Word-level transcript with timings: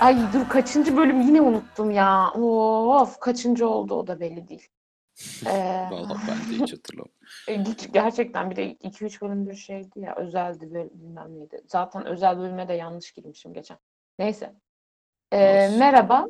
Ay 0.00 0.32
dur 0.32 0.48
kaçıncı 0.48 0.96
bölüm 0.96 1.20
yine 1.20 1.40
unuttum 1.40 1.90
ya. 1.90 2.30
Of 2.32 3.20
kaçıncı 3.20 3.68
oldu 3.68 3.94
o 3.94 4.06
da 4.06 4.20
belli 4.20 4.48
değil. 4.48 4.68
Ee, 5.46 5.88
Vallahi 5.90 6.18
ben 6.28 6.36
de 6.38 6.64
hiç 6.64 6.72
hatırlamıyorum. 6.72 7.12
e, 7.48 7.64
hiç- 7.64 7.92
gerçekten 7.92 8.50
bir 8.50 8.56
de 8.56 8.72
2-3 8.72 9.20
bölümdür 9.22 9.54
şeydi 9.54 10.00
ya 10.00 10.14
özeldi 10.16 10.74
böyle 10.74 10.90
bilmem 10.94 11.38
neydi. 11.38 11.62
Zaten 11.66 12.06
özel 12.06 12.38
bölüme 12.38 12.68
de 12.68 12.72
yanlış 12.72 13.12
girmişim 13.12 13.52
geçen. 13.52 13.78
Neyse. 14.18 14.54
Ee, 15.32 15.68
merhaba. 15.78 16.26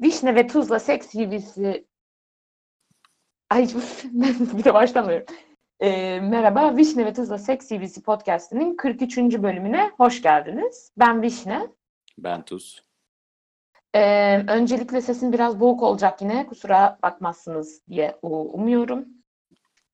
Vişne 0.00 0.34
ve 0.34 0.46
Tuzla 0.46 0.78
Seks 0.78 1.06
TV'si 1.10 1.86
Ay 3.50 3.68
bir 4.54 4.64
de 4.64 4.74
başlamıyorum. 4.74 5.26
Ee, 5.80 6.20
merhaba 6.20 6.76
Vişne 6.76 7.06
ve 7.06 7.12
Tuzla 7.12 7.38
Seks 7.38 7.68
TV'si 7.68 8.02
podcast'inin 8.02 8.76
43. 8.76 9.18
bölümüne 9.18 9.90
hoş 9.96 10.22
geldiniz. 10.22 10.92
Ben 10.98 11.22
Vişne. 11.22 11.66
Ben 12.24 12.44
Tuz. 12.44 12.84
Ee, 13.94 14.44
öncelikle 14.48 15.00
sesim 15.00 15.32
biraz 15.32 15.60
boğuk 15.60 15.82
olacak 15.82 16.22
yine. 16.22 16.46
Kusura 16.46 16.98
bakmazsınız 17.02 17.82
diye 17.88 18.18
umuyorum. 18.22 19.08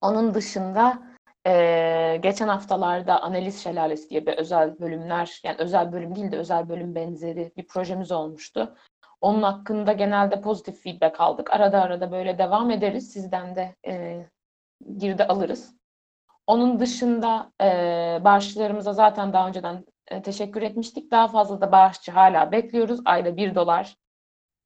Onun 0.00 0.34
dışında 0.34 1.02
ee, 1.46 2.18
geçen 2.22 2.48
haftalarda 2.48 3.22
Analiz 3.22 3.62
Şelalesi 3.62 4.10
diye 4.10 4.26
bir 4.26 4.38
özel 4.38 4.80
bölümler, 4.80 5.40
yani 5.44 5.56
özel 5.58 5.92
bölüm 5.92 6.14
değil 6.16 6.32
de 6.32 6.38
özel 6.38 6.68
bölüm 6.68 6.94
benzeri 6.94 7.52
bir 7.56 7.66
projemiz 7.66 8.12
olmuştu. 8.12 8.76
Onun 9.20 9.42
hakkında 9.42 9.92
genelde 9.92 10.40
pozitif 10.40 10.82
feedback 10.82 11.20
aldık. 11.20 11.52
Arada 11.52 11.82
arada 11.82 12.12
böyle 12.12 12.38
devam 12.38 12.70
ederiz. 12.70 13.12
Sizden 13.12 13.56
de 13.56 13.76
ee, 13.86 14.26
girdi 14.98 15.24
alırız. 15.24 15.74
Onun 16.46 16.80
dışında 16.80 17.52
ee, 17.62 18.20
bağışçılarımıza 18.24 18.92
zaten 18.92 19.32
daha 19.32 19.48
önceden 19.48 19.84
e, 20.08 20.22
teşekkür 20.22 20.62
etmiştik. 20.62 21.10
Daha 21.10 21.28
fazla 21.28 21.60
da 21.60 21.72
bağışçı 21.72 22.12
hala 22.12 22.52
bekliyoruz. 22.52 23.00
Ayda 23.04 23.36
1 23.36 23.54
dolar 23.54 23.96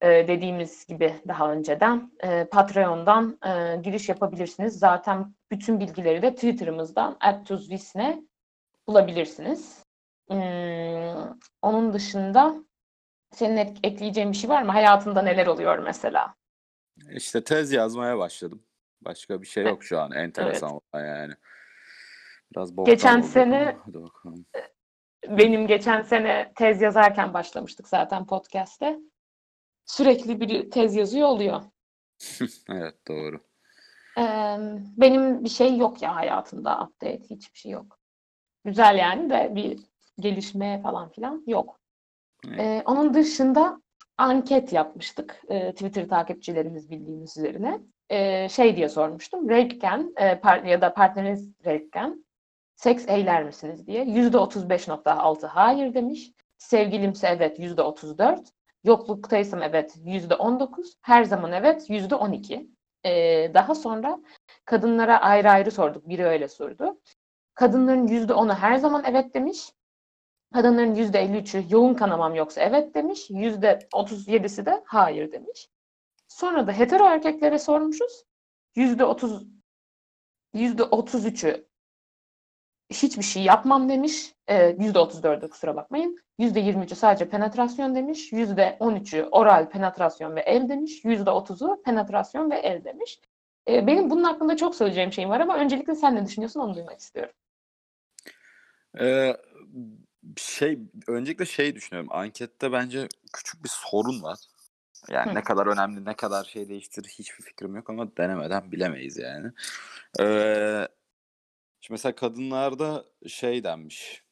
e, 0.01 0.09
dediğimiz 0.29 0.87
gibi 0.87 1.15
daha 1.29 1.53
önceden 1.53 2.13
e, 2.23 2.45
Patreon'dan 2.45 3.39
e, 3.47 3.77
giriş 3.83 4.09
yapabilirsiniz. 4.09 4.79
Zaten 4.79 5.35
bütün 5.51 5.81
bilgileri 5.81 6.23
de 6.23 6.35
Twitter'ımızdan 6.35 7.19
@tuzvisne 7.45 8.23
bulabilirsiniz. 8.89 9.85
Hmm, 10.31 11.39
onun 11.63 11.93
dışında 11.93 12.55
senin 13.33 13.57
ek- 13.57 13.81
ekleyeceğin 13.85 14.33
bir 14.33 14.37
şey 14.37 14.51
var 14.51 14.63
mı? 14.63 14.73
Hayatında 14.73 15.23
neler 15.23 15.47
oluyor 15.47 15.79
mesela? 15.79 16.35
İşte 17.11 17.45
tez 17.45 17.73
yazmaya 17.73 18.19
başladım. 18.19 18.63
Başka 19.03 19.43
bir 19.43 19.47
şey 19.47 19.65
yok 19.65 19.85
şu 19.85 20.01
an. 20.01 20.13
Enteresan 20.13 20.71
olan 20.71 21.05
yani. 21.07 21.33
Biraz 22.53 22.77
boktan 22.77 22.95
Geçen 22.95 23.19
oldu. 23.19 23.27
sene- 23.27 23.77
Hadi 23.87 24.03
bakalım. 24.03 24.47
Benim 25.29 25.67
geçen 25.67 26.03
sene 26.03 26.53
tez 26.57 26.83
yazarken 26.83 27.35
başlamıştık 27.35 27.89
zaten 27.89 28.27
podcast'te. 28.27 28.99
Sürekli 29.87 30.41
bir 30.41 30.71
tez 30.71 30.95
yazıyor 30.97 31.29
oluyor. 31.29 31.63
Evet 32.71 32.95
doğru. 33.09 33.41
Ee, 34.19 34.57
benim 34.97 35.45
bir 35.45 35.49
şey 35.49 35.77
yok 35.77 36.03
ya 36.03 36.17
hayatımda 36.17 36.83
update 36.85 37.21
hiçbir 37.31 37.59
şey 37.59 37.73
yok. 37.73 37.99
Güzel 38.65 38.99
yani 38.99 39.31
de 39.31 39.53
bir 39.55 39.81
gelişme 40.19 40.81
falan 40.83 41.09
filan 41.11 41.45
yok. 41.47 41.81
Evet. 42.49 42.61
Ee, 42.61 42.83
onun 42.87 43.15
dışında 43.15 43.83
anket 44.19 44.73
yapmıştık 44.73 45.43
e, 45.49 45.73
Twitter 45.73 46.09
takipçilerimiz 46.09 46.91
bildiğimiz 46.91 47.37
üzerine. 47.37 47.81
Ee, 48.11 48.49
şey 48.49 48.77
diye 48.77 48.89
sormuştum. 48.89 49.49
Rape'ken 49.49 50.13
e, 50.17 50.33
par- 50.33 50.69
ya 50.69 50.81
da 50.81 50.95
partneriniz 50.95 51.49
rape'ken 51.65 52.25
seks 52.81 53.05
eyler 53.09 53.45
misiniz 53.45 53.87
diye. 53.87 54.05
%35.6 54.05 55.47
hayır 55.47 55.95
demiş. 55.95 56.33
Sevgilimse 56.59 57.29
evet 57.29 57.59
%34. 57.59 58.47
Yokluktayım 58.85 59.63
evet 59.63 59.97
%19. 59.97 60.95
Her 61.01 61.25
zaman 61.25 61.53
evet 61.53 61.91
%12. 61.91 62.71
Ee, 63.05 63.51
daha 63.55 63.75
sonra 63.75 64.19
kadınlara 64.65 65.21
ayrı 65.21 65.51
ayrı 65.51 65.71
sorduk. 65.71 66.09
Biri 66.09 66.27
öyle 66.27 66.49
sordu. 66.49 67.01
Kadınların 67.55 68.07
%10'u 68.07 68.55
her 68.55 68.77
zaman 68.77 69.05
evet 69.07 69.35
demiş. 69.35 69.73
Kadınların 70.55 70.95
%53'ü 70.95 71.65
yoğun 71.71 71.95
kanamam 71.95 72.35
yoksa 72.35 72.61
evet 72.61 72.95
demiş. 72.95 73.31
%37'si 73.31 74.67
de 74.67 74.83
hayır 74.87 75.33
demiş. 75.33 75.69
Sonra 76.29 76.67
da 76.67 76.73
hetero 76.73 77.05
erkeklere 77.05 77.59
sormuşuz. 77.59 78.25
%30 78.77 79.47
%33'ü 80.55 81.71
hiçbir 82.91 83.23
şey 83.23 83.43
yapmam 83.43 83.89
demiş. 83.89 84.35
Ee, 84.49 84.71
%34'ü 84.71 85.51
kusura 85.51 85.77
bakmayın. 85.77 86.19
%23'ü 86.39 86.95
sadece 86.95 87.29
penetrasyon 87.29 87.95
demiş. 87.95 88.33
%13'ü 88.33 89.29
oral 89.31 89.71
penetrasyon 89.71 90.37
ve 90.37 90.41
el 90.41 90.69
demiş. 90.69 91.05
%30'u 91.05 91.83
penetrasyon 91.83 92.51
ve 92.51 92.57
el 92.57 92.85
demiş. 92.85 93.21
Ee, 93.69 93.87
benim 93.87 94.11
bunun 94.11 94.25
hakkında 94.25 94.57
çok 94.57 94.75
söyleyeceğim 94.75 95.13
şeyim 95.13 95.31
var 95.31 95.41
ama 95.41 95.57
öncelikle 95.57 95.95
sen 95.95 96.15
ne 96.15 96.27
düşünüyorsun 96.27 96.61
onu 96.61 96.75
duymak 96.75 97.01
istiyorum. 97.01 97.33
Ee, 99.01 99.37
şey 100.37 100.79
öncelikle 101.07 101.47
şey 101.47 101.75
düşünüyorum. 101.75 102.11
Ankette 102.13 102.73
bence 102.73 103.09
küçük 103.33 103.65
bir 103.65 103.71
sorun 103.73 104.23
var. 104.23 104.39
Yani 105.09 105.31
Hı. 105.31 105.35
ne 105.35 105.43
kadar 105.43 105.67
önemli, 105.67 106.05
ne 106.05 106.15
kadar 106.17 106.45
şey 106.45 106.69
değiştirir 106.69 107.09
hiçbir 107.09 107.45
fikrim 107.45 107.77
yok 107.77 107.91
ama 107.91 108.17
denemeden 108.17 108.73
bilemeyiz 108.73 109.19
yani. 109.19 109.53
Ee, 110.21 110.89
şimdi 111.81 111.93
mesela 111.95 112.15
kadınlarda 112.15 113.05
şey 113.27 113.65
denmiş. 113.65 114.25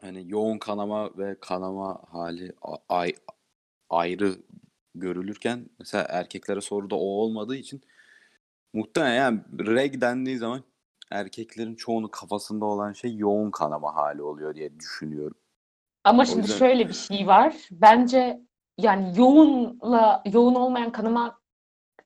Hani 0.00 0.22
yoğun 0.30 0.58
kanama 0.58 1.10
ve 1.18 1.36
kanama 1.40 2.02
hali 2.10 2.52
ay, 2.88 3.12
ayrı 3.90 4.34
görülürken 4.94 5.70
mesela 5.78 6.06
erkeklere 6.08 6.60
soruda 6.60 6.94
o 6.96 6.98
olmadığı 6.98 7.56
için 7.56 7.82
muhtemelen 8.72 9.14
yani 9.14 9.40
reg 9.58 10.00
dendiği 10.00 10.38
zaman 10.38 10.62
erkeklerin 11.10 11.74
çoğunun 11.74 12.08
kafasında 12.08 12.64
olan 12.64 12.92
şey 12.92 13.16
yoğun 13.16 13.50
kanama 13.50 13.94
hali 13.94 14.22
oluyor 14.22 14.54
diye 14.54 14.80
düşünüyorum. 14.80 15.36
Ama 16.04 16.22
O 16.22 16.26
şimdi 16.26 16.40
yüzden- 16.40 16.58
şöyle 16.58 16.88
bir 16.88 16.92
şey 16.94 17.26
var. 17.26 17.56
Bence 17.70 18.40
yani 18.78 19.18
yoğunla 19.18 20.22
yoğun 20.32 20.54
olmayan 20.54 20.92
kanama 20.92 21.40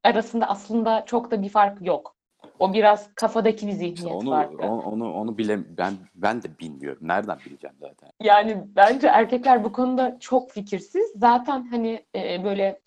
arasında 0.04 0.46
aslında 0.48 1.04
çok 1.06 1.30
da 1.30 1.42
bir 1.42 1.48
fark 1.48 1.86
yok. 1.86 2.16
O 2.59 2.72
biraz 2.72 3.15
kafadaki 3.15 3.67
bir 3.67 3.72
zihniyet 3.72 3.99
İşte 3.99 4.09
onu, 4.15 4.31
farkı. 4.31 4.67
onu 4.67 4.83
onu 4.83 5.15
onu 5.15 5.39
bile 5.39 5.77
ben 5.78 5.93
ben 6.15 6.43
de 6.43 6.59
bilmiyorum. 6.59 7.09
Nereden 7.09 7.39
bileceğim 7.47 7.77
zaten? 7.81 8.11
Yani 8.22 8.65
bence 8.77 9.06
erkekler 9.06 9.65
bu 9.65 9.72
konuda 9.72 10.17
çok 10.21 10.50
fikirsiz. 10.50 11.12
Zaten 11.17 11.67
hani 11.71 12.05
e, 12.17 12.44
böyle 12.44 12.81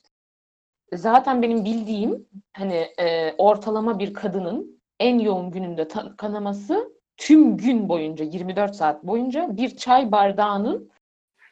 zaten 0.94 1.42
benim 1.42 1.66
bildiğim 1.66 2.28
hani 2.54 2.88
e, 3.00 3.34
ortalama 3.38 4.00
bir 4.00 4.14
kadının 4.14 4.82
en 5.00 5.20
yoğun 5.20 5.52
gününde 5.52 5.88
kanaması 6.18 6.94
tüm 7.18 7.58
gün 7.58 7.90
boyunca 7.90 8.26
24 8.26 8.76
saat 8.76 9.04
boyunca 9.04 9.58
bir 9.58 9.78
çay 9.78 10.12
bardağının 10.12 10.92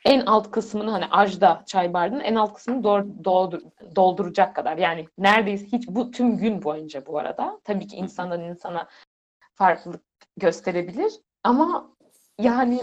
en 0.08 0.26
alt 0.26 0.52
kısmını 0.52 0.92
hani 0.92 1.06
ajda 1.06 1.64
çay 1.66 1.94
bardağının 1.94 2.24
en 2.24 2.36
alt 2.36 2.54
kısmını 2.54 2.84
dor- 2.84 3.24
doldur- 3.24 3.96
dolduracak 3.96 4.56
kadar. 4.56 4.78
Yani 4.78 5.08
neredeyse 5.18 5.66
hiç 5.66 5.88
bu 5.88 6.12
tüm 6.12 6.38
gün 6.38 6.64
boyunca 6.64 7.06
bu 7.06 7.20
arada. 7.20 7.62
Tabii 7.64 7.88
ki 7.88 7.96
insandan 7.96 8.42
insana 8.42 8.88
farklılık 9.56 10.04
gösterebilir. 10.38 11.14
Ama 11.44 11.96
yani 12.40 12.82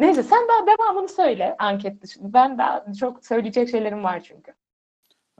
neyse 0.00 0.22
sen 0.22 0.48
daha 0.48 0.66
devamını 0.66 1.08
söyle 1.08 1.56
anket 1.58 2.02
dışında. 2.02 2.32
Ben 2.32 2.58
daha 2.58 2.92
çok 3.00 3.26
söyleyecek 3.26 3.68
şeylerim 3.70 4.04
var 4.04 4.20
çünkü. 4.20 4.54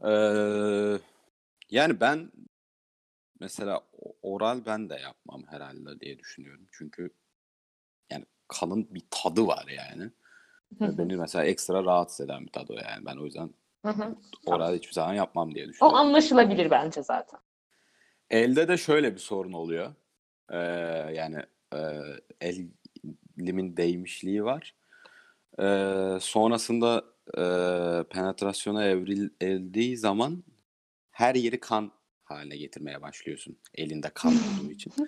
Ee, 0.04 0.98
yani 1.70 2.00
ben 2.00 2.32
mesela 3.40 3.80
oral 4.22 4.66
ben 4.66 4.90
de 4.90 4.94
yapmam 4.94 5.42
herhalde 5.46 6.00
diye 6.00 6.18
düşünüyorum. 6.18 6.66
Çünkü 6.72 7.10
yani 8.10 8.24
kalın 8.48 8.94
bir 8.94 9.02
tadı 9.10 9.46
var 9.46 9.66
yani. 9.68 10.10
Ve 10.80 10.98
beni 10.98 11.16
mesela 11.16 11.44
ekstra 11.44 11.84
rahatsız 11.84 12.20
eden 12.26 12.46
bir 12.46 12.52
tadı 12.52 12.72
o 12.72 12.76
yani. 12.76 13.06
Ben 13.06 13.16
o 13.16 13.24
yüzden 13.24 13.50
Hı 13.82 13.88
hı. 13.88 14.16
oral 14.46 14.74
hiçbir 14.74 14.92
zaman 14.92 15.14
yapmam 15.14 15.54
diye 15.54 15.64
O 15.64 15.68
düşünüyorum. 15.68 15.98
anlaşılabilir 15.98 16.70
bence 16.70 17.02
zaten. 17.02 17.40
Elde 18.30 18.68
de 18.68 18.76
şöyle 18.76 19.14
bir 19.14 19.20
sorun 19.20 19.52
oluyor. 19.52 19.94
Ee, 20.50 20.56
yani 21.14 21.42
e, 21.74 21.78
elimin 23.36 23.76
değmişliği 23.76 24.44
var. 24.44 24.74
Ee, 25.60 26.18
sonrasında 26.20 27.04
e, 27.34 27.42
penetrasyona 28.04 28.84
evrildiği 28.84 29.96
zaman 29.96 30.44
her 31.10 31.34
yeri 31.34 31.60
kan 31.60 31.92
haline 32.24 32.56
getirmeye 32.56 33.02
başlıyorsun. 33.02 33.58
Elinde 33.74 34.10
kan 34.14 34.32
olduğu 34.32 34.70
için. 34.70 34.92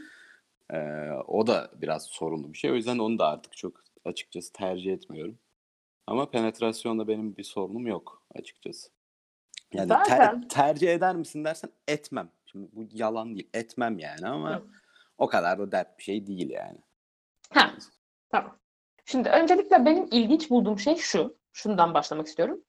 Ee, 0.73 1.11
o 1.27 1.47
da 1.47 1.71
biraz 1.75 2.05
sorunlu 2.07 2.53
bir 2.53 2.59
şey. 2.59 2.71
O 2.71 2.75
yüzden 2.75 2.99
onu 2.99 3.19
da 3.19 3.27
artık 3.29 3.57
çok 3.57 3.85
açıkçası 4.05 4.53
tercih 4.53 4.93
etmiyorum. 4.93 5.39
Ama 6.07 6.31
penetrasyonda 6.31 7.09
benim 7.09 7.37
bir 7.37 7.45
sorunum 7.45 7.87
yok 7.87 8.23
açıkçası. 8.35 8.91
Yani 9.73 9.89
ter- 9.89 10.49
tercih 10.49 10.95
eder 10.95 11.17
misin 11.17 11.45
dersen 11.45 11.71
etmem. 11.89 12.31
Şimdi 12.47 12.69
bu 12.73 12.89
yalan 12.93 13.35
değil. 13.35 13.51
Etmem 13.55 13.99
yani 13.99 14.27
ama 14.29 14.57
Hı. 14.57 14.63
o 15.19 15.27
kadar 15.27 15.59
da 15.59 15.73
dert 15.73 15.99
bir 15.99 16.03
şey 16.03 16.27
değil 16.27 16.51
yani. 16.51 16.79
Ha, 17.53 17.75
tamam. 18.31 18.59
Şimdi 19.05 19.29
öncelikle 19.29 19.85
benim 19.85 20.09
ilginç 20.11 20.51
bulduğum 20.51 20.79
şey 20.79 20.97
şu. 20.97 21.37
şundan 21.53 21.95
başlamak 21.95 22.27
istiyorum. 22.27 22.65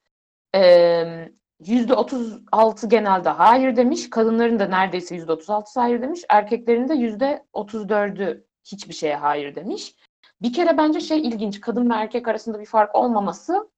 Ee, 0.55 1.31
%36 1.61 2.87
genelde 2.87 3.29
hayır 3.29 3.75
demiş. 3.75 4.09
Kadınların 4.09 4.59
da 4.59 4.65
neredeyse 4.65 5.15
%36'sı 5.15 5.79
hayır 5.79 6.01
demiş. 6.01 6.21
Erkeklerin 6.29 6.89
de 6.89 6.93
%34'ü 6.93 8.45
hiçbir 8.63 8.93
şeye 8.93 9.15
hayır 9.15 9.55
demiş. 9.55 9.95
Bir 10.41 10.53
kere 10.53 10.77
bence 10.77 10.99
şey 10.99 11.19
ilginç. 11.19 11.61
Kadın 11.61 11.89
ve 11.89 11.93
erkek 11.93 12.27
arasında 12.27 12.59
bir 12.59 12.65
fark 12.65 12.95
olmaması 12.95 13.69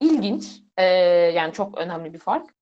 ilginç. 0.00 0.62
Ee, 0.76 0.84
yani 1.34 1.52
çok 1.52 1.78
önemli 1.78 2.12
bir 2.12 2.18
fark. 2.18 2.54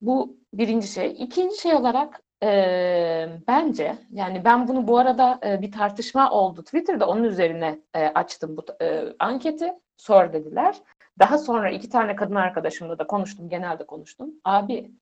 Bu 0.00 0.36
birinci 0.54 0.88
şey. 0.88 1.16
İkinci 1.18 1.60
şey 1.60 1.74
olarak 1.74 2.22
e, 2.42 3.28
bence 3.48 3.98
yani 4.12 4.44
ben 4.44 4.68
bunu 4.68 4.88
bu 4.88 4.98
arada 4.98 5.40
e, 5.46 5.62
bir 5.62 5.72
tartışma 5.72 6.30
oldu 6.30 6.64
Twitter'da 6.64 7.08
onun 7.08 7.24
üzerine 7.24 7.78
e, 7.94 8.06
açtım 8.06 8.56
bu 8.56 8.84
e, 8.84 9.04
anketi. 9.18 9.72
Sor 9.96 10.32
dediler. 10.32 10.76
Daha 11.18 11.38
sonra 11.38 11.70
iki 11.70 11.88
tane 11.88 12.16
kadın 12.16 12.34
arkadaşımla 12.34 12.98
da 12.98 13.06
konuştum. 13.06 13.48
Genelde 13.48 13.86
konuştum. 13.86 14.30
Abi 14.44 14.92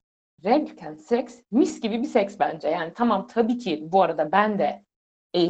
renkten 0.44 0.94
seks 0.94 1.40
mis 1.50 1.80
gibi 1.80 2.02
bir 2.02 2.06
seks 2.06 2.36
bence. 2.40 2.68
Yani 2.68 2.92
tamam 2.94 3.26
tabii 3.26 3.58
ki 3.58 3.80
bu 3.92 4.02
arada 4.02 4.32
ben 4.32 4.58
de 4.58 4.84
e, 5.34 5.40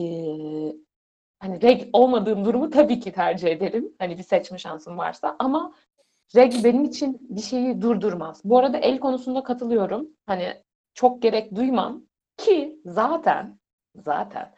hani 1.39 1.63
reg 1.63 1.89
olmadığım 1.93 2.45
durumu 2.45 2.71
tabii 2.71 3.01
ki 3.01 3.13
tercih 3.13 3.49
ederim. 3.49 3.93
Hani 3.99 4.19
bir 4.19 4.23
seçme 4.23 4.59
şansım 4.59 4.99
varsa 4.99 5.37
ama 5.39 5.75
reg 6.37 6.65
benim 6.65 6.85
için 6.85 7.19
bir 7.21 7.41
şeyi 7.41 7.83
durdurmaz. 7.83 8.41
Bu 8.45 8.59
arada 8.59 8.79
el 8.79 8.99
konusunda 8.99 9.43
katılıyorum. 9.43 10.09
Hani 10.27 10.63
çok 10.95 11.23
gerek 11.23 11.55
duymam 11.55 12.03
ki 12.37 12.81
zaten 12.85 13.59
zaten 13.97 14.55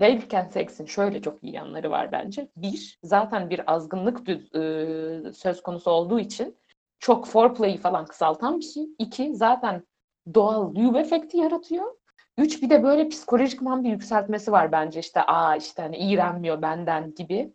Değilken 0.00 0.48
seksin 0.48 0.86
şöyle 0.86 1.22
çok 1.22 1.42
iyi 1.42 1.54
yanları 1.54 1.90
var 1.90 2.12
bence. 2.12 2.48
Bir, 2.56 2.98
zaten 3.02 3.50
bir 3.50 3.72
azgınlık 3.72 4.26
düz, 4.26 4.54
e, 4.54 5.32
söz 5.32 5.62
konusu 5.62 5.90
olduğu 5.90 6.20
için 6.20 6.56
çok 6.98 7.26
foreplay'i 7.26 7.76
falan 7.76 8.06
kısaltan 8.06 8.58
bir 8.58 8.64
şey. 8.64 8.88
İki, 8.98 9.34
zaten 9.34 9.86
doğal 10.34 10.74
lube 10.74 10.98
efekti 10.98 11.36
yaratıyor. 11.36 11.94
Üç, 12.40 12.62
bir 12.62 12.70
de 12.70 12.82
böyle 12.82 13.08
psikolojikman 13.08 13.84
bir 13.84 13.90
yükseltmesi 13.90 14.52
var 14.52 14.72
bence 14.72 15.00
işte 15.00 15.22
aa 15.22 15.56
işte 15.56 15.82
hani 15.82 15.96
iğrenmiyor 15.96 16.62
benden 16.62 17.14
gibi. 17.14 17.52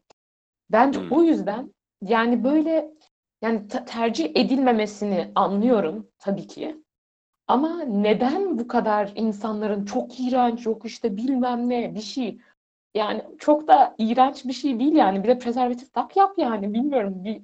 Bence 0.71 0.99
Hmm. 0.99 1.11
o 1.11 1.23
yüzden 1.23 1.73
yani 2.01 2.43
böyle 2.43 2.91
yani 3.41 3.67
te- 3.67 3.85
tercih 3.85 4.31
edilmemesini 4.35 5.31
anlıyorum 5.35 6.07
tabii 6.19 6.47
ki. 6.47 6.77
Ama 7.47 7.83
neden 7.83 8.59
bu 8.59 8.67
kadar 8.67 9.11
insanların 9.15 9.85
çok 9.85 10.19
iğrenç 10.19 10.65
yok 10.65 10.85
işte 10.85 11.17
bilmem 11.17 11.69
ne 11.69 11.95
bir 11.95 12.01
şey. 12.01 12.37
Yani 12.95 13.21
çok 13.39 13.67
da 13.67 13.95
iğrenç 13.97 14.45
bir 14.45 14.53
şey 14.53 14.79
değil 14.79 14.93
yani. 14.93 15.23
Bir 15.23 15.27
de 15.27 15.39
prezervatif 15.39 15.93
tak 15.93 16.17
yap 16.17 16.33
yani. 16.37 16.73
Bilmiyorum 16.73 17.23
bir 17.23 17.41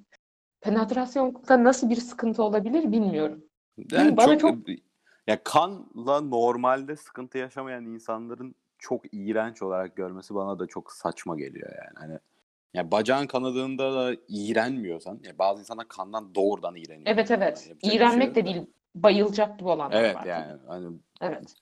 penetrasyonda 0.62 1.64
nasıl 1.64 1.90
bir 1.90 1.96
sıkıntı 1.96 2.44
olabilir 2.44 2.92
bilmiyorum. 2.92 3.44
Yani 3.92 4.18
bana 4.18 4.38
çok, 4.38 4.40
çok- 4.40 4.68
ya 5.28 5.44
kanla 5.44 6.22
normalde 6.22 6.96
sıkıntı 6.96 7.38
yaşamayan 7.38 7.86
insanların 7.86 8.56
çok 8.80 9.02
iğrenç 9.12 9.62
olarak 9.62 9.96
görmesi 9.96 10.36
bana 10.36 10.60
da 10.60 10.68
çok 10.68 10.92
saçma 10.92 11.38
geliyor 11.38 11.70
yani. 11.70 11.94
Hani 11.96 12.20
ya 12.74 12.92
bacağın 12.92 13.28
kanadığında 13.28 13.94
da 13.96 14.16
iğrenmiyorsan 14.28 15.20
ya 15.24 15.38
bazı 15.40 15.60
insanlar 15.60 15.88
kandan 15.88 16.36
doğrudan 16.36 16.76
iğreniyor. 16.76 17.08
Evet 17.08 17.32
evet. 17.32 17.72
Bir 17.84 17.88
şey 17.88 17.98
İğrenmek 17.98 18.36
de 18.36 18.46
değil. 18.46 18.62
Bayılacak 18.96 19.60
gibi 19.60 19.70
olanlar 19.70 20.00
Evet 20.02 20.16
var. 20.16 20.26
yani 20.26 20.60
hani 20.68 20.88
Evet. 21.22 21.56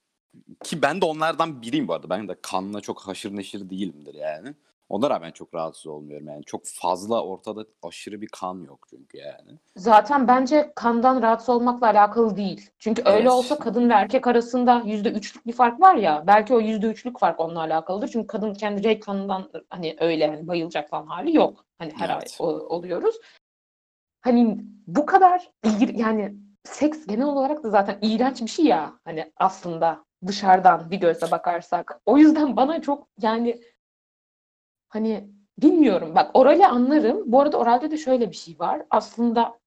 ki 0.63 0.81
ben 0.81 1.01
de 1.01 1.05
onlardan 1.05 1.61
biriyim 1.61 1.87
bu 1.87 1.93
arada. 1.93 2.09
Ben 2.09 2.27
de 2.27 2.35
kanla 2.41 2.81
çok 2.81 3.01
haşır 3.01 3.35
neşir 3.35 3.69
değilimdir 3.69 4.13
yani. 4.13 4.53
Ona 4.89 5.09
rağmen 5.09 5.31
çok 5.31 5.53
rahatsız 5.53 5.87
olmuyorum 5.87 6.27
yani. 6.27 6.43
Çok 6.43 6.61
fazla 6.65 7.23
ortada 7.23 7.65
aşırı 7.83 8.21
bir 8.21 8.27
kan 8.27 8.63
yok 8.63 8.87
çünkü 8.89 9.17
yani. 9.17 9.59
Zaten 9.75 10.27
bence 10.27 10.71
kandan 10.75 11.21
rahatsız 11.21 11.49
olmakla 11.49 11.87
alakalı 11.87 12.35
değil. 12.35 12.69
Çünkü 12.79 13.01
öyle 13.05 13.19
Evet. 13.19 13.31
olsa 13.31 13.59
kadın 13.59 13.89
ve 13.89 13.93
erkek 13.93 14.27
arasında 14.27 14.81
yüzde 14.85 15.09
üçlük 15.11 15.47
bir 15.47 15.51
fark 15.53 15.81
var 15.81 15.95
ya. 15.95 16.23
Belki 16.27 16.53
o 16.53 16.59
yüzde 16.59 16.87
üçlük 16.87 17.19
fark 17.19 17.39
onunla 17.39 17.59
alakalıdır. 17.59 18.07
Çünkü 18.07 18.27
kadın 18.27 18.53
kendi 18.53 18.83
renk 18.83 19.03
kanından 19.03 19.51
hani 19.69 19.95
öyle 19.99 20.27
hani 20.27 20.47
bayılacak 20.47 20.89
falan 20.89 21.07
hali 21.07 21.35
yok. 21.35 21.65
Hani 21.77 21.93
her 21.97 22.09
Evet. 22.09 22.37
ay 22.41 22.47
oluyoruz. 22.47 23.15
Hani 24.21 24.57
bu 24.87 25.05
kadar 25.05 25.51
yani 25.93 26.35
seks 26.63 27.05
genel 27.07 27.25
olarak 27.25 27.63
da 27.63 27.69
zaten 27.69 27.97
iğrenç 28.01 28.41
bir 28.41 28.47
şey 28.47 28.65
ya. 28.65 28.93
Hani 29.05 29.31
aslında 29.37 30.05
dışarıdan 30.27 30.91
bir 30.91 30.97
gözle 30.97 31.31
bakarsak. 31.31 32.01
O 32.05 32.17
yüzden 32.17 32.55
bana 32.55 32.81
çok 32.81 33.07
yani 33.21 33.61
hani 34.89 35.29
bilmiyorum. 35.57 36.15
Bak 36.15 36.31
orali 36.33 36.67
anlarım. 36.67 37.31
Bu 37.31 37.41
arada 37.41 37.57
oralde 37.57 37.91
de 37.91 37.97
şöyle 37.97 38.31
bir 38.31 38.35
şey 38.35 38.59
var. 38.59 38.81
Aslında 38.89 39.59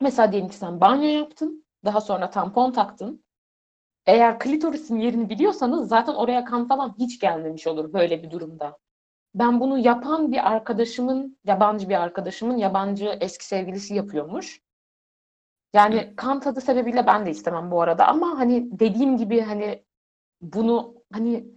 Mesela 0.00 0.32
diyelim 0.32 0.48
ki 0.48 0.56
sen 0.56 0.80
banyo 0.80 1.08
yaptın, 1.08 1.64
daha 1.84 2.00
sonra 2.00 2.30
tampon 2.30 2.72
taktın. 2.72 3.24
Eğer 4.06 4.38
klitorisin 4.38 4.96
yerini 4.96 5.30
biliyorsanız 5.30 5.88
zaten 5.88 6.14
oraya 6.14 6.44
kan 6.44 6.68
falan 6.68 6.94
hiç 6.98 7.20
gelmemiş 7.20 7.66
olur 7.66 7.92
böyle 7.92 8.22
bir 8.22 8.30
durumda. 8.30 8.78
Ben 9.34 9.60
bunu 9.60 9.78
yapan 9.78 10.32
bir 10.32 10.52
arkadaşımın, 10.52 11.38
yabancı 11.44 11.88
bir 11.88 12.02
arkadaşımın 12.02 12.56
yabancı 12.56 13.18
eski 13.20 13.46
sevgilisi 13.46 13.94
yapıyormuş. 13.94 14.60
Yani 15.74 16.16
kan 16.16 16.40
tadı 16.40 16.60
sebebiyle 16.60 17.06
ben 17.06 17.26
de 17.26 17.30
istemem 17.30 17.70
bu 17.70 17.82
arada 17.82 18.06
ama 18.08 18.38
hani 18.38 18.78
dediğim 18.78 19.16
gibi 19.16 19.40
hani 19.40 19.84
bunu 20.40 20.94
hani 21.12 21.55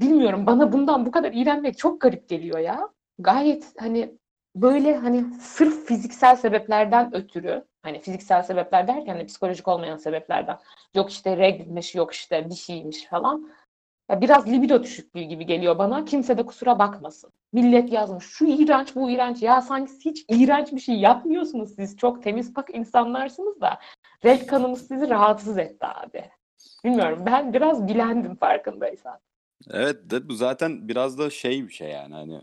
bilmiyorum 0.00 0.46
bana 0.46 0.72
bundan 0.72 1.06
bu 1.06 1.10
kadar 1.10 1.32
iğrenmek 1.32 1.78
çok 1.78 2.00
garip 2.00 2.28
geliyor 2.28 2.58
ya. 2.58 2.88
Gayet 3.18 3.72
hani 3.78 4.14
böyle 4.56 4.96
hani 4.96 5.24
sırf 5.40 5.86
fiziksel 5.86 6.36
sebeplerden 6.36 7.14
ötürü 7.14 7.64
hani 7.82 8.00
fiziksel 8.00 8.42
sebepler 8.42 8.88
derken 8.88 9.18
de 9.18 9.26
psikolojik 9.26 9.68
olmayan 9.68 9.96
sebeplerden 9.96 10.58
yok 10.94 11.10
işte 11.10 11.36
reglmiş 11.36 11.94
yok 11.94 12.12
işte 12.12 12.50
bir 12.50 12.54
şeymiş 12.54 13.06
falan. 13.06 13.50
Ya 14.10 14.20
biraz 14.20 14.48
libido 14.48 14.82
düşüklüğü 14.82 15.22
gibi 15.22 15.46
geliyor 15.46 15.78
bana. 15.78 16.04
Kimse 16.04 16.38
de 16.38 16.46
kusura 16.46 16.78
bakmasın. 16.78 17.32
Millet 17.52 17.92
yazmış 17.92 18.24
şu 18.24 18.46
iğrenç 18.46 18.96
bu 18.96 19.10
iğrenç. 19.10 19.42
Ya 19.42 19.62
sanki 19.62 19.92
hiç 20.04 20.24
iğrenç 20.28 20.72
bir 20.72 20.80
şey 20.80 20.94
yapmıyorsunuz 20.94 21.74
siz. 21.74 21.96
Çok 21.96 22.22
temiz 22.22 22.54
pak 22.54 22.74
insanlarsınız 22.74 23.60
da. 23.60 23.78
Renk 24.24 24.48
kanımız 24.48 24.86
sizi 24.88 25.10
rahatsız 25.10 25.58
etti 25.58 25.86
abi. 25.86 26.24
Bilmiyorum 26.84 27.22
ben 27.26 27.52
biraz 27.52 27.88
bilendim 27.88 28.36
farkındaysan. 28.36 29.18
Evet 29.70 30.10
de 30.10 30.28
bu 30.28 30.34
zaten 30.34 30.88
biraz 30.88 31.18
da 31.18 31.30
şey 31.30 31.68
bir 31.68 31.72
şey 31.72 31.88
yani 31.88 32.14
hani 32.14 32.42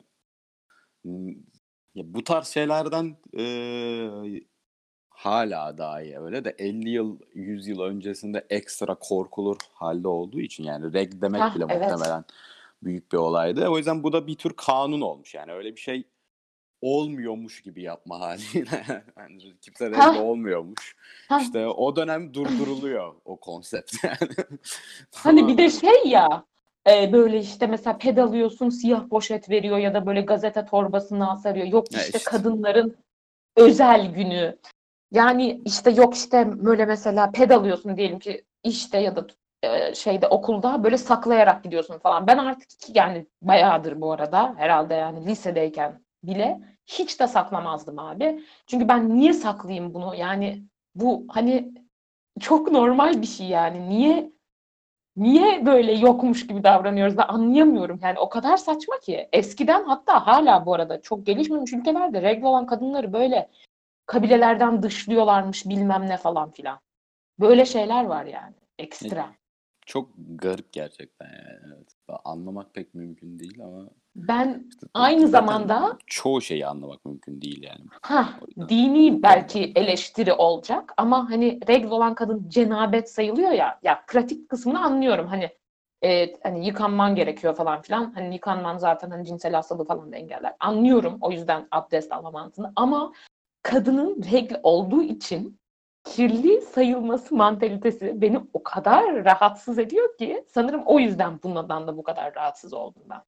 ya 1.95 2.03
bu 2.05 2.23
tarz 2.23 2.47
şeylerden 2.47 3.17
eee, 3.33 4.41
hala 5.09 5.77
dahi 5.77 6.19
öyle 6.19 6.45
de 6.45 6.55
50 6.59 6.89
yıl 6.89 7.19
100 7.33 7.67
yıl 7.67 7.79
öncesinde 7.79 8.45
ekstra 8.49 8.95
korkulur 8.95 9.57
halde 9.73 10.07
olduğu 10.07 10.39
için 10.39 10.63
yani 10.63 10.93
reg 10.93 11.21
demek 11.21 11.41
Hah, 11.41 11.55
bile 11.55 11.65
evet. 11.69 11.81
muhtemelen 11.81 12.25
büyük 12.83 13.11
bir 13.11 13.17
olaydı. 13.17 13.67
O 13.67 13.77
yüzden 13.77 14.03
bu 14.03 14.13
da 14.13 14.27
bir 14.27 14.35
tür 14.35 14.53
kanun 14.57 15.01
olmuş 15.01 15.33
yani 15.33 15.51
öyle 15.51 15.75
bir 15.75 15.81
şey 15.81 16.07
olmuyormuş 16.81 17.61
gibi 17.61 17.81
yapma 17.81 18.19
haliyle. 18.19 19.05
Yani 19.17 19.57
kimse 19.61 19.91
Hah. 19.91 20.21
olmuyormuş. 20.21 20.95
Hah. 21.29 21.41
İşte 21.41 21.67
o 21.67 21.95
dönem 21.95 22.33
durduruluyor 22.33 23.15
o 23.25 23.37
konsept 23.39 23.93
yani. 24.03 24.35
Hani 25.15 25.47
bir 25.47 25.57
de 25.57 25.69
şey 25.69 26.05
ya 26.05 26.45
e, 26.89 27.13
böyle 27.13 27.39
işte 27.39 27.67
mesela 27.67 27.97
ped 27.97 28.17
alıyorsun 28.17 28.69
siyah 28.69 29.09
poşet 29.09 29.49
veriyor 29.49 29.77
ya 29.77 29.93
da 29.93 30.05
böyle 30.05 30.21
gazete 30.21 30.65
torbasına 30.65 31.37
sarıyor. 31.37 31.67
Yok 31.67 31.91
işte 31.91 32.17
işte. 32.17 32.19
kadınların 32.31 32.95
özel 33.57 34.13
günü. 34.13 34.57
Yani 35.11 35.61
işte 35.65 35.91
yok 35.91 36.15
işte 36.15 36.65
böyle 36.65 36.85
mesela 36.85 37.31
ped 37.31 37.49
alıyorsun 37.49 37.97
diyelim 37.97 38.19
ki 38.19 38.43
işte 38.63 38.97
ya 38.97 39.15
da 39.15 39.27
e, 39.63 39.95
şeyde 39.95 40.27
okulda 40.27 40.83
böyle 40.83 40.97
saklayarak 40.97 41.63
gidiyorsun 41.63 41.99
falan. 41.99 42.27
Ben 42.27 42.37
artık 42.37 42.95
yani 42.95 43.27
bayağıdır 43.41 44.01
bu 44.01 44.11
arada 44.11 44.53
herhalde 44.57 44.93
yani 44.93 45.25
lisedeyken 45.25 46.01
bile 46.23 46.59
hiç 46.87 47.19
de 47.19 47.27
saklamazdım 47.27 47.99
abi. 47.99 48.43
Çünkü 48.67 48.87
ben 48.87 49.15
niye 49.15 49.33
saklayayım 49.33 49.93
bunu? 49.93 50.15
Yani 50.15 50.63
bu 50.95 51.25
hani 51.29 51.73
çok 52.39 52.71
normal 52.71 53.21
bir 53.21 53.27
şey 53.27 53.47
yani. 53.47 53.89
Niye 53.89 54.31
Niye 55.15 55.65
böyle 55.65 55.93
yokmuş 55.93 56.47
gibi 56.47 56.63
davranıyoruz 56.63 57.17
ben 57.17 57.27
anlayamıyorum. 57.27 57.99
Yani 58.03 58.19
o 58.19 58.29
kadar 58.29 58.57
saçma 58.57 58.99
ki. 58.99 59.29
Eskiden 59.33 59.83
hatta 59.83 60.27
hala 60.27 60.65
bu 60.65 60.73
arada 60.73 61.01
çok 61.01 61.25
gelişmemiş 61.25 61.73
ülkelerde 61.73 62.21
regl 62.21 62.43
olan 62.43 62.65
kadınları 62.65 63.13
böyle 63.13 63.49
kabilelerden 64.05 64.83
dışlıyorlarmış 64.83 65.65
bilmem 65.65 66.07
ne 66.07 66.17
falan 66.17 66.51
filan. 66.51 66.79
Böyle 67.39 67.65
şeyler 67.65 68.05
var 68.05 68.25
yani. 68.25 68.55
Ekstra. 68.79 69.33
Çok 69.85 70.09
garip 70.17 70.73
gerçekten 70.73 71.25
yani. 71.25 71.73
Evet. 71.75 71.95
Anlamak 72.25 72.73
pek 72.73 72.93
mümkün 72.93 73.39
değil 73.39 73.63
ama 73.63 73.89
Ben 74.15 74.69
aynı 74.93 75.27
zaten 75.27 75.45
zamanda 75.45 75.97
çoğu 76.07 76.41
şeyi 76.41 76.67
anlamak 76.67 77.05
mümkün 77.05 77.41
değil 77.41 77.63
yani. 77.63 77.81
ha 78.01 78.29
dini 78.69 79.23
belki 79.23 79.71
eleştiri 79.75 80.33
olacak 80.33 80.93
ama 80.97 81.29
hani 81.29 81.59
regl 81.67 81.87
olan 81.87 82.15
kadın 82.15 82.49
cenabet 82.49 83.09
sayılıyor 83.09 83.51
ya. 83.51 83.79
Ya 83.83 84.03
pratik 84.07 84.49
kısmını 84.49 84.83
anlıyorum. 84.83 85.27
Hani 85.27 85.49
e, 86.03 86.35
hani 86.43 86.65
yıkanman 86.65 87.15
gerekiyor 87.15 87.55
falan 87.55 87.81
filan. 87.81 88.13
Hani 88.13 88.33
yıkanman 88.33 88.77
zaten 88.77 89.09
hani 89.09 89.25
cinsel 89.25 89.53
hastalığı 89.53 89.85
falan 89.85 90.11
da 90.11 90.15
engeller. 90.15 90.55
Anlıyorum 90.59 91.17
o 91.21 91.31
yüzden 91.31 91.67
abdest 91.71 92.11
alma 92.11 92.31
mantığını 92.31 92.73
ama 92.75 93.13
kadının 93.63 94.23
regl 94.31 94.55
olduğu 94.63 95.03
için 95.03 95.59
kirli 96.03 96.61
sayılması 96.61 97.35
mantalitesi 97.35 98.21
beni 98.21 98.41
o 98.53 98.63
kadar 98.63 99.25
rahatsız 99.25 99.79
ediyor 99.79 100.17
ki 100.17 100.45
sanırım 100.47 100.83
o 100.85 100.99
yüzden 100.99 101.39
bundan 101.43 101.87
da 101.87 101.97
bu 101.97 102.03
kadar 102.03 102.35
rahatsız 102.35 102.73
oldum 102.73 103.03
ben. 103.09 103.21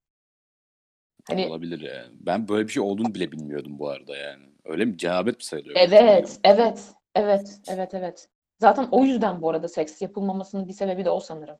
Hani 1.28 1.46
Olabilir 1.46 1.80
yani. 1.80 2.14
Ben 2.20 2.48
böyle 2.48 2.68
bir 2.68 2.72
şey 2.72 2.82
olduğunu 2.82 3.14
bile 3.14 3.32
bilmiyordum 3.32 3.78
bu 3.78 3.88
arada 3.88 4.16
yani. 4.16 4.42
Öyle 4.64 4.84
mi? 4.84 4.98
Cenabet 4.98 5.36
mi 5.36 5.44
sayılıyor? 5.44 5.76
evet, 5.78 6.40
evet, 6.44 6.94
evet, 7.14 7.60
evet, 7.68 7.94
evet. 7.94 8.28
Zaten 8.60 8.88
o 8.90 9.04
yüzden 9.04 9.42
bu 9.42 9.50
arada 9.50 9.68
seks 9.68 10.02
yapılmamasının 10.02 10.68
bir 10.68 10.72
sebebi 10.72 11.04
de 11.04 11.10
o 11.10 11.20
sanırım. 11.20 11.56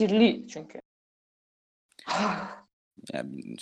Kirli 0.00 0.48
çünkü. 0.48 0.80
Yani, 3.12 3.56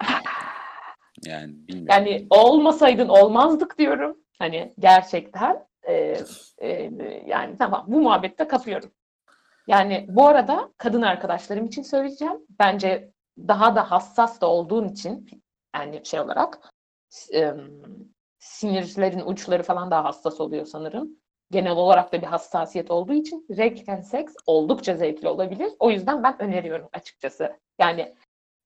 yani 1.26 1.68
bilmiyorum. 1.68 1.86
Yani 1.90 2.26
olmasaydın 2.30 3.08
olmazdık 3.08 3.78
diyorum. 3.78 4.18
Hani 4.38 4.74
gerçekten 4.78 5.66
e, 5.82 6.16
e, 6.58 6.90
yani 7.26 7.56
tamam 7.58 7.84
bu 7.88 8.00
muhabbette 8.00 8.48
kapıyorum. 8.48 8.90
Yani 9.66 10.06
bu 10.08 10.26
arada 10.28 10.72
kadın 10.78 11.02
arkadaşlarım 11.02 11.66
için 11.66 11.82
söyleyeceğim. 11.82 12.38
Bence 12.58 13.12
daha 13.48 13.76
da 13.76 13.90
hassas 13.90 14.40
da 14.40 14.46
olduğun 14.46 14.88
için 14.88 15.42
yani 15.76 16.00
şey 16.04 16.20
olarak 16.20 16.72
e, 17.34 17.54
sinirlerin 18.38 19.22
uçları 19.26 19.62
falan 19.62 19.90
daha 19.90 20.04
hassas 20.04 20.40
oluyor 20.40 20.66
sanırım. 20.66 21.10
Genel 21.50 21.72
olarak 21.72 22.12
da 22.12 22.22
bir 22.22 22.26
hassasiyet 22.26 22.90
olduğu 22.90 23.12
için 23.12 23.46
regl 23.56 24.02
seks 24.02 24.34
oldukça 24.46 24.96
zevkli 24.96 25.28
olabilir. 25.28 25.72
O 25.78 25.90
yüzden 25.90 26.22
ben 26.22 26.42
öneriyorum 26.42 26.88
açıkçası. 26.92 27.58
Yani 27.78 28.14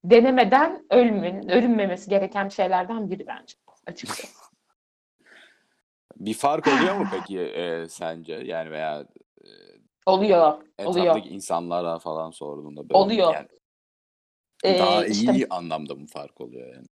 denemeden 0.05 0.87
ölmün, 0.91 1.49
ölünmemesi 1.49 2.11
gereken 2.11 2.49
şeylerden 2.49 3.11
biri 3.11 3.27
bence 3.27 3.57
açıkçası. 3.87 4.43
Bir 6.17 6.35
fark 6.35 6.67
oluyor 6.69 6.97
mu 6.97 7.07
peki 7.13 7.41
e, 7.41 7.89
sence? 7.89 8.35
Yani 8.35 8.71
veya 8.71 9.07
e, 9.41 9.49
Oluyor, 10.07 10.63
oluyor. 10.85 11.23
insanlara 11.25 11.99
falan 11.99 12.31
sorduğunda 12.31 12.89
böyle 12.89 12.99
Oluyor. 12.99 13.35
yani 13.35 13.49
Ee, 14.63 14.79
daha 14.79 15.07
işte- 15.07 15.33
iyi 15.33 15.47
anlamda 15.51 15.95
mı 15.95 16.07
fark 16.07 16.41
oluyor 16.41 16.75
yani? 16.75 16.87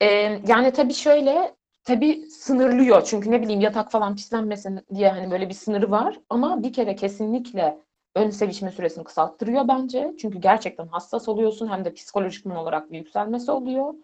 Ee, 0.00 0.40
yani 0.46 0.72
tabii 0.72 0.94
şöyle, 0.94 1.54
tabii 1.84 2.26
sınırlıyor. 2.30 3.02
Çünkü 3.04 3.30
ne 3.30 3.42
bileyim 3.42 3.60
yatak 3.60 3.90
falan 3.90 4.16
pislenmesin 4.16 4.80
diye 4.94 5.08
hani 5.08 5.30
böyle 5.30 5.48
bir 5.48 5.54
sınırı 5.54 5.90
var. 5.90 6.20
Ama 6.30 6.62
bir 6.62 6.72
kere 6.72 6.94
kesinlikle 6.94 7.78
ön 8.14 8.30
sevişme 8.30 8.70
süresini 8.70 9.04
kısalttırıyor 9.04 9.68
bence. 9.68 10.14
Çünkü 10.20 10.38
gerçekten 10.38 10.86
hassas 10.86 11.28
oluyorsun 11.28 11.68
hem 11.68 11.84
de 11.84 11.94
psikolojik 11.94 12.46
olarak 12.46 12.92
bir 12.92 12.98
yükselmesi 12.98 13.50
oluyor. 13.50 13.94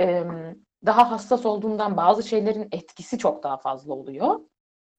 Ee, 0.00 0.24
daha 0.86 1.10
hassas 1.10 1.46
olduğundan 1.46 1.96
bazı 1.96 2.22
şeylerin 2.22 2.68
etkisi 2.72 3.18
çok 3.18 3.42
daha 3.42 3.56
fazla 3.56 3.92
oluyor. 3.94 4.40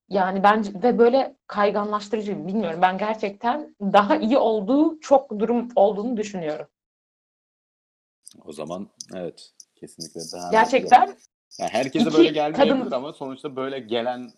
Yani 0.08 0.42
bence 0.42 0.70
ve 0.82 0.98
böyle 0.98 1.36
kayganlaştırıcı 1.46 2.46
bilmiyorum. 2.46 2.82
Ben 2.82 2.98
gerçekten 2.98 3.76
daha 3.80 4.16
iyi 4.16 4.38
olduğu 4.38 5.00
çok 5.00 5.38
durum 5.38 5.68
olduğunu 5.76 6.16
düşünüyorum. 6.16 6.66
O 8.44 8.52
zaman 8.52 8.88
evet 9.14 9.52
kesinlikle 9.74 10.20
daha 10.32 10.50
Gerçekten 10.50 11.06
Yani 11.58 11.70
herkese 11.70 12.12
böyle 12.12 12.30
gelmeyebilir 12.30 12.80
kadın- 12.80 12.90
ama 12.96 13.12
sonuçta 13.12 13.56
böyle 13.56 13.78
gelen 13.78 14.30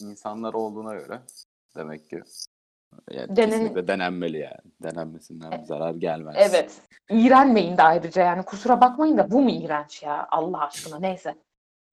insanlar 0.00 0.54
olduğuna 0.54 0.94
göre 0.94 1.20
demek 1.76 2.10
ki 2.10 2.22
yani 3.10 3.36
Denen- 3.36 3.50
kesinlikle 3.50 3.88
denenmeli 3.88 4.38
yani. 4.38 4.72
Denenmesinden 4.82 5.52
bir 5.52 5.66
zarar 5.66 5.94
gelmez. 5.94 6.34
Evet. 6.38 6.82
İğrenmeyin 7.10 7.76
de 7.76 7.82
ayrıca 7.82 8.22
yani 8.22 8.42
kusura 8.42 8.80
bakmayın 8.80 9.18
da 9.18 9.30
bu 9.30 9.40
mu 9.40 9.50
iğrenç 9.50 10.02
ya 10.02 10.26
Allah 10.30 10.60
aşkına 10.66 10.98
neyse. 10.98 11.34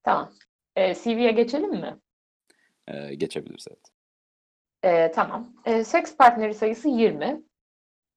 Tamam. 0.03 0.31
Ee, 0.75 0.95
CV'ye 0.95 1.31
geçelim 1.31 1.71
mi? 1.71 1.97
Ee, 2.87 3.15
geçebiliriz 3.15 3.65
evet. 3.69 3.85
Ee, 4.83 5.11
tamam. 5.11 5.47
Ee, 5.65 5.83
seks 5.83 6.15
partneri 6.17 6.53
sayısı 6.53 6.87
20. 6.89 7.43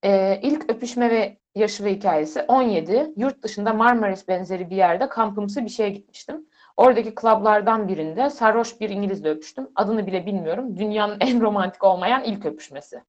Ee, 0.05 0.41
ilk 0.43 0.71
öpüşme 0.71 1.11
ve 1.11 1.39
yaşı 1.55 1.85
ve 1.85 1.95
hikayesi 1.95 2.43
17. 2.43 3.13
Yurt 3.17 3.43
dışında 3.43 3.73
Marmaris 3.73 4.29
benzeri 4.29 4.71
bir 4.71 4.77
yerde 4.77 5.09
kampımsı 5.09 5.65
bir 5.65 5.71
şeye 5.71 5.91
gitmiştim. 5.91 6.47
Oradaki 6.77 7.15
klablardan 7.15 7.89
birinde 7.89 8.31
sarhoş 8.31 8.81
bir 8.81 8.91
İngilizle 8.91 9.31
öpüştüm. 9.31 9.69
Adını 9.75 10.07
bile 10.07 10.27
bilmiyorum. 10.27 10.77
Dünyanın 10.77 11.17
en 11.21 11.41
romantik 11.41 11.85
olmayan 11.85 12.25
ilk 12.25 12.47
öpüşmesi. 12.47 13.03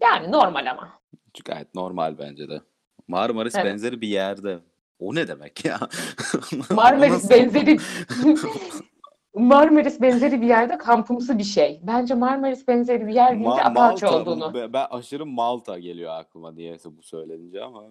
Yani 0.00 0.32
normal 0.32 0.70
ama. 0.70 0.92
Gayet 1.44 1.74
normal 1.74 2.18
bence 2.18 2.48
de. 2.48 2.60
Marmaris 3.08 3.54
Evet. 3.54 3.66
benzeri 3.66 4.00
bir 4.00 4.08
yerde. 4.08 4.58
O 4.98 5.14
ne 5.14 5.28
demek 5.28 5.64
ya? 5.64 5.78
Marmaris 6.70 7.30
benzeri 7.30 7.78
Marmaris 9.34 10.00
benzeri 10.00 10.42
bir 10.42 10.46
yerde 10.46 10.78
kampımsı 10.78 11.38
bir 11.38 11.44
şey. 11.44 11.80
Bence 11.82 12.14
Marmaris 12.14 12.68
benzeri 12.68 13.06
bir 13.06 13.14
yer 13.14 13.30
deyince 13.30 13.48
Ma- 13.48 13.60
Apache 13.64 14.06
Malta, 14.06 14.20
olduğunu. 14.20 14.54
ben, 14.54 14.72
ben 14.72 14.86
aşırı 14.90 15.26
Malta 15.26 15.78
geliyor 15.78 16.12
aklıma 16.14 16.52
niyeyse 16.52 16.96
bu 16.96 17.02
söylenince 17.02 17.62
ama. 17.62 17.84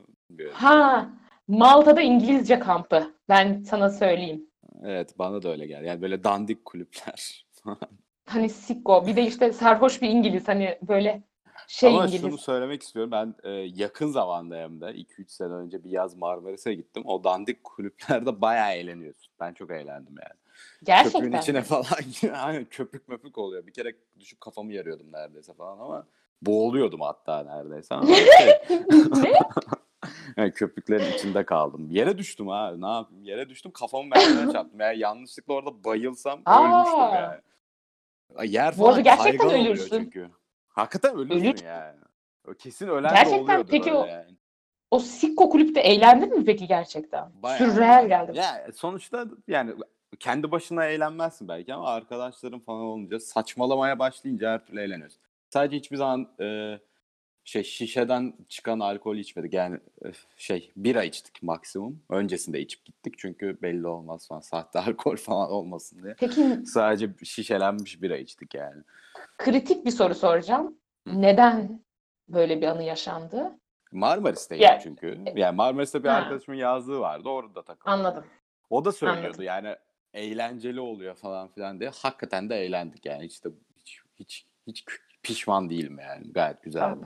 Ha, 0.53 1.09
Malta'da 1.47 2.01
İngilizce 2.01 2.59
kampı. 2.59 3.13
Ben 3.29 3.63
sana 3.63 3.89
söyleyeyim. 3.89 4.45
Evet 4.83 5.19
bana 5.19 5.43
da 5.43 5.49
öyle 5.49 5.65
geldi. 5.67 5.87
Yani 5.87 6.01
böyle 6.01 6.23
dandik 6.23 6.65
kulüpler. 6.65 7.45
Hani 8.25 8.49
sikko. 8.49 9.07
Bir 9.07 9.15
de 9.15 9.21
işte 9.27 9.53
sarhoş 9.53 10.01
bir 10.01 10.09
İngiliz. 10.09 10.47
Hani 10.47 10.77
böyle 10.81 11.23
şey 11.67 11.89
Ama 11.89 12.05
İngiliz. 12.05 12.21
şunu 12.21 12.37
söylemek 12.37 12.81
istiyorum. 12.81 13.11
Ben 13.11 13.35
e, 13.43 13.49
yakın 13.51 14.07
zamanda 14.07 14.55
hem 14.55 14.81
de 14.81 14.85
2-3 14.85 15.05
sene 15.27 15.53
önce 15.53 15.83
bir 15.83 15.89
yaz 15.89 16.15
Marmaris'e 16.15 16.73
gittim. 16.73 17.03
O 17.05 17.23
dandik 17.23 17.63
kulüplerde 17.63 18.41
bayağı 18.41 18.73
eğleniyorsun. 18.73 19.33
Ben 19.39 19.53
çok 19.53 19.71
eğlendim 19.71 20.15
yani. 20.21 20.39
Köpüğün 20.79 20.85
Gerçekten. 20.85 21.41
içine 21.41 21.61
falan 21.61 21.85
aynen 22.33 22.65
köpük 22.65 23.07
möpük 23.07 23.37
oluyor. 23.37 23.67
Bir 23.67 23.73
kere 23.73 23.95
düşüp 24.19 24.41
kafamı 24.41 24.73
yarıyordum 24.73 25.11
neredeyse 25.11 25.53
falan 25.53 25.79
ama 25.79 26.07
boğuluyordum 26.41 27.01
hatta 27.01 27.43
neredeyse. 27.43 27.95
Ama 27.95 28.15
şey, 28.15 28.59
yani 30.37 30.51
köpüklerin 30.51 31.13
içinde 31.13 31.45
kaldım. 31.45 31.87
Yere 31.91 32.17
düştüm 32.17 32.47
ha. 32.47 32.73
Ne 32.77 32.87
yapayım? 32.87 33.23
Yere 33.23 33.49
düştüm 33.49 33.71
kafamı 33.71 34.07
merdivene 34.09 34.51
çarptım. 34.51 34.79
Yani 34.79 34.99
yanlışlıkla 34.99 35.53
orada 35.53 35.83
bayılsam 35.83 36.41
Aa. 36.45 36.59
ölmüştüm 36.63 36.99
yani. 37.21 37.41
Yer 38.53 38.77
Bu 38.77 38.87
arada 38.89 39.03
falan 39.03 39.03
gerçekten 39.03 39.65
ölürsün. 39.65 39.89
çünkü. 40.03 40.29
Hakikaten 40.67 41.15
ölürsün 41.15 41.39
Ölür. 41.45 41.63
yani. 41.63 41.97
Kesin 42.59 42.87
ölen 42.87 43.11
de 43.11 43.15
Gerçekten 43.15 43.39
oluyordur 43.43 43.67
peki 43.71 43.93
o- 43.93 44.05
yani. 44.05 44.31
O 44.91 44.99
sikko 44.99 45.49
kulüpte 45.49 45.79
eğlendin 45.81 46.37
mi 46.37 46.45
peki 46.45 46.67
gerçekten? 46.67 47.29
Bayağı. 47.43 47.57
Sürreel 47.57 48.07
geldi. 48.07 48.37
Ya 48.37 48.67
sonuçta 48.75 49.25
yani 49.47 49.73
kendi 50.19 50.51
başına 50.51 50.85
eğlenmezsin 50.85 51.47
belki 51.47 51.73
ama 51.73 51.87
arkadaşların 51.87 52.59
falan 52.59 52.81
olunca 52.81 53.19
saçmalamaya 53.19 53.99
başlayınca 53.99 54.51
her 54.51 54.65
türlü 54.65 54.81
eğleniyorsun. 54.81 55.21
Sadece 55.49 55.77
hiçbir 55.77 55.97
zaman 55.97 56.29
e, 56.39 56.79
şey 57.43 57.63
şişeden 57.63 58.33
çıkan 58.49 58.79
alkol 58.79 59.15
içmedik. 59.17 59.53
Yani 59.53 59.79
e, 60.05 60.07
şey 60.37 60.71
bira 60.75 61.03
içtik 61.03 61.43
maksimum. 61.43 62.03
Öncesinde 62.09 62.59
içip 62.61 62.85
gittik 62.85 63.13
çünkü 63.17 63.57
belli 63.61 63.87
olmaz 63.87 64.27
falan 64.27 64.39
sahte 64.39 64.79
alkol 64.87 65.15
falan 65.17 65.51
olmasın 65.51 66.03
diye. 66.03 66.15
Peki 66.19 66.65
Sadece 66.65 67.09
şişelenmiş 67.23 68.01
bira 68.01 68.17
içtik 68.17 68.53
yani. 68.55 68.83
kritik 69.37 69.85
bir 69.85 69.91
soru 69.91 70.15
soracağım. 70.15 70.77
Hı. 71.07 71.21
Neden 71.21 71.83
böyle 72.29 72.61
bir 72.61 72.67
anı 72.67 72.83
yaşandı? 72.83 73.59
Marmaris'teydim 73.91 74.63
Ya- 74.63 74.79
çünkü. 74.79 75.19
Yani 75.35 75.55
Marmaris'te 75.55 76.03
bir 76.03 76.09
Ha. 76.09 76.15
arkadaşımın 76.15 76.57
yazlığı 76.57 76.99
vardı. 76.99 77.29
Orada 77.29 77.63
takıldım. 77.63 77.93
Anladım. 77.93 78.25
O 78.69 78.85
da 78.85 78.91
söylüyordu 78.91 79.25
Anladım. 79.27 79.43
yani 79.45 79.75
eğlenceli 80.13 80.79
oluyor 80.79 81.15
falan 81.15 81.47
filan 81.47 81.79
diye. 81.79 81.91
Hakikaten 82.01 82.49
de 82.49 82.55
eğlendik 82.55 83.05
yani. 83.05 83.25
Hiç 83.25 83.43
de 83.43 83.49
hiç 83.79 84.01
hiç, 84.19 84.45
hiç 84.67 84.85
pişman 85.23 85.69
değilim 85.69 85.99
yani. 85.99 86.33
Gayet 86.33 86.63
güzeldi. 86.63 87.05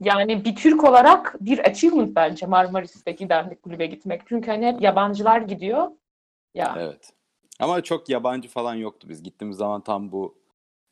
Yani 0.00 0.44
bir 0.44 0.56
Türk 0.56 0.84
olarak 0.84 1.36
bir 1.40 1.58
achievement 1.58 2.16
bence 2.16 2.46
Marmaris'teki 2.46 3.28
dernek 3.28 3.62
kulübe 3.62 3.86
gitmek. 3.86 4.22
Çünkü 4.26 4.50
hani 4.50 4.66
hep 4.66 4.80
yabancılar 4.82 5.40
gidiyor. 5.40 5.90
Ya 6.54 6.74
Evet. 6.78 7.12
Ama 7.60 7.80
çok 7.80 8.08
yabancı 8.08 8.48
falan 8.48 8.74
yoktu. 8.74 9.08
Biz 9.08 9.22
gittiğimiz 9.22 9.56
zaman 9.56 9.80
tam 9.80 10.12
bu 10.12 10.38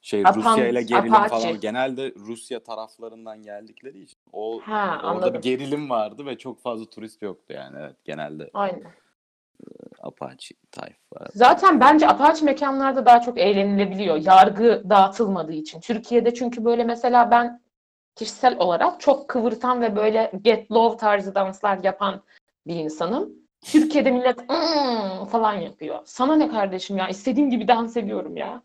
şey 0.00 0.22
Apan- 0.22 0.34
Rusya 0.34 0.68
ile 0.68 0.82
gerilim 0.82 1.14
Apache. 1.14 1.28
falan. 1.28 1.60
Genelde 1.60 2.14
Rusya 2.14 2.62
taraflarından 2.62 3.42
geldikleri 3.42 4.02
için 4.02 4.18
o 4.32 4.60
ha 4.60 5.00
orada 5.04 5.08
anladım. 5.08 5.34
bir 5.34 5.42
gerilim 5.42 5.90
vardı 5.90 6.26
ve 6.26 6.38
çok 6.38 6.62
fazla 6.62 6.90
turist 6.90 7.22
yoktu 7.22 7.52
yani. 7.52 7.76
Evet, 7.80 7.96
genelde 8.04 8.50
Aynen. 8.54 8.82
Apache 10.02 10.54
tayfa. 10.72 11.26
Zaten 11.34 11.80
bence 11.80 12.08
Apache 12.08 12.44
mekanlarda 12.44 13.06
daha 13.06 13.20
çok 13.20 13.38
eğlenilebiliyor. 13.38 14.16
Yargı 14.16 14.82
dağıtılmadığı 14.90 15.52
için. 15.52 15.80
Türkiye'de 15.80 16.34
çünkü 16.34 16.64
böyle 16.64 16.84
mesela 16.84 17.30
ben 17.30 17.62
kişisel 18.16 18.56
olarak 18.58 19.00
çok 19.00 19.28
kıvırtan 19.28 19.80
ve 19.82 19.96
böyle 19.96 20.32
get 20.42 20.72
low 20.72 20.96
tarzı 20.96 21.34
danslar 21.34 21.78
yapan 21.84 22.22
bir 22.66 22.74
insanım. 22.74 23.30
Türkiye'de 23.64 24.10
millet 24.10 24.38
"Mm" 24.38 25.26
falan 25.26 25.52
yapıyor. 25.52 25.98
Sana 26.04 26.36
ne 26.36 26.48
kardeşim 26.48 26.96
ya? 26.96 27.08
İstediğim 27.08 27.50
gibi 27.50 27.68
dans 27.68 27.96
ediyorum 27.96 28.36
ya. 28.36 28.62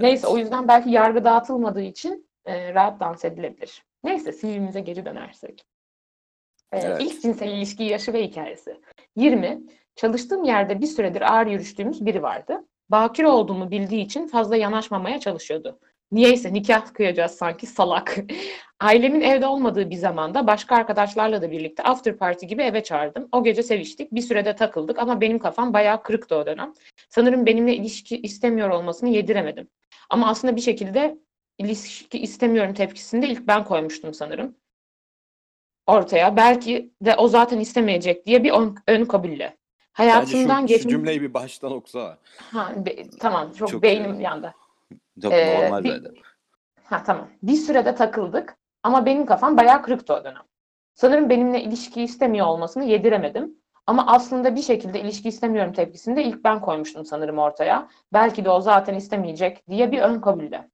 Neyse 0.00 0.26
o 0.26 0.38
yüzden 0.38 0.68
belki 0.68 0.90
yargı 0.90 1.24
dağıtılmadığı 1.24 1.80
için 1.82 2.28
e, 2.44 2.74
rahat 2.74 3.00
dans 3.00 3.24
edilebilir. 3.24 3.84
Neyse 4.04 4.32
CV'mize 4.32 4.80
geri 4.80 5.04
dönersek. 5.04 5.64
Ee, 6.72 6.78
Evet. 6.78 7.00
İlk 7.00 7.22
cinsel 7.22 7.48
ilişki 7.48 7.82
yaşı 7.82 8.12
ve 8.12 8.24
hikayesi. 8.24 8.80
20. 9.16 9.62
Çalıştığım 9.96 10.44
yerde 10.44 10.80
bir 10.80 10.86
süredir 10.86 11.34
ağır 11.34 11.46
yürüştüğümüz 11.46 12.06
biri 12.06 12.22
vardı. 12.22 12.64
Bakire 12.90 13.26
olduğumu 13.26 13.70
bildiği 13.70 14.04
için 14.04 14.26
fazla 14.26 14.56
yanaşmamaya 14.56 15.20
çalışıyordu. 15.20 15.78
Niyeyse 16.12 16.52
nikah 16.52 16.94
kıyacağız 16.94 17.32
sanki 17.32 17.66
salak. 17.66 18.16
Ailemin 18.80 19.20
evde 19.20 19.46
olmadığı 19.46 19.90
bir 19.90 19.96
zamanda 19.96 20.46
başka 20.46 20.76
arkadaşlarla 20.76 21.42
da 21.42 21.50
birlikte 21.50 21.82
after 21.82 22.16
party 22.16 22.46
gibi 22.46 22.62
eve 22.62 22.82
çağırdım. 22.82 23.28
O 23.32 23.44
gece 23.44 23.62
seviştik. 23.62 24.12
Bir 24.12 24.20
sürede 24.20 24.56
takıldık 24.56 24.98
ama 24.98 25.20
benim 25.20 25.38
kafam 25.38 25.72
bayağı 25.72 26.02
kırıktı 26.02 26.36
o 26.36 26.46
dönem. 26.46 26.72
Sanırım 27.08 27.46
benimle 27.46 27.74
ilişki 27.74 28.20
istemiyor 28.20 28.70
olmasını 28.70 29.08
yediremedim. 29.08 29.68
Ama 30.10 30.28
aslında 30.28 30.56
bir 30.56 30.60
şekilde 30.60 31.18
ilişki 31.58 32.18
istemiyorum 32.18 32.74
tepkisini 32.74 33.22
de 33.22 33.28
ilk 33.28 33.46
ben 33.46 33.64
koymuştum 33.64 34.14
sanırım 34.14 34.56
ortaya. 35.94 36.36
Belki 36.36 36.90
de 37.02 37.14
o 37.16 37.28
zaten 37.28 37.60
istemeyecek 37.60 38.26
diye 38.26 38.44
bir 38.44 38.52
ön, 38.52 38.74
ön 38.88 39.04
kabulle. 39.04 39.38
Bence 39.98 40.10
Hayatımdan 40.10 40.56
şu, 40.60 40.60
şu 40.62 40.66
geçmiş... 40.66 40.92
cümleyi 40.92 41.22
bir 41.22 41.34
baştan 41.34 41.72
okusana. 41.72 42.18
Ha, 42.52 42.72
be- 42.76 43.10
tamam 43.20 43.52
çok, 43.52 43.68
Çok 43.68 43.82
beynim 43.82 44.14
şey- 44.14 44.22
yandı. 44.22 44.54
Çok 45.22 45.32
Ee, 45.32 45.60
normal 45.64 45.84
bir- 45.84 45.88
zaten. 45.96 46.14
Ha 46.84 47.02
tamam. 47.06 47.28
Bir 47.42 47.54
sürede 47.54 47.94
takıldık 47.94 48.56
ama 48.82 49.06
benim 49.06 49.26
kafam 49.26 49.56
bayağı 49.56 49.82
kırıktı 49.82 50.14
o 50.14 50.24
dönem. 50.24 50.42
Sanırım 50.94 51.30
benimle 51.30 51.62
ilişki 51.62 52.02
istemiyor 52.02 52.46
olmasını 52.46 52.84
yediremedim. 52.84 53.54
Ama 53.86 54.06
aslında 54.06 54.56
bir 54.56 54.62
şekilde 54.62 55.00
ilişki 55.00 55.28
istemiyorum 55.28 55.72
tepkisini 55.72 56.16
de 56.16 56.24
ilk 56.24 56.44
ben 56.44 56.60
koymuştum 56.60 57.04
sanırım 57.04 57.38
ortaya. 57.38 57.88
Belki 58.12 58.44
de 58.44 58.50
o 58.50 58.60
zaten 58.60 58.94
istemeyecek 58.94 59.68
diye 59.68 59.92
bir 59.92 59.98
ön 60.00 60.20
kabulle. 60.20 60.68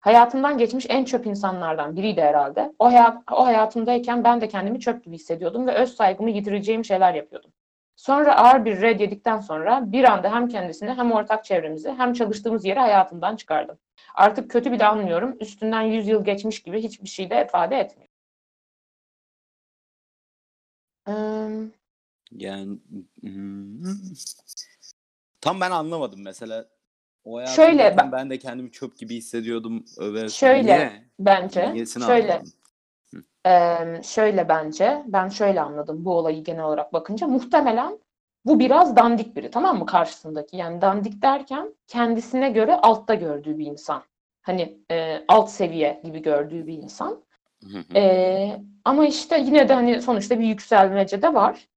Hayatımdan 0.00 0.58
geçmiş 0.58 0.86
en 0.88 1.04
çöp 1.04 1.26
insanlardan 1.26 1.96
biriydi 1.96 2.20
herhalde. 2.20 2.72
O, 2.78 2.86
hayat, 2.86 3.22
o 3.32 3.46
hayatımdayken 3.46 4.24
ben 4.24 4.40
de 4.40 4.48
kendimi 4.48 4.80
çöp 4.80 5.04
gibi 5.04 5.14
hissediyordum 5.14 5.66
ve 5.66 5.74
öz 5.74 5.96
saygımı 5.96 6.30
yitireceğim 6.30 6.84
şeyler 6.84 7.14
yapıyordum. 7.14 7.52
Sonra 7.96 8.36
ağır 8.36 8.64
bir 8.64 8.80
red 8.80 9.00
yedikten 9.00 9.40
sonra 9.40 9.92
bir 9.92 10.04
anda 10.04 10.34
hem 10.34 10.48
kendisini 10.48 10.90
hem 10.90 11.12
ortak 11.12 11.44
çevremizi 11.44 11.90
hem 11.90 12.12
çalıştığımız 12.12 12.64
yeri 12.64 12.78
hayatımdan 12.78 13.36
çıkardım. 13.36 13.78
Artık 14.14 14.50
kötü 14.50 14.72
bile 14.72 14.86
anlıyorum. 14.86 15.36
Üstünden 15.40 15.82
100 15.82 16.08
yıl 16.08 16.24
geçmiş 16.24 16.62
gibi 16.62 16.82
hiçbir 16.82 17.08
şey 17.08 17.30
de 17.30 17.44
ifade 17.44 17.76
etmiyor. 17.76 18.10
Yani 22.32 22.78
hmm, 23.20 23.82
tam 25.40 25.60
ben 25.60 25.70
anlamadım 25.70 26.22
mesela. 26.22 26.68
O 27.24 27.46
Şöyle 27.46 27.96
ben- 27.96 28.12
ben 28.12 28.30
de 28.30 28.38
kendimi 28.38 28.70
çöp 28.72 28.96
gibi 28.98 29.16
hissediyordum. 29.16 29.84
Ve 30.00 30.28
Şöyle, 30.28 30.62
Niye? 30.62 31.04
bence 31.18 31.72
Niyesini 31.74 32.04
şöyle 32.04 32.32
anlamadım. 32.32 32.52
Eee, 33.46 34.00
şöyle 34.04 34.48
bence, 34.48 35.02
ben 35.06 35.28
şöyle 35.28 35.60
anladım 35.60 36.04
bu 36.04 36.12
olayı 36.12 36.44
genel 36.44 36.64
olarak 36.64 36.92
bakınca. 36.92 37.26
Muhtemelen 37.26 37.98
bu 38.44 38.58
biraz 38.58 38.96
dandik 38.96 39.36
biri 39.36 39.50
tamam 39.50 39.78
mı 39.78 39.86
karşısındaki? 39.86 40.56
Yani 40.56 40.80
dandik 40.80 41.22
derken 41.22 41.74
kendisine 41.86 42.50
göre 42.50 42.74
altta 42.76 43.14
gördüğü 43.14 43.58
bir 43.58 43.66
insan. 43.66 44.02
Hani 44.42 44.78
eee, 44.90 45.24
alt 45.28 45.50
seviye 45.50 46.00
gibi 46.04 46.22
gördüğü 46.22 46.66
bir 46.66 46.72
insan. 46.74 47.22
Eee, 47.94 48.62
ama 48.84 49.06
işte 49.06 49.38
yine 49.40 49.68
de 49.68 49.72
hani 49.74 50.02
sonuçta 50.02 50.40
bir 50.40 50.44
yükselmece 50.46 51.22
de 51.22 51.34
var. 51.34 51.68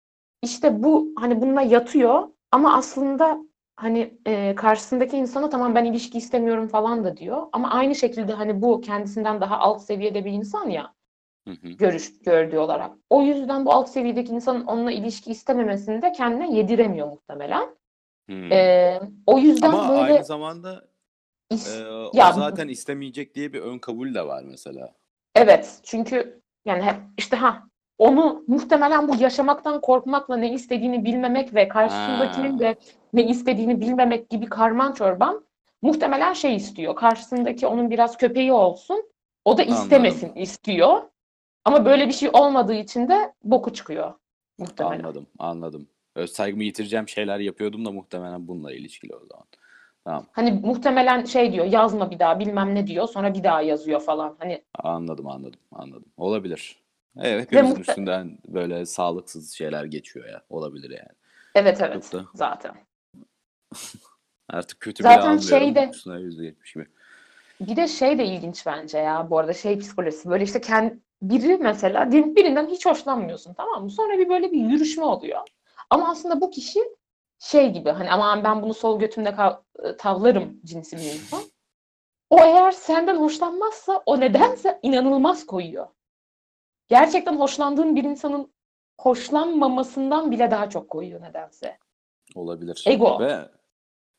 İşte 0.42 0.84
bu 0.84 1.14
hani 1.20 1.42
bununla 1.42 1.62
yatıyor 1.62 2.28
ama 2.52 2.78
aslında 2.78 3.38
hani 3.84 4.14
eee, 4.28 4.56
karşısındaki 4.56 5.18
insana 5.18 5.50
tamam 5.50 5.76
ben 5.76 5.86
ilişki 5.86 6.18
istemiyorum 6.18 6.68
falan 6.68 7.04
da 7.04 7.18
diyor. 7.18 7.48
Ama 7.52 7.72
aynı 7.72 7.96
şekilde 7.96 8.34
hani 8.34 8.62
bu 8.62 8.82
kendisinden 8.82 9.42
daha 9.42 9.58
alt 9.60 9.82
seviyede 9.82 10.26
bir 10.26 10.32
insan 10.32 10.70
ya 10.70 10.94
Hı 11.48 11.52
hı. 11.52 11.68
görüş 11.70 12.20
gördüğü 12.20 12.58
olarak. 12.58 12.92
O 13.10 13.22
yüzden 13.22 13.66
bu 13.66 13.74
alt 13.74 13.90
seviyedeki 13.90 14.32
insanın 14.32 14.66
onunla 14.66 14.92
ilişki 14.92 15.32
istememesini 15.32 16.02
de 16.02 16.12
kendine 16.12 16.58
yediremiyor 16.58 17.08
muhtemelen. 17.08 17.76
Hmm. 18.26 18.52
Ee, 18.52 19.00
o 19.26 19.38
yüzden 19.40 19.70
Ama 19.74 19.90
böyle 19.90 20.02
aynı 20.02 20.24
zamanda 20.24 20.86
is- 21.52 21.82
e, 21.84 21.88
o 21.92 22.12
Ya- 22.14 22.32
zaten 22.34 22.68
istemeyecek 22.68 23.36
diye 23.36 23.54
bir 23.54 23.62
ön 23.62 23.80
kabul 23.80 24.14
de 24.14 24.28
var 24.28 24.44
mesela. 24.48 24.94
evet 25.36 25.80
çünkü 25.84 26.42
yani 26.66 26.84
işte 27.18 27.36
ha 27.38 27.64
onu 27.98 28.44
muhtemelen 28.48 29.08
bu 29.08 29.16
yaşamaktan 29.16 29.82
korkmakla 29.82 30.38
ne 30.38 30.54
istediğini 30.54 31.06
bilmemek 31.06 31.56
ve 31.56 31.68
karşısındakinin 31.68 32.54
Ha. 32.54 32.60
de 32.60 32.76
ne 33.14 33.24
istediğini 33.28 33.82
bilmemek 33.82 34.30
gibi 34.30 34.46
karman 34.46 34.94
çorban 34.94 35.46
muhtemelen 35.82 36.34
şey 36.34 36.56
istiyor. 36.56 36.96
Karşısındaki 36.96 37.68
onun 37.68 37.90
biraz 37.92 38.18
köpeği 38.18 38.54
olsun. 38.54 39.10
O 39.46 39.58
da 39.58 39.62
Anladım. 39.62 39.82
istemesin 39.84 40.34
istiyor. 40.36 41.02
Ama 41.66 41.86
böyle 41.86 42.08
bir 42.08 42.14
şey 42.14 42.30
olmadığı 42.34 42.74
için 42.74 43.08
de 43.08 43.34
boku 43.44 43.74
çıkıyor 43.74 44.14
muhtemelen. 44.58 45.00
Anladım, 45.04 45.28
anladım. 45.40 45.88
Öz 46.16 46.32
saygımı 46.32 46.64
yitireceğim 46.64 47.08
şeyler 47.10 47.40
yapıyordum 47.40 47.86
da 47.86 47.92
muhtemelen 47.92 48.48
bununla 48.48 48.74
ilişkili 48.74 49.16
o 49.16 49.26
zaman. 49.26 49.46
Tamam, 50.06 50.26
Hani 50.32 50.52
muhtemelen 50.52 51.26
şey 51.26 51.54
diyor 51.54 51.66
yazma 51.66 52.12
bir 52.12 52.20
daha 52.20 52.40
bilmem 52.40 52.76
ne 52.76 52.88
diyor 52.88 53.08
sonra 53.08 53.34
bir 53.34 53.44
daha 53.44 53.62
yazıyor 53.62 54.00
falan. 54.00 54.36
Hani 54.40 54.64
anladım, 54.76 55.28
anladım, 55.28 55.60
anladım. 55.72 56.06
Olabilir. 56.18 56.84
Evet, 57.20 57.42
hepimizin 57.42 57.76
muhte- 57.76 57.80
üstünden 57.82 58.38
böyle 58.48 58.86
sağlıksız 58.86 59.52
şeyler 59.52 59.86
geçiyor 59.86 60.30
ya. 60.30 60.42
Olabilir 60.50 60.90
yani. 60.90 61.10
evet 61.56 61.82
evet 61.82 62.08
Çok 62.12 62.22
da- 62.24 62.26
zaten. 62.34 62.72
Artık 64.50 64.80
kötü 64.80 65.04
Zaten 65.04 65.20
bile 65.20 65.56
almıyorum. 65.56 65.96
şeyde- 66.04 66.44
yetmiş 66.44 66.74
gibi. 66.74 66.86
Bir 67.60 67.76
de 67.76 67.88
şey 67.88 68.18
de 68.18 68.26
ilginç 68.26 68.66
bence 68.66 68.98
ya 68.98 69.28
bu 69.30 69.40
arada 69.40 69.54
şey 69.54 69.80
psikolojisi 69.80 70.30
böyle 70.30 70.44
işte 70.44 70.62
kendi, 70.62 71.00
biri 71.22 71.58
mesela 71.58 72.12
bir- 72.12 72.36
birinden 72.36 72.68
hiç 72.68 72.86
hoşlanmıyorsun 72.86 73.54
tamam 73.54 73.84
mı? 73.84 73.90
Sonra 73.92 74.18
bir 74.18 74.30
böyle 74.30 74.52
bir 74.52 74.60
yürüşme 74.70 75.04
oluyor. 75.04 75.40
Ama 75.90 76.10
aslında 76.10 76.42
bu 76.42 76.50
kişi 76.52 76.80
şey 77.40 77.72
gibi 77.72 77.90
hani 77.90 78.12
aman 78.12 78.44
ben 78.44 78.62
bunu 78.62 78.74
sol 78.74 79.00
götümde 79.00 79.36
tavlarım 79.98 80.60
cinsi 80.66 80.98
bir 80.98 81.02
insan. 81.04 81.42
O 82.30 82.40
eğer 82.40 82.72
senden 82.72 83.16
hoşlanmazsa 83.16 84.04
o 84.06 84.20
nedense 84.20 84.80
inanılmaz 84.82 85.46
koyuyor. 85.46 85.88
Gerçekten 86.88 87.40
hoşlandığın 87.40 87.96
bir 87.96 88.04
insanın 88.04 88.54
hoşlanmamasından 89.00 90.32
bile 90.32 90.52
daha 90.52 90.70
çok 90.70 90.90
koyuyor 90.90 91.22
nedense. 91.22 91.78
Olabilir. 92.36 92.84
Ego. 92.88 93.20
Ve 93.20 93.50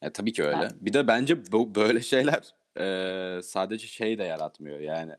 e, 0.03 0.11
tabii 0.11 0.33
ki 0.33 0.45
öyle. 0.45 0.59
Evet. 0.61 0.73
Bir 0.81 0.93
de 0.93 1.07
bence 1.07 1.53
bu 1.53 1.75
böyle 1.75 2.01
şeyler 2.01 2.55
e, 2.81 3.43
sadece 3.43 3.87
şey 3.87 4.19
de 4.19 4.25
yaratmıyor 4.25 4.81
yani. 4.81 5.13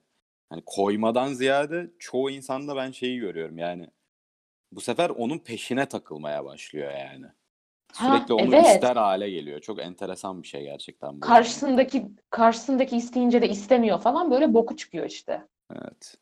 Hani 0.50 0.64
koymadan 0.66 1.34
ziyade 1.34 1.92
çoğu 2.00 2.32
insanda 2.32 2.76
ben 2.76 2.92
şeyi 2.92 3.20
görüyorum 3.20 3.58
yani. 3.58 3.88
Bu 4.72 4.82
sefer 4.82 5.10
onun 5.10 5.40
peşine 5.40 5.86
takılmaya 5.86 6.46
başlıyor 6.46 6.92
yani. 6.92 7.26
Ha, 7.94 8.18
Sürekli 8.18 8.34
onu 8.34 8.56
evet. 8.56 8.66
ister 8.66 8.96
hale 8.96 9.30
geliyor. 9.30 9.62
Çok 9.62 9.82
enteresan 9.82 10.44
bir 10.44 10.48
şey 10.48 10.64
gerçekten 10.64 11.16
bu. 11.16 11.20
Karşısındaki 11.20 12.06
karşısındaki 12.30 12.98
isteyince 12.98 13.42
de 13.42 13.50
istemiyor 13.50 14.00
falan 14.00 14.32
böyle 14.32 14.54
boku 14.54 14.76
çıkıyor 14.76 15.06
işte. 15.06 15.48
Evet. 15.72 16.16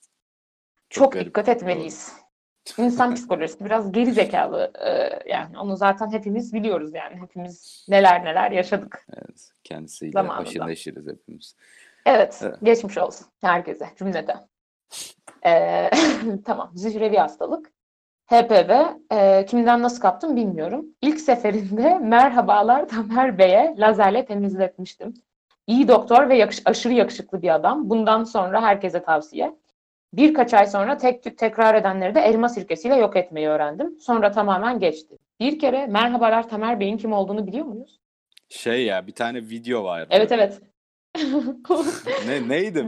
Çok, 0.89 1.13
garip. 1.13 1.27
dikkat 1.27 1.49
etmeliyiz. 1.49 2.13
İnsan 2.77 3.15
psikolojisi 3.15 3.65
biraz 3.65 3.91
geri 3.91 4.11
zekalı 4.13 4.71
e, 4.85 5.09
yani 5.29 5.59
onu 5.59 5.77
zaten 5.77 6.11
hepimiz 6.11 6.53
biliyoruz 6.53 6.93
yani 6.93 7.21
hepimiz 7.21 7.85
neler 7.89 8.25
neler 8.25 8.51
yaşadık. 8.51 9.05
Evet. 9.13 9.51
Kendisiyle 9.63 10.11
Zamanında. 10.11 10.47
haşır 10.47 10.67
neşiriz 10.67 11.07
hepimiz. 11.07 11.55
Evet, 12.05 12.39
Evet. 12.43 12.55
geçmiş 12.63 12.97
olsun 12.97 13.27
herkese 13.41 13.89
cümleten. 13.99 14.47
E, 15.45 15.89
tamam, 16.45 16.71
zührevi 16.75 17.17
hastalık. 17.17 17.71
HPV, 18.25 18.71
e, 19.11 19.45
kimden 19.45 19.81
nasıl 19.81 20.01
kaptım 20.01 20.35
bilmiyorum. 20.35 20.85
İlk 21.01 21.19
seferinde 21.19 21.97
merhabalar 22.01 22.87
Tamer 22.87 23.37
Bey'e 23.37 23.75
lazerle 23.77 24.25
temizletmiştim. 24.25 25.13
İyi 25.67 25.87
doktor 25.87 26.29
ve 26.29 26.37
yakış- 26.37 26.61
aşırı 26.65 26.93
yakışıklı 26.93 27.41
bir 27.41 27.55
adam. 27.55 27.89
Bundan 27.89 28.23
sonra 28.23 28.61
herkese 28.61 29.03
tavsiye. 29.03 29.55
Birkaç 30.13 30.53
ay 30.53 30.67
sonra 30.67 30.97
tek 30.97 31.23
tük 31.23 31.37
tekrar 31.37 31.75
edenleri 31.75 32.15
de 32.15 32.19
elma 32.21 32.49
sirkesiyle 32.49 32.95
yok 32.95 33.15
etmeyi 33.15 33.47
öğrendim. 33.47 33.99
Sonra 33.99 34.31
tamamen 34.31 34.79
geçti. 34.79 35.17
Bir 35.39 35.59
kere 35.59 35.87
merhabalar 35.87 36.49
Tamer 36.49 36.79
Bey'in 36.79 36.97
kim 36.97 37.13
olduğunu 37.13 37.47
biliyor 37.47 37.65
muyuz? 37.65 37.99
Şey 38.49 38.85
ya 38.85 39.07
bir 39.07 39.11
tane 39.15 39.41
video 39.41 39.83
var. 39.83 40.07
Evet 40.09 40.31
evet. 40.31 40.61
Ne 42.27 42.49
neydi? 42.49 42.87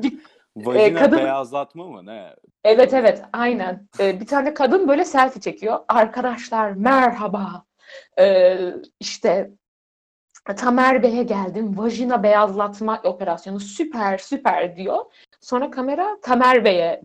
Vajina 0.55 0.99
kadın- 0.99 1.17
beyazlatma 1.17 1.87
mı 1.87 2.05
ne? 2.05 2.35
Evet 2.63 2.93
evet 2.93 3.21
aynen. 3.33 3.87
Ee, 3.99 4.19
bir 4.19 4.27
tane 4.27 4.53
kadın 4.53 4.87
böyle 4.87 5.05
selfie 5.05 5.41
çekiyor. 5.41 5.79
Arkadaşlar 5.87 6.71
merhaba. 6.71 7.65
Ee, 8.19 8.57
işte 8.99 9.51
Tamer 10.57 11.03
Bey'e 11.03 11.23
geldim. 11.23 11.77
Vajina 11.77 12.23
beyazlatma 12.23 13.01
operasyonu 13.03 13.59
süper 13.59 14.17
süper 14.17 14.75
diyor. 14.75 15.05
Sonra 15.41 15.71
kamera 15.71 16.17
Tamer 16.21 16.65
Bey'e 16.65 17.01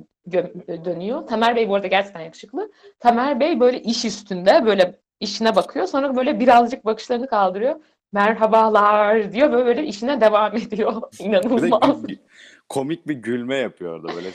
dönüyor. 0.85 1.27
Tamer 1.27 1.57
Bey 1.57 1.69
bu 1.69 1.75
arada 1.75 1.87
gerçekten 1.87 2.21
yakışıklı. 2.21 2.73
Tamer 2.99 3.41
Bey 3.41 3.61
böyle 3.61 3.83
iş 3.83 4.05
üstünde 4.05 4.67
böyle 4.67 5.01
işine 5.21 5.57
bakıyor. 5.57 5.87
Sonra 5.87 6.17
böyle 6.17 6.41
birazcık 6.41 6.85
bakışlarını 6.85 7.27
kaldırıyor. 7.27 7.81
merhabalar 8.13 9.33
diyor 9.33 9.53
böyle, 9.53 9.67
böyle 9.67 9.85
işine 9.85 10.21
devam 10.21 10.57
ediyor. 10.57 11.03
İnanılmaz. 11.19 12.03
komik 12.69 13.09
bir 13.09 13.15
gülme 13.15 13.57
yapıyor 13.57 13.97
orada 13.97 14.17
böyle 14.17 14.31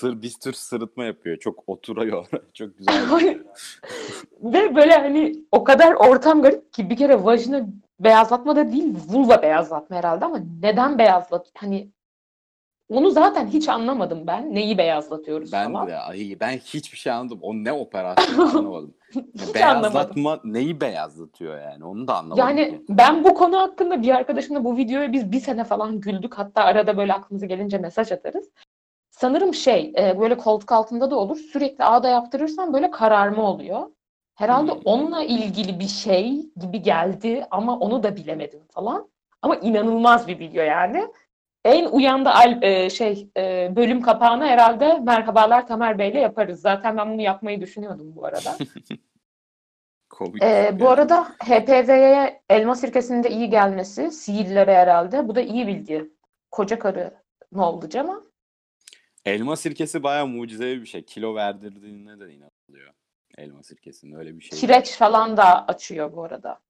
sır 0.00 0.22
bir 0.22 0.32
tür 0.42 0.52
sırıtma 0.52 1.04
yapıyor. 1.04 1.36
Çok 1.36 1.64
oturuyor. 1.66 2.26
Çok 2.54 2.78
güzel. 2.78 3.10
Ve 4.42 4.76
böyle 4.76 4.92
hani 4.92 5.44
o 5.52 5.64
kadar 5.64 5.92
ortam 5.92 6.42
garip 6.42 6.72
ki 6.72 6.90
bir 6.90 6.96
kere 6.96 7.24
vajina 7.24 7.66
beyazlatma 8.00 8.56
da 8.56 8.72
değil, 8.72 8.94
vulva 9.08 9.42
beyazlatma 9.42 9.96
herhalde 9.96 10.24
ama 10.24 10.40
neden 10.62 10.98
beyazlat? 10.98 11.46
Hani 11.56 11.90
onu 12.90 13.10
zaten 13.10 13.46
hiç 13.46 13.68
anlamadım 13.68 14.26
ben. 14.26 14.54
Neyi 14.54 14.78
beyazlatıyoruz 14.78 15.52
Ben 15.52 15.72
falan. 15.72 15.88
de 15.88 15.96
ay, 15.96 16.36
ben 16.40 16.50
hiçbir 16.52 16.98
şey 16.98 17.12
anlamadım. 17.12 17.38
O 17.42 17.54
ne 17.54 17.72
operasyon 17.72 18.48
anlamadım. 18.56 18.94
Hiç 19.34 19.54
beyazlatma 19.54 20.40
neyi 20.44 20.80
beyazlatıyor 20.80 21.60
yani? 21.60 21.84
Onu 21.84 22.08
da 22.08 22.16
anlamadım 22.16 22.38
Yani 22.48 22.70
ki. 22.70 22.82
ben 22.88 23.24
bu 23.24 23.34
konu 23.34 23.58
hakkında 23.58 24.02
bir 24.02 24.14
arkadaşımla 24.14 24.64
bu 24.64 24.76
videoya 24.76 25.12
biz 25.12 25.32
bir 25.32 25.40
sene 25.40 25.64
falan 25.64 26.00
güldük. 26.00 26.34
Hatta 26.38 26.62
arada 26.64 26.96
böyle 26.96 27.12
aklımıza 27.14 27.46
gelince 27.46 27.78
mesaj 27.78 28.12
atarız. 28.12 28.48
Sanırım 29.10 29.54
şey 29.54 29.92
e, 29.98 30.18
böyle 30.20 30.36
koltuk 30.36 30.72
altında 30.72 31.10
da 31.10 31.16
olur. 31.16 31.36
Sürekli 31.36 31.84
ağda 31.84 32.08
yaptırırsan 32.08 32.72
böyle 32.72 32.90
kararma 32.90 33.42
oluyor. 33.42 33.90
Herhalde 34.34 34.72
Hmm. 34.72 34.80
onunla 34.84 35.22
ilgili 35.22 35.80
bir 35.80 35.88
şey 35.88 36.46
gibi 36.60 36.82
geldi 36.82 37.46
ama 37.50 37.78
onu 37.78 38.02
da 38.02 38.16
bilemedim 38.16 38.60
falan. 38.70 39.08
Ama 39.42 39.56
inanılmaz 39.56 40.28
bir 40.28 40.38
video 40.38 40.62
yani. 40.64 41.08
En 41.64 41.86
uyanda 41.86 42.34
al, 42.34 42.62
e, 42.62 42.90
şey 42.90 43.28
e, 43.36 43.72
bölüm 43.76 44.02
kapağını 44.02 44.46
herhalde 44.46 44.98
merhabalar 44.98 45.66
Tamer 45.66 45.98
Bey'le 45.98 46.14
yaparız. 46.14 46.60
Zaten 46.60 46.96
ben 46.96 47.12
bunu 47.12 47.20
yapmayı 47.20 47.60
düşünüyordum 47.60 48.16
bu 48.16 48.26
arada. 48.26 48.56
Komik. 50.10 50.42
Ee, 50.42 50.76
bu 50.80 50.88
arada 50.88 51.24
HPV'ye 51.24 52.42
elma 52.50 52.74
sirkesinin 52.74 53.24
de 53.24 53.30
iyi 53.30 53.50
gelmesi, 53.50 54.10
sihirlere 54.10 54.74
herhalde. 54.74 55.28
Bu 55.28 55.34
da 55.34 55.40
iyi 55.40 55.66
bilgi. 55.66 56.10
Koca 56.50 56.78
karı 56.78 57.14
ne 57.52 57.62
oldu 57.62 57.98
ama 57.98 58.22
Elma 59.24 59.56
sirkesi 59.56 60.02
bayağı 60.02 60.26
mucizevi 60.26 60.80
bir 60.80 60.86
şey. 60.86 61.02
Kilo 61.04 61.34
verdirdiğine 61.34 62.20
de 62.20 62.32
inanılıyor. 62.32 62.92
Elma 63.38 63.62
sirkesinin 63.62 64.18
öyle 64.18 64.38
bir 64.38 64.44
şey. 64.44 64.58
kireç 64.58 64.90
falan 64.96 65.36
da 65.36 65.66
açıyor 65.66 66.12
bu 66.12 66.24
arada. 66.24 66.60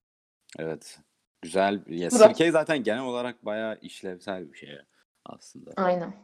Evet. 0.58 0.98
Güzel. 1.42 1.82
Ya, 1.86 2.08
Murat- 2.08 2.28
sirke 2.28 2.50
zaten 2.50 2.82
genel 2.82 3.02
olarak 3.02 3.44
bayağı 3.44 3.78
işlevsel 3.82 4.52
bir 4.52 4.58
şey 4.58 4.68
aslında. 5.26 5.70
Aynen. 5.76 6.14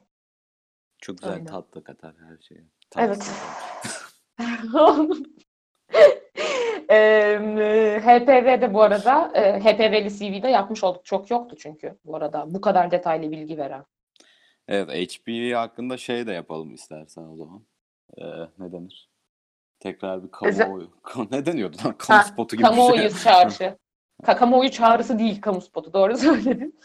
Çok 0.98 1.18
güzel 1.18 1.32
Aynen. 1.34 1.46
tat 1.46 1.74
da 1.74 1.84
katar 1.84 2.14
her 2.28 2.38
şeye. 2.38 2.64
Evet. 2.98 3.18
Tavsiye 3.18 3.36
ederim. 5.08 5.24
Ee, 6.90 8.00
HPV'de 8.04 8.74
bu 8.74 8.82
arada 8.82 9.30
e, 9.34 9.60
HPV'li 9.60 10.10
CV'de 10.18 10.48
yapmış 10.48 10.84
olduk. 10.84 11.04
Çok 11.04 11.30
yoktu 11.30 11.56
çünkü 11.58 11.98
bu 12.04 12.16
arada. 12.16 12.54
Bu 12.54 12.60
kadar 12.60 12.90
detaylı 12.90 13.30
bilgi 13.30 13.58
veren. 13.58 13.84
Evet, 14.68 14.88
HPV 14.90 15.54
hakkında 15.54 15.96
şey 15.96 16.26
de 16.26 16.32
yapalım 16.32 16.74
istersen 16.74 17.22
o 17.22 17.36
zaman. 17.36 17.66
Ee, 18.18 18.24
ne 18.58 18.72
denir? 18.72 19.10
Tekrar 19.80 20.24
bir 20.24 20.30
kamuoyu. 20.30 20.90
ne 21.30 21.46
deniyordu 21.46 21.76
lan? 21.84 21.94
Kamu 21.98 22.18
Ha, 22.18 22.24
spotu 22.24 22.56
gibi 22.56 22.62
bir 22.64 22.68
Kamuoyu 22.68 23.10
şey. 23.10 23.22
çağrısı. 23.22 23.64
Ka- 23.64 23.76
Kamuoyu 24.24 24.70
çağrısı 24.70 25.18
değil 25.18 25.40
kamu 25.40 25.60
spotu. 25.60 25.92
Doğru 25.92 26.16
söyledin. 26.18 26.78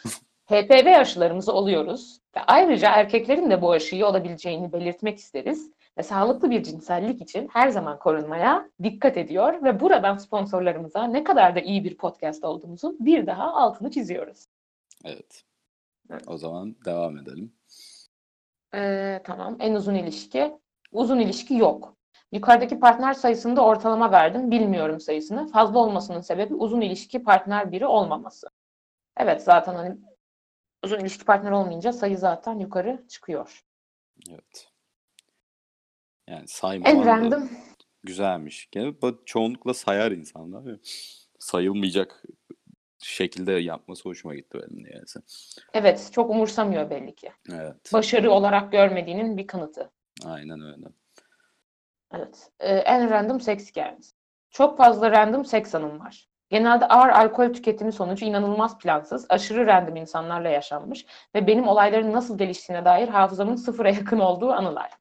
HPV 0.46 1.00
aşılarımızı 1.00 1.54
oluyoruz. 1.54 2.20
Ve 2.36 2.40
ayrıca 2.48 2.92
erkeklerin 2.92 3.50
de 3.50 3.62
bu 3.62 3.72
aşıyı 3.72 4.06
olabileceğini 4.06 4.74
belirtmek 4.74 5.18
isteriz. 5.18 5.72
Ve 5.98 6.04
sağlıklı 6.04 6.50
bir 6.50 6.64
cinsellik 6.64 7.22
için 7.22 7.50
her 7.54 7.70
zaman 7.70 8.00
korunmaya 8.00 8.70
dikkat 8.84 9.18
ediyor. 9.18 9.64
Ve 9.64 9.80
buradan 9.80 10.18
sponsorlarımıza 10.18 11.04
ne 11.04 11.24
kadar 11.24 11.56
da 11.56 11.60
iyi 11.60 11.84
bir 11.84 11.98
podcast 11.98 12.44
olduğumuzun 12.44 12.98
bir 13.00 13.28
daha 13.28 13.54
altını 13.54 13.92
çiziyoruz. 13.92 14.46
Evet. 15.06 15.44
Evet. 16.12 16.24
O 16.28 16.38
zaman 16.38 16.76
devam 16.86 17.18
edelim. 17.18 17.54
Ee, 18.76 19.22
tamam. 19.24 19.58
En 19.60 19.74
uzun 19.74 19.96
ilişki. 19.96 20.52
Uzun 20.92 21.20
ilişki 21.20 21.54
yok. 21.54 21.96
Yukarıdaki 22.32 22.80
partner 22.80 23.14
sayısında 23.14 23.66
ortalama 23.66 24.12
verdim. 24.12 24.52
Bilmiyorum 24.52 25.00
sayısını. 25.00 25.48
Fazla 25.48 25.80
olmasının 25.80 26.22
sebebi 26.22 26.54
uzun 26.54 26.82
ilişki 26.82 27.24
partner 27.24 27.72
biri 27.72 27.86
olmaması. 27.86 28.48
Evet 29.18 29.44
zaten 29.44 29.76
hani 29.76 29.98
uzun 30.84 31.00
ilişki 31.00 31.26
partner 31.26 31.52
olmayınca 31.52 31.94
sayı 31.94 32.18
zaten 32.18 32.60
yukarı 32.60 33.08
çıkıyor. 33.08 33.64
Evet. 34.30 34.68
Yani 36.28 36.48
saymaman 36.48 36.96
En 36.96 37.06
random 37.06 37.50
güzelmiş. 38.04 38.70
Gene 38.72 39.02
bu 39.02 39.26
çoğunlukla 39.26 39.74
sayar 39.74 40.12
insanlar. 40.12 40.80
Sayılmayacak 41.40 42.24
şekilde 43.00 43.52
yapması 43.52 44.10
hoşuma 44.10 44.36
gitti 44.36 44.58
benim 44.58 44.84
niyeyse. 44.84 45.20
evet 45.74 46.10
çok 46.12 46.30
umursamıyor 46.30 46.90
belli 46.90 47.16
ki. 47.16 47.32
Evet. 47.54 47.94
Başarı 47.94 48.32
olarak 48.32 48.72
görmediğinin 48.72 49.38
bir 49.38 49.48
kanıtı. 49.48 49.92
Aynen 50.26 50.62
öyle. 50.62 50.86
Evet. 52.14 52.50
Ee, 52.60 52.76
en 52.76 53.10
random 53.10 53.42
seks 53.42 53.70
hikayemiz. 53.70 54.14
Çok 54.50 54.78
fazla 54.78 55.12
random 55.12 55.46
seks 55.46 55.76
anım 55.76 56.00
var. 56.00 56.28
Genelde 56.50 56.88
ağır 56.88 57.10
alkol 57.10 57.54
tüketimi 57.54 57.92
sonucu 57.92 58.26
inanılmaz 58.26 58.78
plansız, 58.78 59.26
aşırı 59.30 59.68
random 59.68 59.96
insanlarla 59.96 60.50
yaşanmış 60.50 61.06
ve 61.36 61.48
benim 61.48 61.68
olayların 61.68 62.14
nasıl 62.14 62.38
geliştiğine 62.38 62.86
dair 62.86 63.08
hafızamın 63.08 63.56
sıfıra 63.56 63.90
yakın 63.90 64.20
olduğu 64.20 64.52
anılar. 64.52 64.92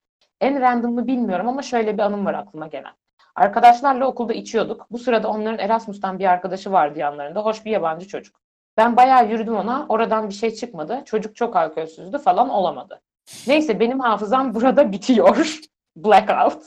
En 0.41 0.61
random'ı 0.61 1.07
bilmiyorum 1.07 1.49
ama 1.49 1.63
şöyle 1.63 1.95
bir 1.95 2.03
anım 2.03 2.27
var 2.27 2.35
aklıma 2.35 2.67
gelen. 2.67 2.93
Arkadaşlarla 3.35 4.07
okulda 4.07 4.33
içiyorduk. 4.33 4.87
Bu 4.91 4.99
sırada 4.99 5.29
onların 5.29 5.59
Erasmus'tan 5.59 6.19
bir 6.19 6.25
arkadaşı 6.25 6.73
vardı 6.73 6.99
yanlarında. 6.99 7.45
Hoş 7.45 7.65
bir 7.65 7.71
yabancı 7.71 8.09
çocuk. 8.09 8.41
Ben 8.77 8.97
bayağı 8.97 9.29
yürüdüm 9.29 9.57
ona. 9.57 9.87
Oradan 9.89 10.29
bir 10.29 10.35
şey 10.35 10.55
çıkmadı. 10.55 11.03
Çocuk 11.05 11.37
çok 11.37 11.57
alkolsüzdü 11.57 12.19
falan 12.19 12.49
olamadı. 12.49 13.01
Neyse 13.47 13.81
benim 13.81 14.01
hafızam 14.01 14.55
burada 14.55 14.93
bitiyor. 14.93 15.61
Blackout. 15.97 16.63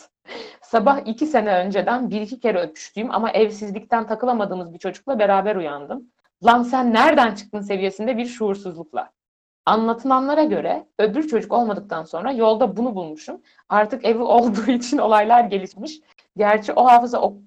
Sabah 0.61 1.01
iki 1.05 1.25
sene 1.25 1.57
önceden 1.57 2.09
bir 2.09 2.21
iki 2.21 2.39
kere 2.39 2.59
öpüştüğüm 2.59 3.11
ama 3.11 3.31
evsizlikten 3.31 4.07
takılamadığımız 4.07 4.73
bir 4.73 4.79
çocukla 4.79 5.19
beraber 5.19 5.55
uyandım. 5.55 6.11
Lan 6.45 6.63
sen 6.63 6.93
nereden 6.93 7.35
çıktın 7.35 7.61
seviyesinde 7.61 8.17
bir 8.17 8.25
şuursuzlukla. 8.25 9.11
Anlatılanlara 9.65 10.43
göre 10.43 10.87
öbür 10.99 11.27
çocuk 11.27 11.53
olmadıktan 11.53 12.03
sonra 12.03 12.31
yolda 12.31 12.77
bunu 12.77 12.95
bulmuşum. 12.95 13.41
Artık 13.69 14.05
evi 14.05 14.21
olduğu 14.21 14.71
için 14.71 14.97
olaylar 14.97 15.43
gelişmiş. 15.43 15.99
Gerçi 16.37 16.73
o 16.73 16.85
hafıza 16.85 17.21
o, 17.21 17.37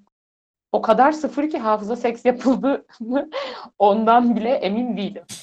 o 0.71 0.81
kadar 0.81 1.11
sıfır 1.11 1.49
ki 1.49 1.57
hafıza 1.57 1.95
seks 1.95 2.25
yapıldı 2.25 2.85
ondan 3.79 4.35
bile 4.35 4.49
emin 4.49 4.97
değilim. 4.97 5.23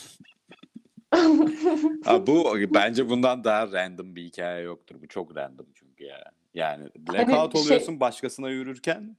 Ha, 2.05 2.27
bu 2.27 2.57
bence 2.75 3.09
bundan 3.11 3.45
daha 3.45 3.73
random 3.73 4.17
bir 4.17 4.23
hikaye 4.23 4.63
yoktur. 4.63 5.03
Bu 5.03 5.09
çok 5.09 5.37
random 5.37 5.67
çünkü 5.75 5.84
ya. 6.01 6.25
Yani 6.55 6.89
blackout 6.97 7.53
şey- 7.53 7.63
oluyorsun 7.63 8.01
başkasına 8.01 8.49
yürürken 8.51 9.17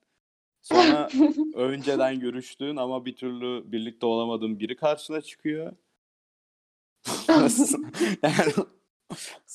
sonra 0.62 1.10
önceden 1.56 2.20
görüştüğün 2.20 2.76
ama 2.76 3.06
bir 3.06 3.16
türlü 3.16 3.72
birlikte 3.72 4.06
olamadığın 4.06 4.60
biri 4.60 4.76
karşına 4.76 5.22
çıkıyor. 5.22 5.72
yani 8.24 8.54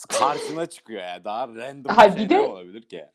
karşına 0.09 0.67
çıkıyor 0.67 1.03
yani. 1.03 1.25
Daha 1.25 1.49
random 1.49 1.95
Ha, 1.95 2.13
bir 2.13 2.19
şey 2.19 2.29
de- 2.29 2.41
olabilir 2.41 2.83
ki? 2.83 3.07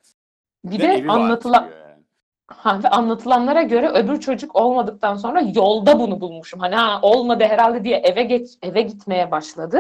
Bir 0.65 0.79
de 0.79 1.07
var 1.07 1.15
anlatılan 1.15 1.63
yani. 1.63 2.03
Ha, 2.47 2.83
ve 2.83 2.89
anlatılanlara 2.89 3.63
göre 3.63 3.89
öbür 3.89 4.19
çocuk 4.19 4.55
olmadıktan 4.55 5.15
sonra 5.15 5.41
yolda 5.55 5.99
bunu 5.99 6.21
bulmuşum. 6.21 6.59
Hani 6.59 6.75
ha 6.75 6.99
olmadı 7.01 7.43
herhalde 7.43 7.83
diye 7.83 7.97
eve 7.97 8.23
geç 8.23 8.49
eve 8.61 8.81
gitmeye 8.81 9.31
başladı. 9.31 9.79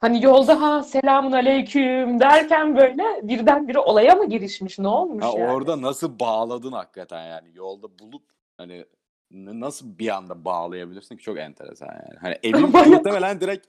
Hani 0.00 0.24
yolda 0.24 0.60
ha 0.60 0.82
selamun 0.82 1.32
aleyküm 1.32 2.20
derken 2.20 2.76
böyle 2.76 3.02
birdenbire 3.22 3.78
olaya 3.78 4.14
mı 4.14 4.28
girişmiş? 4.28 4.78
Ne 4.78 4.88
olmuş 4.88 5.24
Ha, 5.24 5.30
yani? 5.38 5.52
orada 5.52 5.82
nasıl 5.82 6.18
bağladın 6.20 6.72
hakikaten 6.72 7.26
yani 7.26 7.48
yolda 7.54 7.98
bulup 7.98 8.22
hani 8.56 8.84
nasıl 9.30 9.98
bir 9.98 10.08
anda 10.16 10.44
bağlayabilirsin 10.44 11.16
ki 11.16 11.22
çok 11.22 11.38
enteresan 11.38 11.86
yani. 11.86 12.18
Hani 12.20 12.38
evin 12.42 12.72
Bayağı- 12.72 12.88
muhtemelen 12.88 13.40
direkt 13.40 13.66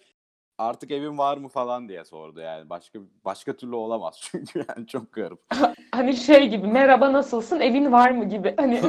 artık 0.58 0.92
evin 0.92 1.18
var 1.18 1.38
mı 1.38 1.48
falan 1.48 1.90
diye 1.90 2.06
sordu 2.06 2.40
yani. 2.40 2.70
Başka 2.70 3.00
başka 3.26 3.56
türlü 3.56 3.76
olamaz 3.76 4.18
çünkü 4.22 4.66
yani 4.70 4.88
çok 4.88 5.14
garip. 5.14 5.40
Hani 5.92 6.16
şey 6.16 6.48
gibi 6.50 6.68
merhaba 6.68 7.14
nasılsın 7.14 7.60
evin 7.60 7.92
var 7.92 8.12
mı 8.12 8.26
gibi. 8.30 8.54
Hani 8.58 8.82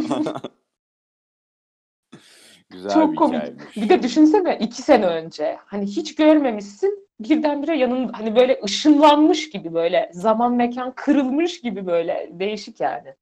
Güzel 2.70 2.90
Çok 2.90 3.12
bir 3.12 3.16
komik. 3.16 3.34
hikayeymiş. 3.36 3.76
bir 3.76 3.88
de 3.88 4.02
düşünsene 4.02 4.58
iki 4.60 4.82
sene 4.82 5.06
önce 5.06 5.58
hani 5.66 5.86
hiç 5.86 6.14
görmemişsin 6.14 7.08
birdenbire 7.20 7.78
yanın 7.78 8.08
hani 8.08 8.36
böyle 8.36 8.60
ışınlanmış 8.64 9.50
gibi 9.50 9.74
böyle 9.74 10.10
zaman 10.12 10.52
mekan 10.52 10.92
kırılmış 10.94 11.60
gibi 11.60 11.86
böyle 11.86 12.30
değişik 12.32 12.80
yani. 12.80 13.14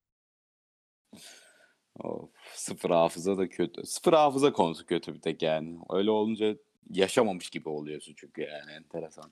Of, 2.05 2.31
sıfır 2.55 2.91
hafıza 2.91 3.39
da 3.39 3.49
kötü. 3.49 3.87
Sıfır 3.87 4.13
hafıza 4.13 4.53
konusu 4.53 4.87
kötü 4.87 5.15
bir 5.15 5.21
tek 5.21 5.43
yani. 5.43 5.79
Öyle 5.91 6.11
olunca 6.11 6.57
yaşamamış 6.91 7.51
gibi 7.51 7.69
oluyorsun 7.69 8.15
çünkü 8.17 8.43
yani 8.43 8.73
enteresan. 8.73 9.31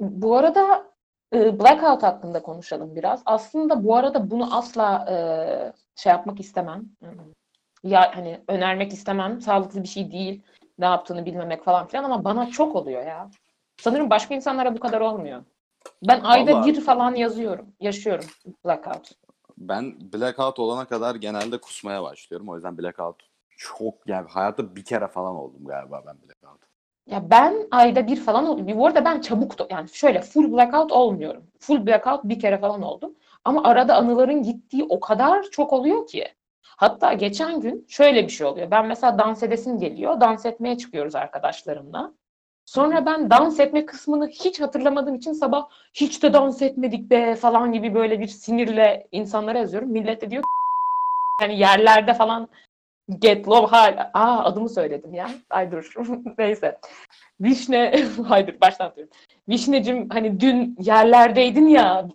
Bu 0.00 0.36
arada 0.36 0.92
e, 1.34 1.60
Blackout 1.60 2.02
hakkında 2.02 2.42
konuşalım 2.42 2.96
biraz. 2.96 3.22
Aslında 3.26 3.84
bu 3.84 3.96
arada 3.96 4.30
bunu 4.30 4.56
asla 4.56 5.06
e, 5.10 5.16
şey 5.96 6.10
yapmak 6.10 6.40
istemem. 6.40 6.84
Ya 7.84 8.16
hani 8.16 8.40
önermek 8.48 8.92
istemem. 8.92 9.40
Sağlıklı 9.40 9.82
bir 9.82 9.88
şey 9.88 10.12
değil. 10.12 10.42
Ne 10.78 10.84
yaptığını 10.84 11.26
bilmemek 11.26 11.64
falan 11.64 11.86
filan 11.86 12.04
ama 12.04 12.24
bana 12.24 12.50
çok 12.50 12.76
oluyor 12.76 13.06
ya. 13.06 13.30
Sanırım 13.76 14.10
başka 14.10 14.34
insanlara 14.34 14.74
bu 14.74 14.80
kadar 14.80 15.00
olmuyor. 15.00 15.44
Ben 16.02 16.20
ayda 16.20 16.52
Vallahi- 16.52 16.66
bir 16.66 16.80
falan 16.80 17.14
yazıyorum. 17.14 17.66
Yaşıyorum 17.80 18.24
blackout. 18.64 19.10
Ben 19.58 19.94
blackout 20.12 20.58
olana 20.58 20.84
kadar 20.84 21.14
genelde 21.14 21.58
kusmaya 21.58 22.02
başlıyorum. 22.02 22.48
O 22.48 22.54
yüzden 22.54 22.78
blackout 22.78 23.16
çok 23.56 23.94
yani 24.06 24.28
hayatta 24.28 24.76
bir 24.76 24.84
kere 24.84 25.08
falan 25.08 25.36
oldum 25.36 25.64
galiba 25.64 26.02
ben 26.06 26.16
blackout. 26.22 26.60
Ya 27.06 27.30
ben 27.30 27.68
ayda 27.70 28.06
bir 28.06 28.16
falan 28.16 28.46
oluyor. 28.46 28.78
Bu 28.78 28.86
arada 28.86 29.04
ben 29.04 29.20
çabuk 29.20 29.58
da 29.58 29.66
yani 29.70 29.88
şöyle 29.88 30.20
full 30.20 30.52
blackout 30.52 30.92
olmuyorum. 30.92 31.44
Full 31.60 31.86
blackout 31.86 32.24
bir 32.24 32.40
kere 32.40 32.58
falan 32.58 32.82
oldum. 32.82 33.14
Ama 33.44 33.64
arada 33.64 33.96
anıların 33.96 34.42
gittiği 34.42 34.84
o 34.84 35.00
kadar 35.00 35.42
çok 35.42 35.72
oluyor 35.72 36.06
ki. 36.06 36.28
Hatta 36.64 37.12
geçen 37.12 37.60
gün 37.60 37.86
şöyle 37.88 38.24
bir 38.24 38.32
şey 38.32 38.46
oluyor. 38.46 38.70
Ben 38.70 38.86
mesela 38.86 39.18
dans 39.18 39.42
edesim 39.42 39.78
geliyor. 39.78 40.20
Dans 40.20 40.46
etmeye 40.46 40.78
çıkıyoruz 40.78 41.14
arkadaşlarımla. 41.14 42.14
Sonra 42.66 43.06
ben 43.06 43.30
dans 43.30 43.60
etme 43.60 43.86
kısmını 43.86 44.28
hiç 44.28 44.60
hatırlamadığım 44.60 45.14
için 45.14 45.32
sabah 45.32 45.68
hiç 45.94 46.22
de 46.22 46.32
dans 46.32 46.62
etmedik 46.62 47.10
be 47.10 47.34
falan 47.34 47.72
gibi 47.72 47.94
böyle 47.94 48.20
bir 48.20 48.26
sinirle 48.26 49.08
insanlara 49.12 49.58
yazıyorum. 49.58 49.90
Millet 49.90 50.22
de 50.22 50.30
diyor 50.30 50.42
yani 51.40 51.58
yerlerde 51.58 52.14
falan 52.14 52.48
Get 53.08 53.48
Low 53.48 53.76
hala. 53.76 54.10
Aa 54.14 54.44
adımı 54.44 54.68
söyledim 54.68 55.14
ya. 55.14 55.30
Ay 55.50 55.72
dur. 55.72 55.92
Neyse. 56.38 56.80
Vişne, 57.40 58.04
hayır 58.28 58.60
baştan 58.60 58.92
diyorum. 58.96 59.12
Vişnecim 59.48 60.08
hani 60.10 60.40
dün 60.40 60.76
yerlerdeydin 60.80 61.66
ya 61.66 62.08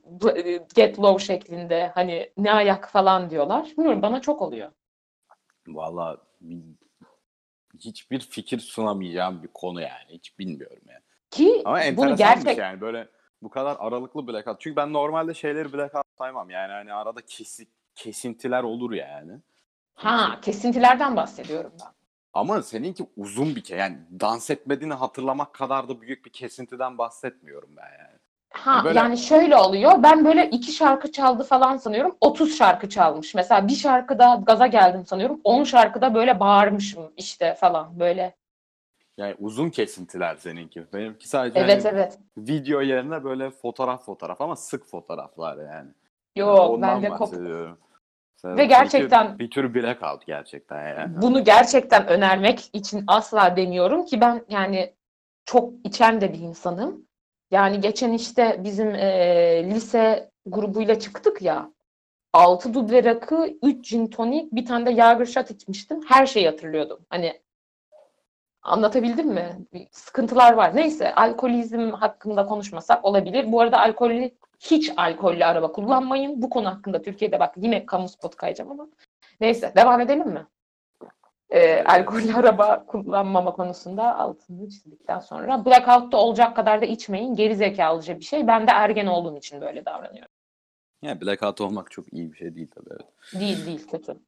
Get 0.75 0.99
Low 0.99 1.25
şeklinde 1.25 1.91
hani 1.95 2.31
ne 2.37 2.51
ayak 2.51 2.89
falan 2.89 3.29
diyorlar. 3.29 3.65
Bilmiyorum 3.77 4.01
bana 4.01 4.21
çok 4.21 4.41
oluyor. 4.41 4.71
Valla 5.67 6.17
bir- 6.41 6.79
hiçbir 7.79 8.19
fikir 8.19 8.59
sunamayacağım 8.59 9.43
bir 9.43 9.47
konu 9.47 9.81
yani. 9.81 10.09
Hiç 10.09 10.39
bilmiyorum 10.39 10.83
yani. 10.87 11.01
Ki 11.31 11.61
Ama 11.65 11.79
bunu 11.97 12.15
gerçek 12.15 12.57
yani 12.57 12.81
böyle 12.81 13.07
bu 13.41 13.49
kadar 13.49 13.77
aralıklı 13.79 14.27
blackout. 14.27 14.61
Çünkü 14.61 14.75
ben 14.75 14.93
normalde 14.93 15.33
şeyleri 15.33 15.73
blackout 15.73 16.05
saymam. 16.17 16.49
Yani 16.49 16.71
hani 16.71 16.93
arada 16.93 17.21
kesi, 17.21 17.67
kesintiler 17.95 18.63
olur 18.63 18.91
yani. 18.91 19.31
ha 19.93 20.39
kesintilerden 20.41 21.15
bahsediyorum 21.15 21.71
ben. 21.81 21.98
Ama 22.33 22.61
seninki 22.61 23.05
uzun 23.17 23.55
bir 23.55 23.63
ke 23.63 23.75
yani 23.75 23.97
dans 24.19 24.49
etmediğini 24.49 24.93
hatırlamak 24.93 25.53
kadar 25.53 25.89
da 25.89 26.01
büyük 26.01 26.25
bir 26.25 26.29
kesintiden 26.29 26.97
bahsetmiyorum 26.97 27.69
ben 27.77 27.91
yani. 27.99 28.19
Ha 28.49 28.81
Böyle- 28.83 28.99
yani 28.99 29.17
şöyle 29.17 29.55
oluyor. 29.55 30.03
Ben 30.03 30.25
böyle 30.25 30.49
iki 30.49 30.71
şarkı 30.71 31.11
çaldı 31.11 31.43
falan 31.43 31.77
sanıyorum. 31.77 32.15
30 32.21 32.57
şarkı 32.57 32.89
çalmış. 32.89 33.35
Mesela 33.35 33.67
bir 33.67 33.75
şarkıda 33.75 34.41
gaza 34.45 34.67
geldim 34.67 35.05
sanıyorum. 35.05 35.41
10 35.43 35.63
şarkıda 35.63 36.15
böyle 36.15 36.39
bağırmışım 36.39 37.11
işte 37.17 37.55
falan 37.55 37.99
böyle. 37.99 38.35
Yani 39.17 39.35
uzun 39.39 39.69
kesintiler 39.69 40.35
seninki. 40.35 40.83
Benimki 40.93 41.29
sadece 41.29 41.59
Evet 41.59 41.85
hani 41.85 41.93
evet. 41.93 42.19
video 42.37 42.81
yerine 42.81 43.23
böyle 43.23 43.51
fotoğraf 43.51 44.05
fotoğraf 44.05 44.41
ama 44.41 44.55
sık 44.55 44.85
fotoğraflar 44.85 45.57
yani. 45.57 45.89
Yok 46.35 46.69
Ondan 46.69 47.03
bende 47.03 47.09
kop. 47.09 47.33
Sen- 48.41 48.57
Ve 48.57 48.65
gerçekten- 48.65 49.39
bir 49.39 49.49
tür, 49.51 49.73
tür 49.73 49.73
blackout 49.73 50.25
gerçekten 50.25 50.87
yani. 50.87 51.21
Bunu 51.21 51.43
gerçekten 51.43 52.07
önermek 52.07 52.69
için 52.73 53.03
asla 53.07 53.55
demiyorum 53.55 54.05
ki 54.05 54.21
ben 54.21 54.45
yani 54.49 54.93
çok 55.45 55.73
içen 55.83 56.21
de 56.21 56.33
bir 56.33 56.39
insanım. 56.39 57.07
Yani 57.51 57.79
geçen 57.79 58.11
işte 58.11 58.61
bizim 58.63 58.95
e, 58.95 59.63
lise 59.69 60.31
grubuyla 60.45 60.99
çıktık 60.99 61.41
ya. 61.41 61.71
6 62.33 62.73
duble 62.73 63.03
rakı, 63.03 63.49
3 63.63 63.89
gin 63.89 64.07
tonik, 64.07 64.51
bir 64.55 64.65
tane 64.65 64.85
de 64.85 64.89
Jager 64.95 65.25
shot 65.25 65.51
içmiştim. 65.51 66.01
Her 66.09 66.25
şeyi 66.25 66.45
hatırlıyordum. 66.45 66.99
Hani 67.09 67.41
anlatabildim 68.61 69.27
mi? 69.27 69.49
Bir 69.73 69.87
Sıkıntılar 69.91 70.53
var. 70.53 70.75
Neyse 70.75 71.15
alkolizm 71.15 71.91
hakkında 71.91 72.45
konuşmasak 72.45 73.05
olabilir. 73.05 73.51
Bu 73.51 73.61
arada 73.61 73.79
alkollü 73.79 74.31
hiç 74.59 74.91
alkollü 74.97 75.45
araba 75.45 75.71
kullanmayın. 75.71 76.41
Bu 76.41 76.49
konu 76.49 76.69
hakkında 76.69 77.01
Türkiye'de 77.01 77.39
bak 77.39 77.53
yine 77.57 77.85
kamu 77.85 78.09
spot 78.09 78.35
kayacağım 78.35 78.71
ama. 78.71 78.87
Neyse 79.41 79.73
devam 79.75 80.01
edelim 80.01 80.27
mi? 80.27 80.47
Ee, 81.49 81.83
alkollü 81.83 82.33
araba 82.33 82.85
kullanmama 82.85 83.53
konusunda 83.53 84.17
altını 84.17 84.69
çizdikten 84.69 85.19
sonra 85.19 85.65
blackout'ta 85.65 86.17
olacak 86.17 86.55
kadar 86.55 86.81
da 86.81 86.85
içmeyin. 86.85 87.35
Geri 87.35 87.55
zekalıca 87.55 88.19
bir 88.19 88.23
şey. 88.25 88.47
Ben 88.47 88.67
de 88.67 88.71
ergen 88.71 89.05
olduğum 89.05 89.37
için 89.37 89.61
böyle 89.61 89.85
davranıyorum. 89.85 90.31
Yani 91.01 91.21
blackout 91.21 91.61
olmak 91.61 91.91
çok 91.91 92.13
iyi 92.13 92.31
bir 92.31 92.37
şey 92.37 92.55
değil 92.55 92.67
tabii. 92.75 92.89
Evet. 92.91 93.41
Değil 93.41 93.65
değil 93.65 93.87
kötü. 93.87 94.19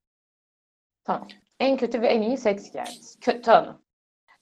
Tamam. 1.04 1.28
En 1.60 1.78
kötü 1.78 2.02
ve 2.02 2.08
en 2.08 2.22
iyi 2.22 2.38
seks 2.38 2.70
hikayesi. 2.70 3.20
Kötü 3.20 3.52
anı. 3.52 3.78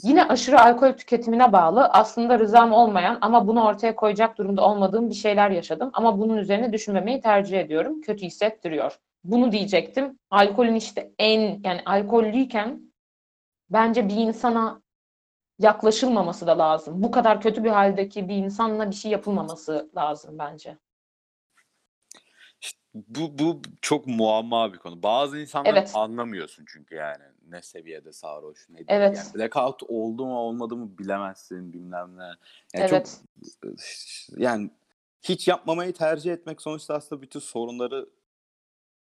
Yine 0.03 0.23
aşırı 0.23 0.61
alkol 0.61 0.93
tüketimine 0.93 1.53
bağlı, 1.53 1.85
aslında 1.85 2.39
rızam 2.39 2.73
olmayan 2.73 3.17
ama 3.21 3.47
bunu 3.47 3.63
ortaya 3.65 3.95
koyacak 3.95 4.37
durumda 4.37 4.61
olmadığım 4.61 5.09
bir 5.09 5.15
şeyler 5.15 5.49
yaşadım. 5.49 5.89
Ama 5.93 6.19
bunun 6.19 6.37
üzerine 6.37 6.73
düşünmemeyi 6.73 7.21
tercih 7.21 7.59
ediyorum. 7.59 8.01
Kötü 8.01 8.25
hissettiriyor. 8.25 8.99
Bunu 9.23 9.51
diyecektim. 9.51 10.19
Alkolün 10.29 10.75
işte 10.75 11.11
en, 11.19 11.61
yani 11.63 11.81
alkollüyken 11.85 12.93
bence 13.69 14.09
bir 14.09 14.15
insana 14.15 14.81
yaklaşılmaması 15.59 16.47
da 16.47 16.57
lazım. 16.57 17.03
Bu 17.03 17.11
kadar 17.11 17.41
kötü 17.41 17.63
bir 17.63 17.69
haldeki 17.69 18.29
bir 18.29 18.35
insanla 18.35 18.89
bir 18.89 18.95
şey 18.95 19.11
yapılmaması 19.11 19.89
lazım 19.95 20.39
bence. 20.39 20.77
İşte 22.61 22.79
bu, 22.93 23.39
bu 23.39 23.61
çok 23.81 24.07
muamma 24.07 24.73
bir 24.73 24.77
konu. 24.77 25.03
Bazı 25.03 25.39
insanları 25.39 25.77
Evet. 25.77 25.91
anlamıyorsun 25.95 26.65
çünkü 26.67 26.95
yani 26.95 27.23
ne 27.51 27.61
seviyede 27.61 28.13
sarhoş 28.13 28.69
ne 28.69 28.75
değil. 28.75 28.85
Evet. 28.89 29.17
Yani 29.17 29.33
blackout 29.35 29.83
oldu 29.83 30.25
mu 30.25 30.37
olmadı 30.37 30.75
mı 30.75 30.97
bilemezsin 30.97 31.73
bilmem 31.73 32.17
ne. 32.17 32.23
Yani 32.23 32.35
Evet. 32.73 33.21
çok 33.61 33.79
yani 34.37 34.69
hiç 35.21 35.47
yapmamayı 35.47 35.93
tercih 35.93 36.33
etmek 36.33 36.61
sonuçta 36.61 36.93
aslında 36.93 37.21
bütün 37.21 37.39
sorunları 37.39 38.09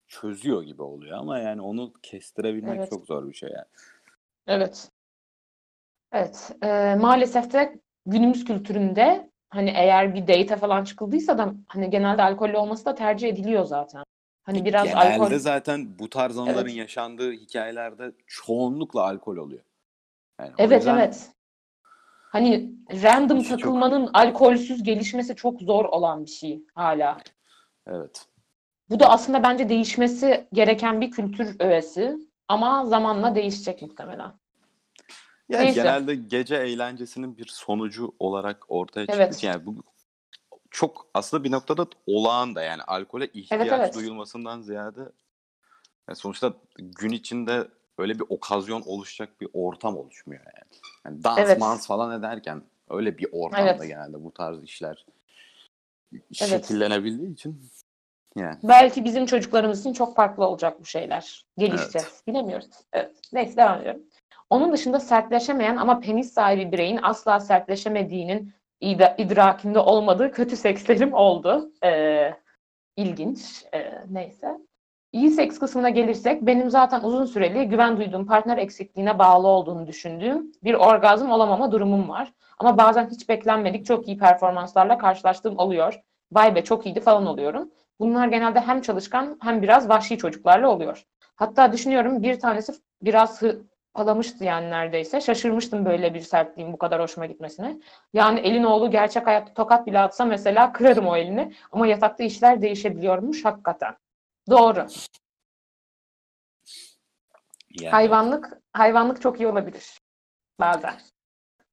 çözüyor 0.08 0.62
gibi 0.62 0.82
oluyor 0.82 1.18
ama 1.18 1.38
yani 1.38 1.62
onu 1.62 1.92
kestirebilmek 2.02 2.78
Evet. 2.78 2.90
çok 2.90 3.06
zor 3.06 3.28
bir 3.28 3.34
şey 3.34 3.50
yani. 3.50 3.66
Evet. 4.46 4.90
Evet. 6.12 6.50
Ee, 6.62 6.94
maalesef 6.94 7.52
de 7.52 7.80
günümüz 8.06 8.44
kültüründe 8.44 9.30
hani 9.48 9.70
eğer 9.70 10.14
bir 10.14 10.22
date 10.22 10.56
falan 10.56 10.84
çıkıldıysa 10.84 11.38
da 11.38 11.54
hani 11.66 11.90
genelde 11.90 12.22
alkollü 12.22 12.56
olması 12.56 12.84
da 12.84 12.94
tercih 12.94 13.28
ediliyor 13.28 13.64
zaten. 13.64 14.04
Hani 14.46 14.64
biraz 14.64 14.84
Genelde 14.84 15.00
alkol 15.22 15.38
zaten 15.38 15.98
bu 15.98 16.10
tarz 16.10 16.38
anların 16.38 16.58
Evet. 16.58 16.74
yaşandığı 16.76 17.32
hikayelerde 17.32 18.12
çoğunlukla 18.26 19.02
alkol 19.02 19.36
oluyor. 19.36 19.62
Yani 20.40 20.50
Evet 20.58 20.80
yüzden 20.80 20.96
evet. 20.98 21.30
Hani 22.32 22.72
random 23.02 23.38
İşi 23.38 23.48
çok- 23.48 23.58
takılmanın 23.58 24.10
alkolsüz 24.14 24.82
gelişmesi 24.82 25.36
çok 25.36 25.60
zor 25.60 25.84
olan 25.84 26.24
bir 26.24 26.30
şey 26.30 26.62
hala. 26.74 27.18
Evet. 27.86 28.26
Bu 28.90 29.00
da 29.00 29.10
aslında 29.10 29.42
bence 29.42 29.68
değişmesi 29.68 30.46
gereken 30.52 31.00
bir 31.00 31.10
kültür 31.10 31.56
öğesi 31.60 32.16
ama 32.48 32.86
zamanla 32.86 33.34
değişecek 33.34 33.82
muhtemelen. 33.82 34.32
Yani 35.48 35.64
Neyse. 35.64 35.82
genelde 35.82 36.14
gece 36.14 36.56
eğlencesinin 36.56 37.36
bir 37.38 37.46
sonucu 37.46 38.14
olarak 38.18 38.64
ortaya 38.68 39.06
çıktığı 39.06 39.22
Evet. 39.22 39.44
yani 39.44 39.66
bu 39.66 39.74
çok 40.76 41.06
aslında 41.14 41.44
bir 41.44 41.50
noktada 41.50 41.86
olağan 42.06 42.54
da 42.54 42.62
yani 42.62 42.82
alkole 42.82 43.26
ihtiyaç 43.26 43.68
evet. 43.72 43.94
duyulmasından 43.94 44.60
ziyade 44.60 45.00
yani 46.08 46.16
sonuçta 46.16 46.52
gün 46.78 47.10
içinde 47.10 47.68
öyle 47.98 48.14
bir 48.14 48.24
okazyon 48.28 48.82
oluşacak 48.86 49.40
bir 49.40 49.48
ortam 49.52 49.96
oluşmuyor 49.96 50.42
yani. 50.44 50.80
Yani 51.04 51.24
dans 51.24 51.38
Evet. 51.38 51.58
mans 51.60 51.86
falan 51.86 52.20
ederken 52.20 52.62
öyle 52.90 53.18
bir 53.18 53.28
ortamda 53.32 53.70
Evet. 53.70 53.82
genelde 53.82 54.24
bu 54.24 54.34
tarz 54.34 54.62
işler 54.62 55.06
şekillenebildiği 56.32 57.32
için 57.32 57.62
yani 58.36 58.58
Belki 58.62 59.04
bizim 59.04 59.26
çocuklarımız 59.26 59.80
için 59.80 59.92
çok 59.92 60.16
farklı 60.16 60.44
olacak 60.44 60.80
bu 60.80 60.84
şeyler. 60.84 61.44
Gelişeceğiz. 61.58 62.22
Bilemiyoruz. 62.26 62.68
Evet. 62.92 63.16
Neyse 63.32 63.56
devam 63.56 63.80
ediyorum. 63.80 64.02
Onun 64.50 64.72
dışında 64.72 65.00
sertleşemeyen 65.00 65.76
ama 65.76 66.00
penis 66.00 66.32
sahibi 66.32 66.72
bireyin 66.72 67.00
asla 67.02 67.40
sertleşemediğinin 67.40 68.52
idrakinde 68.80 69.78
olmadığı 69.78 70.32
kötü 70.32 70.56
sekslerim 70.56 71.12
oldu. 71.14 71.72
Ee, 71.84 72.34
ilginç. 72.96 73.64
Ee, 73.74 73.92
neyse. 74.10 74.58
İyi 75.12 75.30
seks 75.30 75.58
kısmına 75.58 75.90
gelirsek 75.90 76.42
benim 76.42 76.70
zaten 76.70 77.00
uzun 77.02 77.24
süreli 77.24 77.68
güven 77.68 77.96
duyduğum 77.96 78.26
partner 78.26 78.58
eksikliğine 78.58 79.18
bağlı 79.18 79.46
olduğunu 79.48 79.86
düşündüğüm 79.86 80.52
bir 80.64 80.74
orgazm 80.74 81.30
olamama 81.30 81.72
durumum 81.72 82.08
var. 82.08 82.32
Ama 82.58 82.78
bazen 82.78 83.10
hiç 83.10 83.28
beklenmedik 83.28 83.86
çok 83.86 84.08
iyi 84.08 84.18
performanslarla 84.18 84.98
karşılaştığım 84.98 85.58
oluyor. 85.58 86.00
Vay 86.32 86.54
be 86.54 86.64
çok 86.64 86.86
iyiydi 86.86 87.00
falan 87.00 87.26
oluyorum. 87.26 87.70
Bunlar 88.00 88.28
genelde 88.28 88.60
hem 88.60 88.80
çalışkan 88.80 89.38
hem 89.42 89.62
biraz 89.62 89.88
vahşi 89.88 90.18
çocuklarla 90.18 90.68
oluyor. 90.68 91.04
Hatta 91.36 91.72
düşünüyorum 91.72 92.22
bir 92.22 92.40
tanesi 92.40 92.72
biraz 93.02 93.42
hırpalamıştı 93.96 94.44
yani 94.44 94.70
neredeyse. 94.70 95.20
Şaşırmıştım 95.20 95.84
böyle 95.84 96.14
bir 96.14 96.20
sertliğin 96.20 96.72
bu 96.72 96.78
kadar 96.78 97.00
hoşuma 97.02 97.26
gitmesine. 97.26 97.80
Yani 98.12 98.40
elin 98.40 98.64
oğlu 98.64 98.90
gerçek 98.90 99.26
hayatta 99.26 99.54
tokat 99.54 99.86
bile 99.86 99.98
atsa 99.98 100.24
mesela 100.24 100.72
kırarım 100.72 101.06
o 101.06 101.16
elini. 101.16 101.54
Ama 101.72 101.86
yatakta 101.86 102.24
işler 102.24 102.62
değişebiliyormuş 102.62 103.44
hakikaten. 103.44 103.96
Doğru. 104.50 104.86
Yani 107.80 107.90
Hayvanlık 107.90 108.58
hayvanlık 108.72 109.22
çok 109.22 109.40
iyi 109.40 109.46
olabilir 109.46 109.98
bazen. 110.60 110.94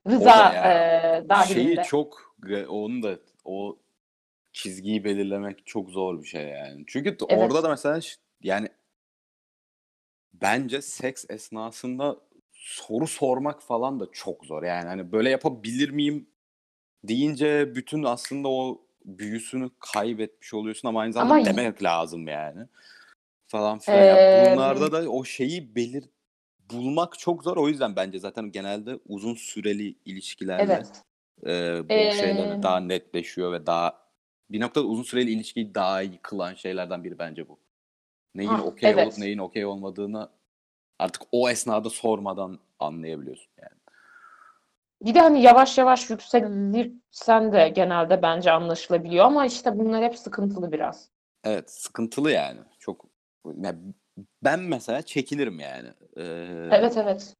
Rıza 0.08 0.26
da 0.26 0.54
e, 0.54 1.30
dahilinde. 1.30 1.76
şeyi 1.76 1.88
çok 1.88 2.36
onu 2.70 3.04
da 3.04 3.20
o 3.46 3.78
çizgiyi 4.54 5.04
belirlemek 5.04 5.66
çok 5.66 5.90
zor 5.90 6.22
bir 6.22 6.28
şey 6.28 6.48
yani. 6.48 6.84
Çünkü 6.88 7.18
Evet. 7.30 7.44
orada 7.44 7.64
da 7.64 7.70
mesela 7.70 8.00
yani 8.44 8.70
bence 10.34 10.82
seks 10.82 11.26
esnasında 11.30 12.18
soru 12.52 13.08
sormak 13.08 13.62
falan 13.64 14.00
da 14.00 14.08
çok 14.12 14.46
zor. 14.46 14.64
Yani 14.64 14.86
hani 14.86 15.12
böyle 15.12 15.30
yapabilir 15.30 15.90
miyim 15.90 16.28
deyince 17.04 17.76
bütün 17.76 18.04
aslında 18.04 18.48
o 18.48 18.82
büyüsünü 19.06 19.70
kaybetmiş 19.80 20.54
oluyorsun 20.54 20.88
ama 20.88 21.02
aynı 21.02 21.14
zamanda 21.14 21.34
Ama 21.34 21.46
demek 21.46 21.84
lazım 21.84 22.28
yani. 22.28 22.68
Falan 23.48 23.80
filan. 23.80 24.04
Ya 24.04 24.18
e, 24.18 24.52
bunlarda 24.52 24.92
da 24.92 25.10
o 25.10 25.24
şeyi 25.24 25.76
belir 25.76 26.04
bulmak 26.72 27.20
çok 27.20 27.44
zor. 27.44 27.58
O 27.58 27.70
yüzden 27.70 27.96
bence 27.96 28.20
zaten 28.20 28.52
genelde 28.52 29.00
uzun 29.08 29.36
süreli 29.36 29.96
ilişkilerle 30.06 30.74
evet. 30.74 31.04
e, 31.46 31.90
bu 31.90 31.94
E, 31.94 32.12
şeyler 32.12 32.64
daha 32.64 32.80
netleşiyor 32.80 33.52
ve 33.52 33.66
daha 33.66 34.04
bir 34.50 34.60
noktada 34.60 34.86
uzun 34.86 35.04
süreli 35.04 35.32
ilişkiyi 35.32 35.76
daha 35.76 36.02
iyi 36.02 36.18
kılan 36.22 36.54
şeylerden 36.54 37.04
biri 37.04 37.20
bence 37.20 37.50
bu. 37.50 37.60
Neyin 38.36 38.50
ah, 38.50 38.66
okey 38.66 38.90
olup 38.90 39.00
evet. 39.00 39.18
neyin 39.18 39.38
okey 39.38 39.66
olmadığını 39.66 40.30
artık 41.00 41.22
o 41.32 41.50
esnada 41.50 41.90
sormadan 41.90 42.60
anlayabiliyorsun 42.80 43.52
yani. 43.62 43.84
Bir 45.02 45.16
de 45.16 45.20
hani 45.20 45.42
yavaş 45.42 45.78
yavaş 45.78 46.10
yükselirsen 46.10 47.54
de 47.54 47.70
genelde 47.70 48.22
bence 48.22 48.52
anlaşılabiliyor 48.52 49.26
ama 49.26 49.46
işte 49.46 49.80
bunlar 49.80 50.04
hep 50.04 50.18
sıkıntılı 50.18 50.72
biraz. 50.72 51.10
Evet, 51.44 51.72
sıkıntılı 51.72 52.32
yani. 52.32 52.60
Çok 52.80 53.06
ya 53.62 53.76
ben 54.44 54.60
mesela 54.60 55.02
çekinirim 55.02 55.60
yani. 55.60 55.88
e, 56.18 56.24
Evet 56.72 56.98
evet. 56.98 57.36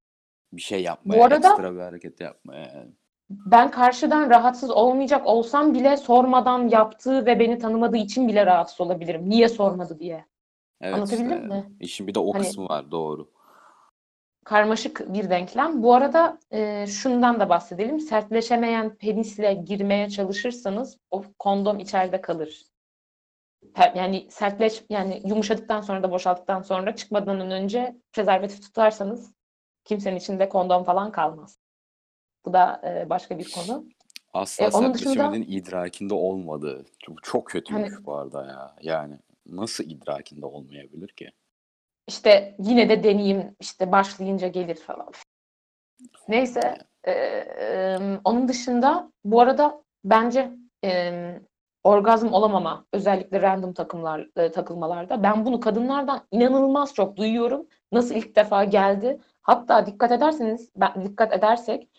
bir 0.54 0.62
şey 0.62 0.80
Bu 0.80 0.84
yapmaya, 0.84 1.24
arada 1.24 1.48
ekstra 1.48 1.76
bir 1.76 1.80
hareket 1.80 2.22
yapmaya 2.22 2.62
yani. 2.62 2.92
ben 3.30 3.72
karşıdan 3.72 4.30
rahatsız 4.30 4.72
olmayacak 4.72 5.28
olsam 5.28 5.74
bile 5.74 5.98
sormadan 5.98 6.68
yaptığı 6.68 7.26
ve 7.26 7.40
beni 7.40 7.60
tanımadığı 7.60 7.98
için 7.98 8.28
bile 8.28 8.46
rahatsız 8.46 8.82
olabilirim. 8.82 9.30
Niye 9.30 9.50
sormadı 9.50 10.00
diye. 10.00 10.26
Evet 10.84 10.96
Anlatabildim 10.96 11.32
işte 11.34 11.48
mi? 11.48 11.70
işin 11.80 12.08
bir 12.08 12.16
de 12.16 12.20
o 12.20 12.34
Hani 12.34 12.44
kısmı 12.44 12.70
var 12.70 12.92
doğru. 12.92 13.30
karmaşık 14.46 15.14
bir 15.14 15.30
denklem. 15.30 15.84
Bu 15.84 15.94
arada 15.94 16.40
e, 16.52 16.88
şundan 16.88 17.40
da 17.40 17.50
bahsedelim. 17.50 18.00
Sertleşemeyen 18.00 18.96
penisle 18.96 19.54
girmeye 19.54 20.10
çalışırsanız 20.10 20.98
o 21.12 21.24
kondom 21.40 21.80
içeride 21.80 22.22
kalır. 22.22 22.66
Per- 23.74 23.98
Yani 23.98 24.28
sertleş 24.32 24.84
yani 24.90 25.22
yumuşadıktan 25.26 25.82
sonra 25.82 26.04
da 26.04 26.12
boşalttıktan 26.12 26.62
sonra 26.62 26.96
çıkmadan 26.96 27.52
önce 27.52 27.98
prezervatif 28.12 28.62
tutarsanız 28.62 29.34
kimsenin 29.86 30.16
içinde 30.16 30.50
kondom 30.50 30.84
falan 30.84 31.12
kalmaz. 31.12 31.58
Bu 32.46 32.54
da 32.54 32.82
e, 32.86 33.10
başka 33.10 33.38
bir 33.40 33.52
konu. 33.52 33.86
Asla 34.34 34.66
E, 34.66 34.70
onun 34.72 34.94
dışında 34.94 35.14
sertleşemenin 35.14 35.46
idrakinde 35.52 36.14
olmadığı. 36.14 36.86
Çok, 37.00 37.24
çok 37.24 37.42
hani 37.48 37.52
kötüymüş 37.52 38.06
bu 38.06 38.16
arada 38.16 38.46
ya. 38.46 38.76
Yani 38.82 39.20
nasıl 39.46 39.84
idrakinde 39.84 40.46
olmayabilir 40.46 41.08
ki? 41.08 41.32
işte 42.08 42.56
yine 42.60 42.90
de 42.90 43.04
deneyeyim 43.04 43.56
işte 43.60 43.92
başlayınca 43.92 44.48
gelir 44.48 44.76
falan. 44.76 45.12
Neyse 46.28 46.78
e, 47.04 47.12
e, 47.12 47.98
onun 48.24 48.48
dışında 48.48 49.12
bu 49.24 49.42
arada 49.42 49.84
bence 50.06 50.52
e, 50.86 51.42
orgazm 51.84 52.28
olamama 52.28 52.86
özellikle 52.94 53.42
random 53.42 53.74
takımlar 53.74 54.30
e, 54.36 54.52
takılmalarda 54.52 55.24
ben 55.24 55.46
bunu 55.46 55.60
kadınlardan 55.60 56.28
inanılmaz 56.32 56.94
çok 56.94 57.18
duyuyorum. 57.18 57.68
Nasıl 57.92 58.16
ilk 58.16 58.36
defa 58.36 58.64
geldi? 58.64 59.20
Hatta 59.42 59.86
dikkat 59.86 60.12
ederseniz 60.12 60.72
ben 60.76 61.04
dikkat 61.04 61.34
edersek 61.34 61.90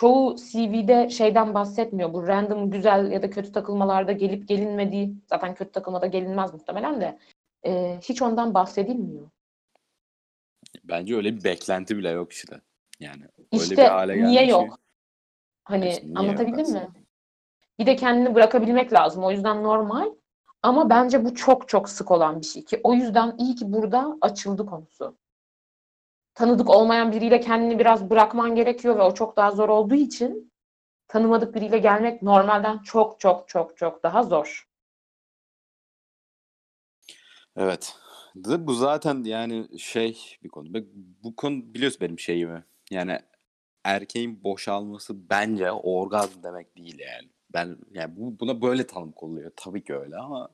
çoğu 0.00 0.36
CV'de 0.36 1.10
şeyden 1.10 1.54
bahsetmiyor. 1.54 2.12
Bu 2.12 2.26
random 2.26 2.70
güzel 2.70 3.12
ya 3.12 3.22
da 3.22 3.30
kötü 3.30 3.52
takılmalarda 3.52 4.12
gelip 4.12 4.48
gelinmediği 4.48 5.14
zaten 5.26 5.54
kötü 5.54 5.72
takılmada 5.72 6.06
gelinmez 6.06 6.52
muhtemelen 6.52 7.00
de 7.00 7.18
e, 7.66 7.98
hiç 8.02 8.22
ondan 8.22 8.54
bahsedilmiyor. 8.54 9.30
Bence 10.84 11.16
öyle 11.16 11.36
bir 11.36 11.44
beklenti 11.44 11.96
bile 11.96 12.08
yok 12.08 12.32
işte. 12.32 12.60
Yani 13.00 13.22
öyle 13.52 13.76
bir 13.76 13.82
hale 13.82 14.12
niye 14.12 14.32
gelmiş 14.32 14.46
ki. 14.46 14.50
yok? 14.50 14.70
Ya 14.70 14.76
Hani 15.64 15.88
işte 15.88 16.06
niye 16.06 16.18
anlatabildim 16.18 16.72
mi? 16.72 16.88
Bir 17.78 17.86
de 17.86 17.96
kendini 17.96 18.34
bırakabilmek 18.34 18.92
lazım. 18.92 19.24
O 19.24 19.30
yüzden 19.30 19.62
normal. 19.62 20.10
Ama 20.62 20.90
bence 20.90 21.24
bu 21.24 21.34
çok 21.34 21.68
çok 21.68 21.88
sık 21.88 22.10
olan 22.10 22.40
bir 22.40 22.46
şey 22.46 22.64
ki. 22.64 22.80
O 22.84 22.94
yüzden 22.94 23.36
iyi 23.38 23.54
ki 23.54 23.72
burada 23.72 24.16
açıldı 24.20 24.66
konusu. 24.66 25.16
Tanıdık 26.40 26.70
olmayan 26.70 27.12
biriyle 27.12 27.40
kendini 27.40 27.78
biraz 27.78 28.10
bırakman 28.10 28.54
gerekiyor 28.54 28.98
ve 28.98 29.02
o 29.02 29.14
çok 29.14 29.36
daha 29.36 29.50
zor 29.50 29.68
olduğu 29.68 29.94
için 29.94 30.52
tanımadık 31.08 31.54
biriyle 31.54 31.78
gelmek 31.78 32.22
normalden 32.22 32.78
çok 32.78 33.20
çok 33.20 33.48
çok 33.48 33.76
çok 33.76 34.02
daha 34.02 34.22
zor. 34.22 34.68
Evet. 37.56 37.96
Bu 38.34 38.74
zaten 38.74 39.24
yani 39.24 39.78
şey 39.78 40.38
bir 40.42 40.48
konu. 40.48 40.68
Bu 41.22 41.36
konu 41.36 41.74
biliyorsun 41.74 42.00
benim 42.00 42.18
şeyimi. 42.18 42.64
Yani 42.90 43.18
erkeğin 43.84 44.44
boşalması 44.44 45.30
bence 45.30 45.72
orgazm 45.72 46.42
demek 46.42 46.76
değil 46.76 46.98
yani. 46.98 47.28
Ben 47.52 47.76
yani 47.90 48.16
bu, 48.16 48.40
buna 48.40 48.62
böyle 48.62 48.86
tanım 48.86 49.12
konuluyor. 49.12 49.52
Tabii 49.56 49.84
ki 49.84 49.94
öyle 49.94 50.16
ama 50.16 50.48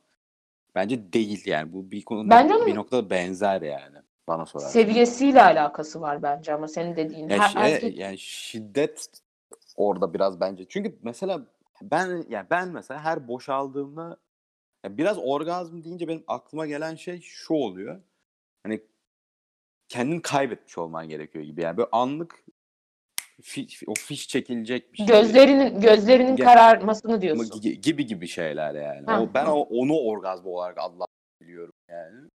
bence 0.75 1.13
değil 1.13 1.47
yani. 1.47 1.73
Bu 1.73 1.91
bir 1.91 2.05
konuda 2.05 2.31
Bence 2.31 2.55
bir 2.55 2.61
onun 2.61 2.75
noktada 2.75 3.11
benzer 3.11 3.63
yani 3.63 4.06
bana 4.29 4.47
sorarsan. 4.47 4.71
seviyesiyle 4.71 5.43
alakası 5.43 6.01
var 6.01 6.23
bence 6.23 6.55
ama 6.55 6.69
senin 6.69 6.97
dediğin 6.97 7.29
Ya 7.29 7.39
her 7.55 7.73
erkek 7.73 7.99
yani 7.99 8.19
şiddet 8.19 9.09
orada 9.77 10.15
biraz 10.15 10.41
bence. 10.41 10.65
Çünkü 10.69 10.99
mesela 11.03 11.43
ben 11.83 12.25
yani 12.29 12.47
ben 12.51 12.69
mesela 12.69 13.01
her 13.01 13.29
boşaldığımda 13.29 14.17
ya 14.85 14.99
biraz 14.99 15.19
orgazm 15.19 15.85
deyince 15.85 16.09
benim 16.09 16.25
aklıma 16.27 16.67
gelen 16.67 16.95
şey 16.95 17.21
şu 17.21 17.55
oluyor. 17.55 18.03
Hani 18.63 18.81
kendini 19.89 20.23
kaybetmiş 20.23 20.79
olman 20.79 21.09
gerekiyor 21.09 21.45
gibi. 21.45 21.63
Yani 21.63 21.77
böyle 21.77 21.89
anlık 21.93 22.45
fi- 23.43 23.85
o 23.87 23.95
fiş 23.95 24.29
çekilecekmiş 24.29 25.01
gibi. 25.01 25.09
gözlerinin 25.09 25.81
gözlerinin 25.81 26.37
Ge- 26.37 26.45
kararmasını 26.45 27.21
diyorsun. 27.21 27.61
gi- 27.61 27.81
gibi 27.81 28.07
gibi 28.07 28.27
şeyler 28.29 28.75
yani. 28.75 29.07
Ha, 29.07 29.23
O 29.23 29.35
ben 29.35 29.47
o 29.47 29.61
onu 29.61 29.99
orgazm 29.99 30.47
olarak 30.47 30.79
adlandırıyorum 30.79 31.73
yani. 31.91 32.29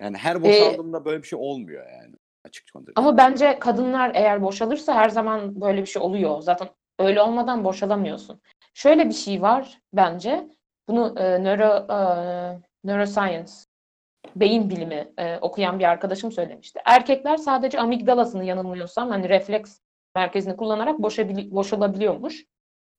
Yani 0.00 0.16
her 0.16 0.36
Ee, 0.36 0.42
boşaldığımda 0.42 1.04
böyle 1.04 1.22
bir 1.22 1.26
şey 1.28 1.38
olmuyor 1.42 1.86
yani. 1.90 2.14
Açık 2.44 2.72
konuşayım. 2.72 2.94
Ama 2.96 3.16
bence 3.16 3.58
kadınlar 3.58 4.12
eğer 4.14 4.42
boşalırsa 4.42 4.94
her 4.94 5.08
zaman 5.08 5.60
böyle 5.60 5.80
bir 5.80 5.86
şey 5.86 6.02
oluyor. 6.02 6.40
Zaten 6.40 6.68
öyle 6.98 7.22
olmadan 7.22 7.64
boşalamıyorsun. 7.64 8.40
Şöyle 8.74 9.08
bir 9.08 9.14
şey 9.14 9.42
var 9.42 9.78
bence. 9.92 10.48
Bunu 10.88 11.14
e, 11.18 11.44
nöro, 11.44 11.86
e, 11.92 11.98
neuroscience, 12.84 13.52
beyin 14.36 14.70
bilimi 14.70 15.12
e, 15.18 15.38
okuyan 15.38 15.78
bir 15.78 15.84
arkadaşım 15.84 16.32
söylemişti. 16.32 16.80
Erkekler 16.84 17.36
sadece 17.36 17.80
amigdalasını 17.80 18.44
yanılmıyorsam 18.44 19.08
hani 19.08 19.28
refleks 19.28 19.80
merkezini 20.16 20.56
kullanarak 20.56 20.98
boşabili- 20.98 21.50
boşalabiliyormuş. 21.50 22.44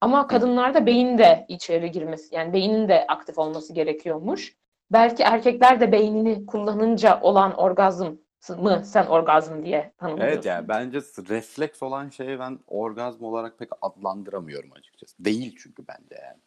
Ama 0.02 0.28
kadınlarda 0.28 0.86
beyin 0.86 1.18
de 1.18 1.46
içeri 1.48 1.92
girmesi 1.92 2.36
yani 2.36 2.54
beynin 2.54 2.88
de 2.90 3.08
aktif 3.08 3.38
olması 3.38 3.74
gerekiyormuş. 3.74 4.56
Belki 4.91 5.23
erkekler 5.23 5.80
de 5.80 5.91
beynini 5.91 6.45
kullanınca 6.45 7.21
olan 7.21 7.54
orgazm 7.54 8.15
mı 8.58 8.82
sen 8.86 9.06
orgazm 9.06 9.63
diye 9.65 9.77
Evet 9.77 9.97
tanımlıyorsun. 9.97 10.49
yani 10.49 10.67
bence 10.67 10.99
refleks 11.30 11.84
olan 11.84 12.10
şeyi 12.10 12.39
ben 12.39 12.60
orgazm 12.67 13.23
olarak 13.23 13.60
pek 13.60 13.69
adlandıramıyorum 13.82 14.71
açıkçası. 14.71 15.25
Değil 15.25 15.56
çünkü 15.63 15.84
bence 15.88 16.15
yani. 16.23 16.41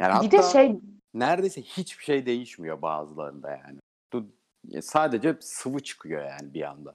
Yani 0.00 0.26
Bir 0.26 0.30
de 0.30 0.42
şey 0.42 0.80
neredeyse 1.14 1.62
hiçbir 1.62 2.04
şey 2.04 2.26
değişmiyor 2.26 2.82
bazılarında 2.82 3.50
yani. 3.50 3.78
Sadece 4.82 5.36
sıvı 5.40 5.80
çıkıyor 5.80 6.24
yani 6.24 6.54
bir 6.54 6.62
anda. 6.62 6.94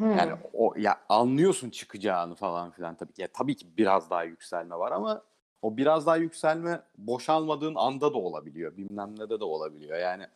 Yani 0.00 0.30
hmm, 0.32 0.38
o 0.52 0.74
ya 0.76 1.00
anlıyorsun 1.08 1.70
çıkacağını 1.70 2.34
falan 2.34 2.70
filan 2.70 2.94
tabii. 2.94 3.12
Ya 3.18 3.28
tabii 3.32 3.56
ki 3.56 3.76
biraz 3.76 4.10
daha 4.10 4.24
yükselme 4.24 4.78
var 4.78 4.92
ama 4.92 5.22
o 5.62 5.76
biraz 5.76 6.06
daha 6.06 6.16
yükselme 6.16 6.82
boşalmadığın 6.98 7.74
anda 7.74 8.14
da 8.14 8.18
olabiliyor. 8.18 8.76
Bilmem 8.76 9.14
ne 9.18 9.30
de 9.30 9.40
de 9.40 9.44
olabiliyor. 9.44 9.98
Yani 9.98 10.26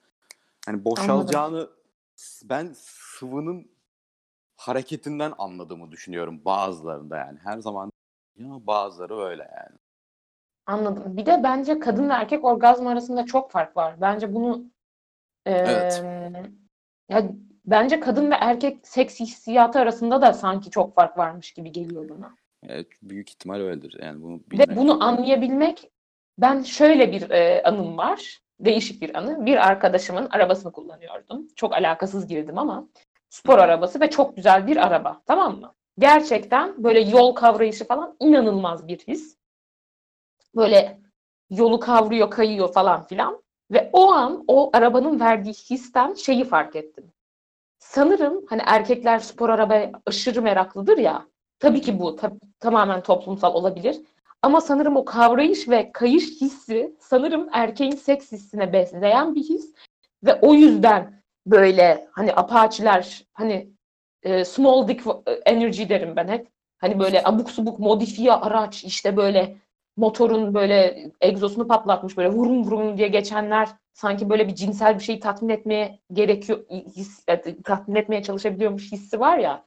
hani 0.66 0.74
anladım. 0.76 0.84
boşalacağını 0.84 1.70
s- 2.16 2.48
ben 2.48 2.72
sıvının 2.76 3.70
hareketinden 4.56 5.32
anladığımı 5.38 5.90
düşünüyorum 5.90 6.44
bazılarında 6.44 7.16
yani. 7.16 7.38
Her 7.44 7.58
zaman 7.58 7.92
ama 8.44 8.66
bazıları 8.66 9.18
öyle 9.20 9.42
yani. 9.42 9.78
Anladım. 10.66 11.16
Bir 11.16 11.26
de 11.26 11.40
bence 11.42 11.78
kadın 11.78 12.08
ve 12.08 12.12
erkek 12.12 12.44
orgazm 12.44 12.86
arasında 12.86 13.26
çok 13.26 13.50
fark 13.50 13.76
var. 13.76 14.00
Bence 14.00 14.34
bunu 14.34 14.64
Evet. 15.46 16.02
eee, 16.04 16.42
ya 17.08 17.28
bence 17.66 18.00
kadın 18.00 18.30
ve 18.30 18.34
erkek 18.34 18.88
seks 18.88 19.20
hissiyatı 19.20 19.78
arasında 19.78 20.22
da 20.22 20.32
sanki 20.32 20.70
çok 20.70 20.94
fark 20.94 21.18
varmış 21.18 21.52
gibi 21.52 21.72
geliyor 21.72 22.08
bana. 22.08 22.36
Evet, 22.68 22.86
büyük 23.02 23.30
ihtimal 23.30 23.60
öyledir. 23.60 23.96
Yani 24.02 24.22
bunu 24.22 24.36
Ve 24.36 24.50
bilmek 24.50 24.76
bunu 24.76 25.04
anlayabilmek 25.04 25.90
ben 26.38 26.62
şöyle 26.62 27.12
bir 27.12 27.30
e, 27.30 27.62
anım 27.62 27.96
var. 27.96 28.40
Değişik 28.60 29.02
bir 29.02 29.18
anı. 29.18 29.46
Bir 29.46 29.68
arkadaşımın 29.68 30.28
arabasını 30.30 30.72
kullanıyordum. 30.72 31.48
Çok 31.56 31.72
alakasız 31.72 32.26
girdim 32.26 32.58
ama 32.58 32.88
spor 33.28 33.58
arabası 33.58 34.00
ve 34.00 34.10
çok 34.10 34.36
güzel 34.36 34.66
bir 34.66 34.86
araba. 34.86 35.22
Tamam 35.26 35.60
mı? 35.60 35.74
Gerçekten 35.98 36.84
böyle 36.84 37.00
yol 37.00 37.34
kavrayışı 37.34 37.84
falan 37.86 38.16
inanılmaz 38.20 38.88
bir 38.88 38.98
his. 38.98 39.36
Böyle 40.56 41.00
yolu 41.50 41.80
kavruyor, 41.80 42.30
kayıyor 42.30 42.72
falan 42.72 43.06
filan. 43.06 43.42
Ve 43.70 43.90
o 43.92 44.12
an 44.12 44.44
o 44.48 44.70
arabanın 44.72 45.20
verdiği 45.20 45.52
histen 45.52 46.14
şeyi 46.14 46.44
fark 46.44 46.76
ettim. 46.76 47.12
Sanırım 47.78 48.46
hani 48.48 48.62
erkekler 48.66 49.18
spor 49.18 49.48
arabaya 49.48 49.92
aşırı 50.06 50.42
meraklıdır 50.42 50.98
ya. 50.98 51.26
Tabii 51.58 51.80
ki 51.80 52.00
bu 52.00 52.08
tab- 52.16 52.40
tamamen 52.60 53.02
toplumsal 53.02 53.54
olabilir. 53.54 53.96
Ama 54.42 54.60
sanırım 54.60 54.96
o 54.96 55.04
kavrayış 55.04 55.68
ve 55.68 55.92
kayış 55.92 56.40
hissi 56.40 56.96
sanırım 57.00 57.48
erkeğin 57.52 57.96
seks 57.96 58.32
hissine 58.32 58.72
besleyen 58.72 59.34
bir 59.34 59.42
his. 59.42 59.74
Ve 60.24 60.34
o 60.40 60.54
yüzden 60.54 61.22
böyle 61.46 62.08
hani 62.12 62.32
apaçiler 62.32 63.24
hani 63.32 63.70
e, 64.22 64.44
small 64.44 64.88
dick 64.88 65.02
energy 65.46 65.88
derim 65.88 66.16
ben 66.16 66.28
hep. 66.28 66.48
Hani 66.78 66.98
böyle 66.98 67.22
abuk 67.24 67.50
subuk 67.50 67.78
modifiye 67.78 68.32
araç 68.32 68.84
işte 68.84 69.16
böyle 69.16 69.56
motorun 69.96 70.54
böyle 70.54 71.10
egzosunu 71.20 71.68
patlatmış 71.68 72.16
böyle 72.16 72.28
vurum 72.28 72.64
vurum 72.64 72.98
diye 72.98 73.08
geçenler 73.08 73.68
sanki 73.92 74.30
böyle 74.30 74.48
bir 74.48 74.54
cinsel 74.54 74.94
bir 74.98 75.04
şeyi 75.04 75.20
tatmin 75.20 75.48
etmeye 75.48 75.98
gerekiyor 76.12 76.64
his, 76.96 77.24
e, 77.28 77.62
tatmin 77.62 77.94
etmeye 77.94 78.22
çalışabiliyormuş 78.22 78.92
hissi 78.92 79.20
var 79.20 79.38
ya. 79.38 79.64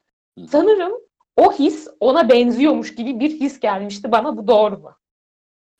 Sanırım 0.48 0.92
o 1.36 1.52
his 1.52 1.88
ona 2.00 2.28
benziyormuş 2.28 2.94
gibi 2.94 3.20
bir 3.20 3.30
his 3.40 3.60
gelmişti 3.60 4.12
bana. 4.12 4.36
Bu 4.36 4.46
doğru 4.46 4.78
mu? 4.78 4.96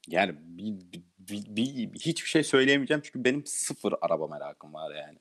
Yani 0.08 0.34
bir, 0.42 0.74
bir- 1.18 1.56
bir- 1.56 1.90
hiçbir 2.00 2.28
şey 2.28 2.42
söyleyemeyeceğim 2.44 3.00
çünkü 3.04 3.24
benim 3.24 3.46
sıfır 3.46 3.94
araba 4.00 4.26
merakım 4.26 4.74
var 4.74 4.94
yani. 4.94 5.18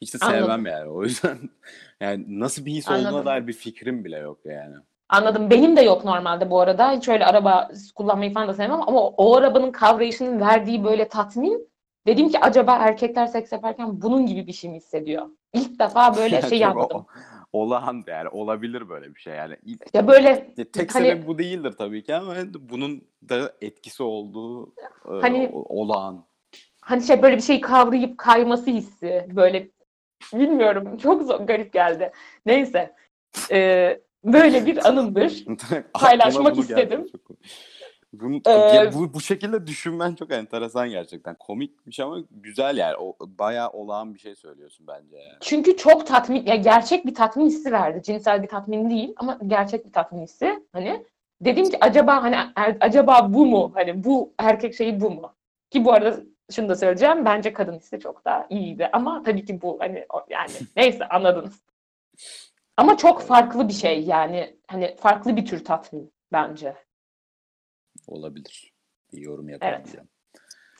Hiç 0.00 0.14
de 0.14 0.18
sevmem 0.18 0.42
Anladım. 0.44 0.66
yani. 0.66 0.88
O 0.90 1.02
yüzden 1.02 1.38
yani 2.00 2.24
nasıl 2.40 2.64
bir 2.66 2.72
his 2.72 2.88
olduğuna 2.88 3.08
Anladım. 3.08 3.26
dair 3.26 3.46
bir 3.46 3.52
fikrim 3.52 4.04
bile 4.04 4.18
yok 4.18 4.38
yani. 4.44 4.76
Anladım. 5.08 5.50
Benim 5.50 5.76
de 5.76 5.80
yok 5.80 6.04
normalde 6.04 6.50
bu 6.50 6.60
arada. 6.60 6.92
Hiç 6.92 7.08
öyle 7.08 7.26
araba 7.26 7.70
kullanmayı 7.94 8.32
falan 8.34 8.48
da 8.48 8.54
sevmem 8.54 8.80
ama 8.88 9.00
o, 9.00 9.36
arabanın 9.36 9.72
kavrayışının 9.72 10.40
verdiği 10.40 10.84
böyle 10.84 11.08
tatmin 11.08 11.68
dedim 12.06 12.28
ki 12.28 12.38
acaba 12.40 12.76
erkekler 12.76 13.26
seks 13.26 13.52
yaparken 13.52 14.02
bunun 14.02 14.26
gibi 14.26 14.46
bir 14.46 14.52
şey 14.52 14.70
mi 14.70 14.76
hissediyor? 14.76 15.26
İlk 15.52 15.78
defa 15.78 16.16
böyle 16.16 16.42
şey 16.48 16.60
Çok 16.60 16.94
o-. 16.94 17.06
olağan 17.52 18.04
yani 18.06 18.28
olabilir 18.28 18.88
böyle 18.88 19.14
bir 19.14 19.20
şey 19.20 19.34
yani. 19.34 19.56
Ya 19.94 20.06
böyle 20.08 20.52
Ya 20.56 20.64
tek 20.72 20.94
Hani- 20.94 21.06
sebebi 21.06 21.26
bu 21.26 21.38
değildir 21.38 21.72
tabii 21.78 22.02
ki 22.04 22.14
ama 22.14 22.34
bunun 22.60 23.04
da 23.28 23.52
etkisi 23.60 24.02
olduğu 24.02 24.66
e, 25.06 25.20
Hani- 25.20 25.50
o- 25.52 25.80
olağan. 25.80 26.24
hani 26.80 27.02
şey 27.02 27.22
böyle 27.22 27.36
bir 27.36 27.42
şey 27.42 27.60
kavrayıp 27.60 28.18
kayması 28.18 28.70
hissi 28.70 29.26
böyle 29.30 29.68
bilmiyorum 30.34 30.96
çok 31.02 31.22
zor, 31.22 31.40
garip 31.40 31.72
geldi. 31.72 32.12
Neyse. 32.46 32.94
Ee, 33.50 34.00
böyle 34.24 34.66
bir 34.66 34.88
anımdır. 34.88 35.44
Paylaşmak 35.94 36.56
bunu 36.56 36.66
geldi. 36.66 37.04
Bunu, 38.12 38.40
Ee, 38.46 38.50
ya 38.50 38.92
bu, 38.94 39.14
bu 39.14 39.20
şekilde 39.20 39.66
düşünmen 39.66 40.14
çok 40.14 40.32
enteresan 40.32 40.90
gerçekten. 40.90 41.34
Komikmiş 41.34 42.00
ama 42.00 42.18
güzel 42.30 42.76
yani. 42.76 42.96
O, 42.96 43.16
bayağı 43.20 43.70
olağan 43.70 44.14
bir 44.14 44.18
şey 44.18 44.34
söylüyorsun 44.34 44.86
bence 44.86 45.16
yani. 45.16 45.38
Çünkü 45.40 45.76
çok 45.76 46.06
tatmin, 46.06 46.46
ya 46.46 46.56
gerçek 46.56 47.06
bir 47.06 47.14
tatmin 47.14 47.46
hissi 47.46 47.72
verdi. 47.72 48.02
Cinsel 48.02 48.42
bir 48.42 48.48
tatmin 48.48 48.90
değil 48.90 49.12
ama 49.16 49.38
gerçek 49.46 49.86
bir 49.86 49.92
tatmin 49.92 50.22
hissi. 50.22 50.66
Hani 50.72 51.06
dedim 51.40 51.70
ki 51.70 51.76
acaba 51.80 52.22
hani 52.22 52.36
er- 52.56 52.76
acaba 52.80 53.32
bu 53.32 53.46
mu? 53.46 53.72
Hani 53.74 54.04
bu 54.04 54.32
erkek 54.38 54.74
şeyi 54.74 55.00
bu 55.00 55.10
mu? 55.10 55.34
Ki 55.70 55.84
bu 55.84 55.92
arada 55.92 56.20
şunu 56.50 56.68
da 56.68 56.76
söyleyeceğim. 56.76 57.24
Bence 57.24 57.52
kadın 57.52 57.78
hissi 57.78 58.00
çok 58.00 58.24
daha 58.24 58.46
iyiydi. 58.50 58.88
Ama 58.92 59.22
tabii 59.22 59.44
ki 59.44 59.62
bu 59.62 59.76
hani 59.80 60.06
yani 60.30 60.50
neyse 60.76 61.08
anladınız. 61.08 61.62
Ama 62.76 62.96
çok 62.96 63.22
farklı 63.22 63.68
bir 63.68 63.72
şey 63.72 64.04
yani. 64.04 64.56
Hani 64.68 64.96
farklı 64.96 65.36
bir 65.36 65.46
tür 65.46 65.64
tatmin 65.64 66.12
bence. 66.32 66.74
Olabilir. 68.06 68.72
Bir 69.12 69.18
yorum 69.18 69.48
yapamayacağım. 69.48 70.08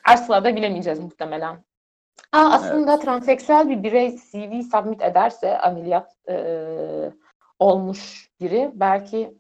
Asla 0.09 0.45
da 0.45 0.57
bilemeyeceğiz 0.57 0.99
muhtemelen. 1.01 1.65
Aa, 2.33 2.51
aslında 2.53 2.99
transseksüel 2.99 3.69
bir 3.69 3.83
birey 3.83 4.17
CV 4.17 4.63
submit 4.63 5.03
ederse 5.03 5.59
ameliyat 5.59 6.17
eee, 6.29 7.13
olmuş 7.59 8.31
biri 8.41 8.71
belki 8.75 9.39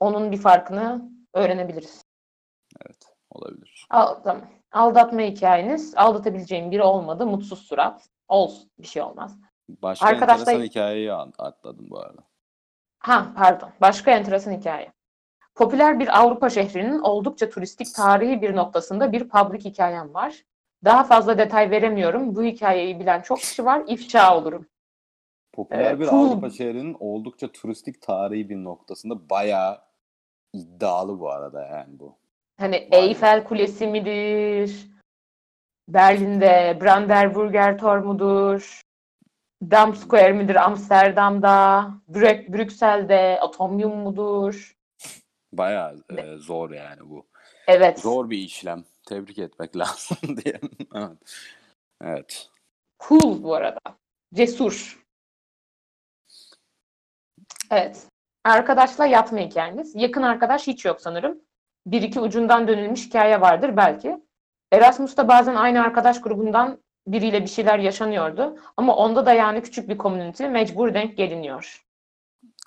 onun 0.00 0.32
bir 0.32 0.36
farkını 0.38 1.10
öğrenebiliriz. 1.34 2.04
Evet. 2.86 3.04
Olabilir. 3.30 3.86
Al, 3.90 4.14
tamam. 4.14 4.44
Aldatma 4.72 5.20
hikayeniz 5.20 5.94
aldatabileceğim 5.96 6.70
biri 6.70 6.82
olmadı. 6.82 7.26
Mutsuz 7.26 7.58
surat. 7.58 8.08
Olsun. 8.28 8.70
Bir 8.78 8.86
şey 8.86 9.02
olmaz. 9.02 9.38
Başka 9.68 10.06
Arkadaşlar- 10.06 10.38
enteresan 10.40 10.62
hikayeyi 10.64 11.12
atladım 11.12 11.90
bu 11.90 11.98
arada. 12.00 12.22
Ha 12.98 13.32
pardon. 13.36 13.70
Başka 13.80 14.10
enteresan 14.10 14.52
hikaye. 14.52 14.92
Popüler 15.56 16.00
bir 16.00 16.20
Avrupa 16.20 16.50
şehrinin 16.50 16.98
oldukça 16.98 17.48
turistik 17.50 17.94
tarihi 17.94 18.42
bir 18.42 18.56
noktasında 18.56 19.12
bir 19.12 19.28
public 19.28 19.64
hikayem 19.64 20.14
var. 20.14 20.44
Daha 20.84 21.04
fazla 21.04 21.38
detay 21.38 21.70
veremiyorum. 21.70 22.36
Bu 22.36 22.42
hikayeyi 22.44 23.00
bilen 23.00 23.22
çok 23.22 23.38
kişi 23.38 23.64
var. 23.64 23.82
İfşa 23.86 24.36
olurum. 24.36 24.66
Popüler 25.52 25.94
Ee, 25.94 26.00
bir 26.00 26.06
cool. 26.06 26.30
Avrupa 26.30 26.50
şehrinin 26.50 26.96
oldukça 27.00 27.52
turistik 27.52 28.02
tarihi 28.02 28.50
bir 28.50 28.56
noktasında 28.56 29.30
bayağı 29.30 29.78
iddialı 30.52 31.20
bu 31.20 31.30
arada 31.30 31.62
yani 31.62 31.98
bu. 31.98 32.18
Hani 32.58 32.88
be. 32.92 32.96
Eyfel 32.96 33.44
Kulesi 33.44 33.86
midir? 33.86 34.90
Berlin'de 35.88 36.78
Brandenburger 36.82 37.78
Tor 37.78 37.98
mudur? 37.98 38.80
Dam 39.62 39.94
Square 39.94 40.32
midir 40.32 40.54
Amsterdam'da? 40.64 41.86
Brük 42.08 42.52
Brüksel'de 42.52 43.40
Atomium 43.40 43.96
mudur? 43.96 44.75
Bayağı 45.58 46.04
e, 46.16 46.36
zor 46.36 46.70
yani 46.70 47.10
bu. 47.10 47.26
Evet. 47.66 48.00
Zor 48.00 48.30
bir 48.30 48.38
işlem. 48.38 48.84
Tebrik 49.06 49.38
etmek 49.38 49.76
lazım 49.82 50.18
diye. 50.44 50.60
evet. 50.94 51.18
Evet. 52.04 52.48
Cool 53.08 53.42
bu 53.42 53.54
arada. 53.54 53.80
Cesur. 54.34 55.04
Evet. 57.70 58.06
Arkadaşla 58.44 59.06
yatma 59.06 59.38
hikayeniz. 59.38 59.94
Yakın 59.94 60.22
arkadaş 60.22 60.66
hiç 60.66 60.84
yok 60.84 61.00
sanırım. 61.00 61.40
Bir 61.86 62.02
iki 62.02 62.20
ucundan 62.20 62.68
dönülmüş 62.68 63.06
hikaye 63.06 63.40
vardır 63.40 63.76
belki. 63.76 64.24
Erasmus'ta 64.72 65.28
bazen 65.28 65.54
aynı 65.54 65.82
arkadaş 65.82 66.20
grubundan 66.20 66.78
biriyle 67.06 67.42
bir 67.42 67.48
şeyler 67.48 67.78
yaşanıyordu. 67.78 68.58
Ama 68.76 68.96
onda 68.96 69.26
da 69.26 69.32
yani 69.32 69.62
küçük 69.62 69.88
bir 69.88 69.98
community 69.98 70.44
mecbur 70.46 70.94
denk 70.94 71.16
geliniyor. 71.16 71.86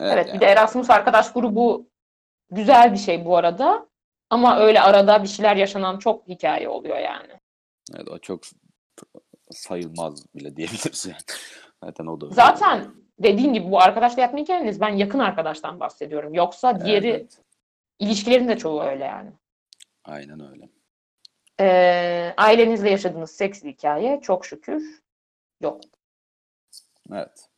Evet, 0.02 0.26
bir 0.26 0.32
yani 0.32 0.42
de 0.42 0.46
Erasmus 0.46 0.90
arkadaş 0.90 1.34
grubu 1.34 1.89
güzel 2.52 2.94
bir 2.94 2.98
şey 2.98 3.26
bu 3.26 3.38
arada. 3.38 3.90
Ama 4.30 4.60
öyle 4.60 4.82
arada 4.82 5.24
bir 5.24 5.28
şeyler 5.28 5.56
yaşanan 5.56 6.00
çok 6.00 6.28
hikaye 6.28 6.70
oluyor 6.70 6.98
yani. 6.98 7.34
Evet, 7.96 8.08
o 8.10 8.20
çok 8.20 8.44
sayılmaz 9.52 10.36
bile 10.36 10.56
diyebiliriz 10.56 11.06
yani. 11.06 11.22
Zaten 11.84 12.06
o 12.06 12.22
da 12.22 12.26
öyle. 12.26 12.36
Zaten 12.36 12.92
dediğim 13.20 13.54
gibi 13.54 13.72
bu 13.72 13.82
arkadaşla 13.82 14.22
yatma 14.22 14.40
hikayeniz 14.40 14.82
ben 14.82 14.90
yakın 14.90 15.20
arkadaştan 15.20 15.80
bahsediyorum. 15.80 16.34
Yoksa 16.34 16.86
diğeri 16.86 17.10
evet. 17.10 17.42
ilişkilerin 18.00 18.48
de 18.48 18.58
çoğu 18.58 18.84
öyle 18.84 19.04
yani. 19.04 19.32
Aynen 20.06 20.52
öyle. 20.52 20.70
Ee, 21.60 22.34
ailenizle 22.38 22.90
yaşadığınız 22.90 23.32
seks 23.32 23.64
hikaye 23.64 24.20
çok 24.22 24.46
şükür 24.46 25.02
yok. 25.62 25.82
Evet. 27.12 27.50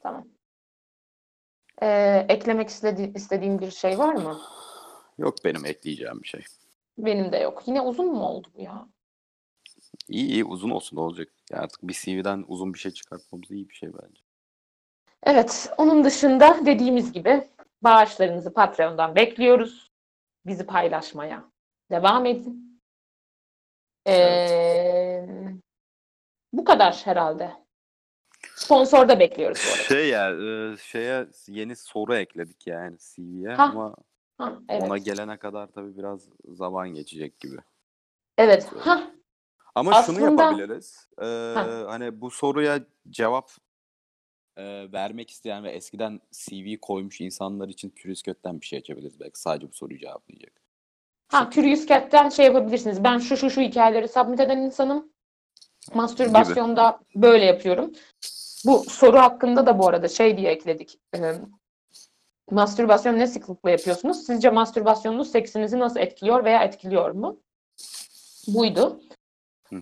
Tamam. 0.00 0.28
Ee, 1.82 2.26
eklemek 2.28 2.68
istedi 2.68 3.12
istediğin 3.14 3.58
bir 3.58 3.70
şey 3.70 3.98
var 3.98 4.14
mı? 4.14 4.40
Yok 5.18 5.34
benim 5.44 5.66
ekleyeceğim 5.66 6.22
bir 6.22 6.28
şey. 6.28 6.44
Benim 6.98 7.32
de 7.32 7.36
yok. 7.36 7.62
Yine 7.66 7.80
uzun 7.80 8.06
mu 8.06 8.26
oldu 8.26 8.48
bu 8.56 8.62
ya? 8.62 8.88
İyi 10.08 10.26
iyi 10.26 10.44
uzun 10.44 10.70
olsun 10.70 10.96
olacak. 10.96 11.28
Ya 11.50 11.58
artık 11.58 11.82
bir 11.82 11.92
CV'den 11.92 12.44
uzun 12.48 12.74
bir 12.74 12.78
şey 12.78 12.92
çıkartmamız 12.92 13.50
iyi 13.50 13.68
bir 13.68 13.74
şey 13.74 13.92
bence. 13.92 14.22
Evet, 15.22 15.70
onun 15.78 16.04
dışında 16.04 16.66
dediğimiz 16.66 17.12
gibi 17.12 17.48
bağışlarınızı 17.82 18.54
Patreon'dan 18.54 19.14
bekliyoruz. 19.14 19.90
Bizi 20.46 20.66
paylaşmaya 20.66 21.44
devam 21.90 22.26
edin. 22.26 22.80
Ee, 24.06 25.26
bu 26.52 26.64
kadar 26.64 27.02
herhalde. 27.04 27.65
Sponsor 28.56 29.08
da 29.08 29.20
bekliyoruz 29.20 29.62
bu 29.68 29.72
arada. 29.72 29.82
Şey 29.82 30.08
ya 30.08 30.30
e, 30.30 30.76
şeye 30.76 31.26
yeni 31.48 31.76
soru 31.76 32.14
ekledik 32.14 32.66
yani 32.66 32.96
CV'ye 32.98 33.54
Ha, 33.54 33.62
ama 33.64 33.94
Ha, 34.38 34.58
evet. 34.68 34.82
ona 34.82 34.98
gelene 34.98 35.36
kadar 35.36 35.66
tabii 35.66 35.96
biraz 35.98 36.28
zaman 36.44 36.88
geçecek 36.94 37.40
gibi. 37.40 37.56
Evet. 38.38 38.66
Ha, 38.78 39.10
Ama 39.74 39.92
şunu 39.92 40.16
Aslında- 40.16 40.42
yapabiliriz. 40.42 41.08
Ee, 41.18 41.24
Ha. 41.54 41.84
hani 41.88 42.20
bu 42.20 42.30
soruya 42.30 42.80
cevap 43.10 43.50
e, 44.56 44.92
vermek 44.92 45.30
isteyen 45.30 45.64
ve 45.64 45.70
eskiden 45.70 46.20
CV 46.32 46.76
koymuş 46.82 47.20
insanlar 47.20 47.68
için 47.68 47.92
Curious 48.02 48.22
Cat'ten 48.22 48.60
bir 48.60 48.66
şey 48.66 48.78
açabiliriz 48.78 49.20
belki. 49.20 49.40
Sadece 49.40 49.68
bu 49.68 49.72
soruyu 49.72 49.98
cevaplayacak. 49.98 50.52
ha 51.28 51.50
Curious 51.54 51.86
Cat'ten 51.86 52.28
şey 52.28 52.46
yapabilirsiniz. 52.46 53.04
Ben 53.04 53.18
şu 53.18 53.36
şu 53.36 53.50
şu 53.50 53.60
hikayeleri 53.60 54.08
submit 54.08 54.40
eden 54.40 54.58
insanım. 54.58 55.12
Mastürbasyonda 55.94 57.00
böyle 57.14 57.44
yapıyorum. 57.44 57.92
Bu 58.66 58.84
soru 58.88 59.18
hakkında 59.18 59.66
da 59.66 59.78
bu 59.78 59.88
arada 59.88 60.08
şey 60.08 60.36
diye 60.36 60.50
ekledik. 60.50 60.98
Ee, 61.16 61.32
mastürbasyon 62.50 63.18
ne 63.18 63.26
sıklıkla 63.26 63.70
yapıyorsunuz? 63.70 64.26
Sizce 64.26 64.50
mastürbasyonunuz 64.50 65.30
seksinizi 65.30 65.78
nasıl 65.78 66.00
etkiliyor 66.00 66.44
veya 66.44 66.62
etkiliyor 66.62 67.10
mu? 67.10 67.40
Buydu. 68.48 69.00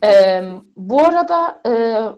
Ee, 0.05 0.43
bu 0.77 1.01
arada 1.01 1.61
e, 1.67 1.73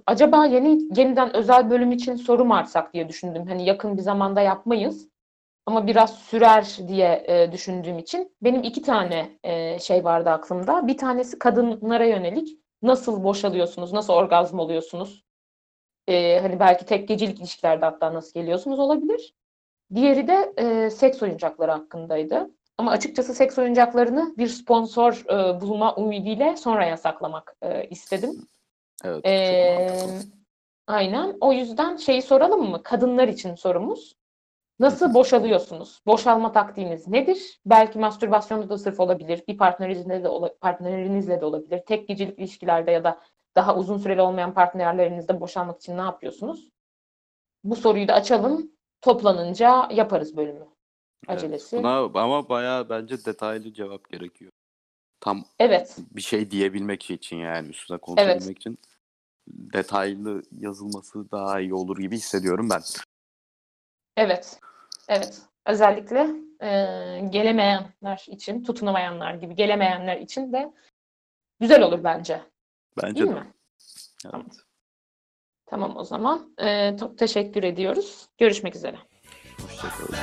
acaba 0.06 0.46
yeni 0.46 1.00
yeniden 1.00 1.36
özel 1.36 1.70
bölüm 1.70 1.92
için 1.92 2.16
soru 2.16 2.44
mu 2.44 2.54
açsak 2.54 2.94
diye 2.94 3.08
düşündüm. 3.08 3.46
Hani 3.46 3.66
yakın 3.66 3.96
bir 3.96 4.02
zamanda 4.02 4.40
yapmayız. 4.40 5.08
Ama 5.66 5.86
biraz 5.86 6.14
sürer 6.14 6.78
diye 6.88 7.24
e, 7.28 7.52
düşündüğüm 7.52 7.98
için 7.98 8.36
benim 8.42 8.62
iki 8.62 8.82
tane 8.82 9.38
e, 9.44 9.78
şey 9.78 10.04
vardı 10.04 10.30
aklımda. 10.30 10.86
Bir 10.86 10.96
tanesi 10.96 11.38
kadınlara 11.38 12.04
yönelik. 12.04 12.58
Nasıl 12.82 13.24
boşalıyorsunuz? 13.24 13.92
Nasıl 13.92 14.12
orgazm 14.12 14.58
oluyorsunuz? 14.58 15.24
E, 16.08 16.40
hani 16.40 16.60
belki 16.60 16.86
tek 16.86 17.08
gecelik 17.08 17.38
ilişkilerde 17.38 17.84
hatta 17.84 18.14
nasıl 18.14 18.40
geliyorsunuz 18.40 18.78
olabilir. 18.78 19.34
Diğeri 19.94 20.28
de 20.28 20.52
e, 20.56 20.90
seks 20.90 21.22
oyuncakları 21.22 21.70
hakkındaydı. 21.70 22.50
Ama 22.78 22.90
açıkçası 22.90 23.34
seks 23.34 23.58
oyuncaklarını 23.58 24.34
bir 24.38 24.48
sponsor 24.48 25.24
e, 25.30 25.60
bulma 25.60 25.94
ümidiyle 25.98 26.56
sonra 26.56 26.84
yasaklamak 26.84 27.56
e, 27.62 27.88
istedim. 27.88 28.48
Evet, 29.04 29.24
mantıklı. 29.24 30.30
aynen. 30.86 31.36
O 31.40 31.52
yüzden 31.52 31.96
şeyi 31.96 32.22
soralım 32.22 32.70
mı? 32.70 32.82
Kadınlar 32.82 33.28
için 33.28 33.54
sorumuz. 33.54 34.16
Nasıl 34.78 35.14
boşalıyorsunuz? 35.14 36.00
Boşalma 36.06 36.52
taktiğiniz 36.52 37.08
nedir? 37.08 37.60
Belki 37.66 37.98
mastürbasyonda 37.98 38.68
da 38.68 38.78
sırf 38.78 39.00
olabilir. 39.00 39.42
Bir 39.48 39.58
partnerinizle 39.58 40.24
de 40.24 40.28
partnerinizle 40.60 41.40
de 41.40 41.44
olabilir. 41.44 41.82
Tek 41.86 42.08
gecelik 42.08 42.38
ilişkilerde 42.38 42.90
ya 42.90 43.04
da 43.04 43.20
daha 43.56 43.76
uzun 43.76 43.98
süreli 43.98 44.20
olmayan 44.20 44.54
partnerlerinizle 44.54 45.40
boşalmak 45.40 45.76
için 45.76 45.96
ne 45.96 46.00
yapıyorsunuz? 46.00 46.68
Bu 47.64 47.76
soruyu 47.76 48.08
da 48.08 48.14
açalım. 48.14 48.70
Toplanınca 49.00 49.88
yaparız 49.90 50.36
bölümü. 50.36 50.66
Evet, 51.28 51.38
Acelesi. 51.38 51.76
Buna 51.76 51.96
ama 51.98 52.48
bayağı 52.48 52.88
bence 52.88 53.24
detaylı 53.24 53.72
cevap 53.72 54.10
gerekiyor. 54.10 54.50
Tam 55.20 55.44
Evet. 55.58 55.96
bir 56.10 56.20
şey 56.20 56.50
diyebilmek 56.50 57.10
için 57.10 57.36
yani 57.36 57.68
üstüne 57.68 57.98
konuşabilmek 57.98 58.42
Evet. 58.42 58.56
için 58.56 58.78
detaylı 59.48 60.42
yazılması 60.58 61.30
daha 61.30 61.60
iyi 61.60 61.74
olur 61.74 61.98
gibi 61.98 62.16
hissediyorum 62.16 62.68
ben. 62.70 62.82
Evet. 64.16 64.60
Evet. 65.08 65.42
Özellikle 65.66 66.20
e, 66.60 66.68
gelemeyenler 67.30 68.26
için, 68.26 68.64
tutunamayanlar 68.64 69.34
gibi 69.34 69.54
gelemeyenler 69.54 70.16
için 70.16 70.52
de 70.52 70.72
güzel 71.60 71.82
olur 71.82 72.04
bence. 72.04 72.40
Bence 73.02 73.14
Değil 73.24 73.36
de. 73.36 73.40
mi? 73.40 73.52
Tamam. 74.22 74.42
Evet. 74.46 74.56
Tamam 75.66 75.96
o 75.96 76.04
zaman. 76.04 76.54
E, 76.58 76.96
çok 77.00 77.18
teşekkür 77.18 77.62
ediyoruz. 77.62 78.26
Görüşmek 78.38 78.76
üzere. 78.76 78.98
Hoşçakalın. 79.62 80.16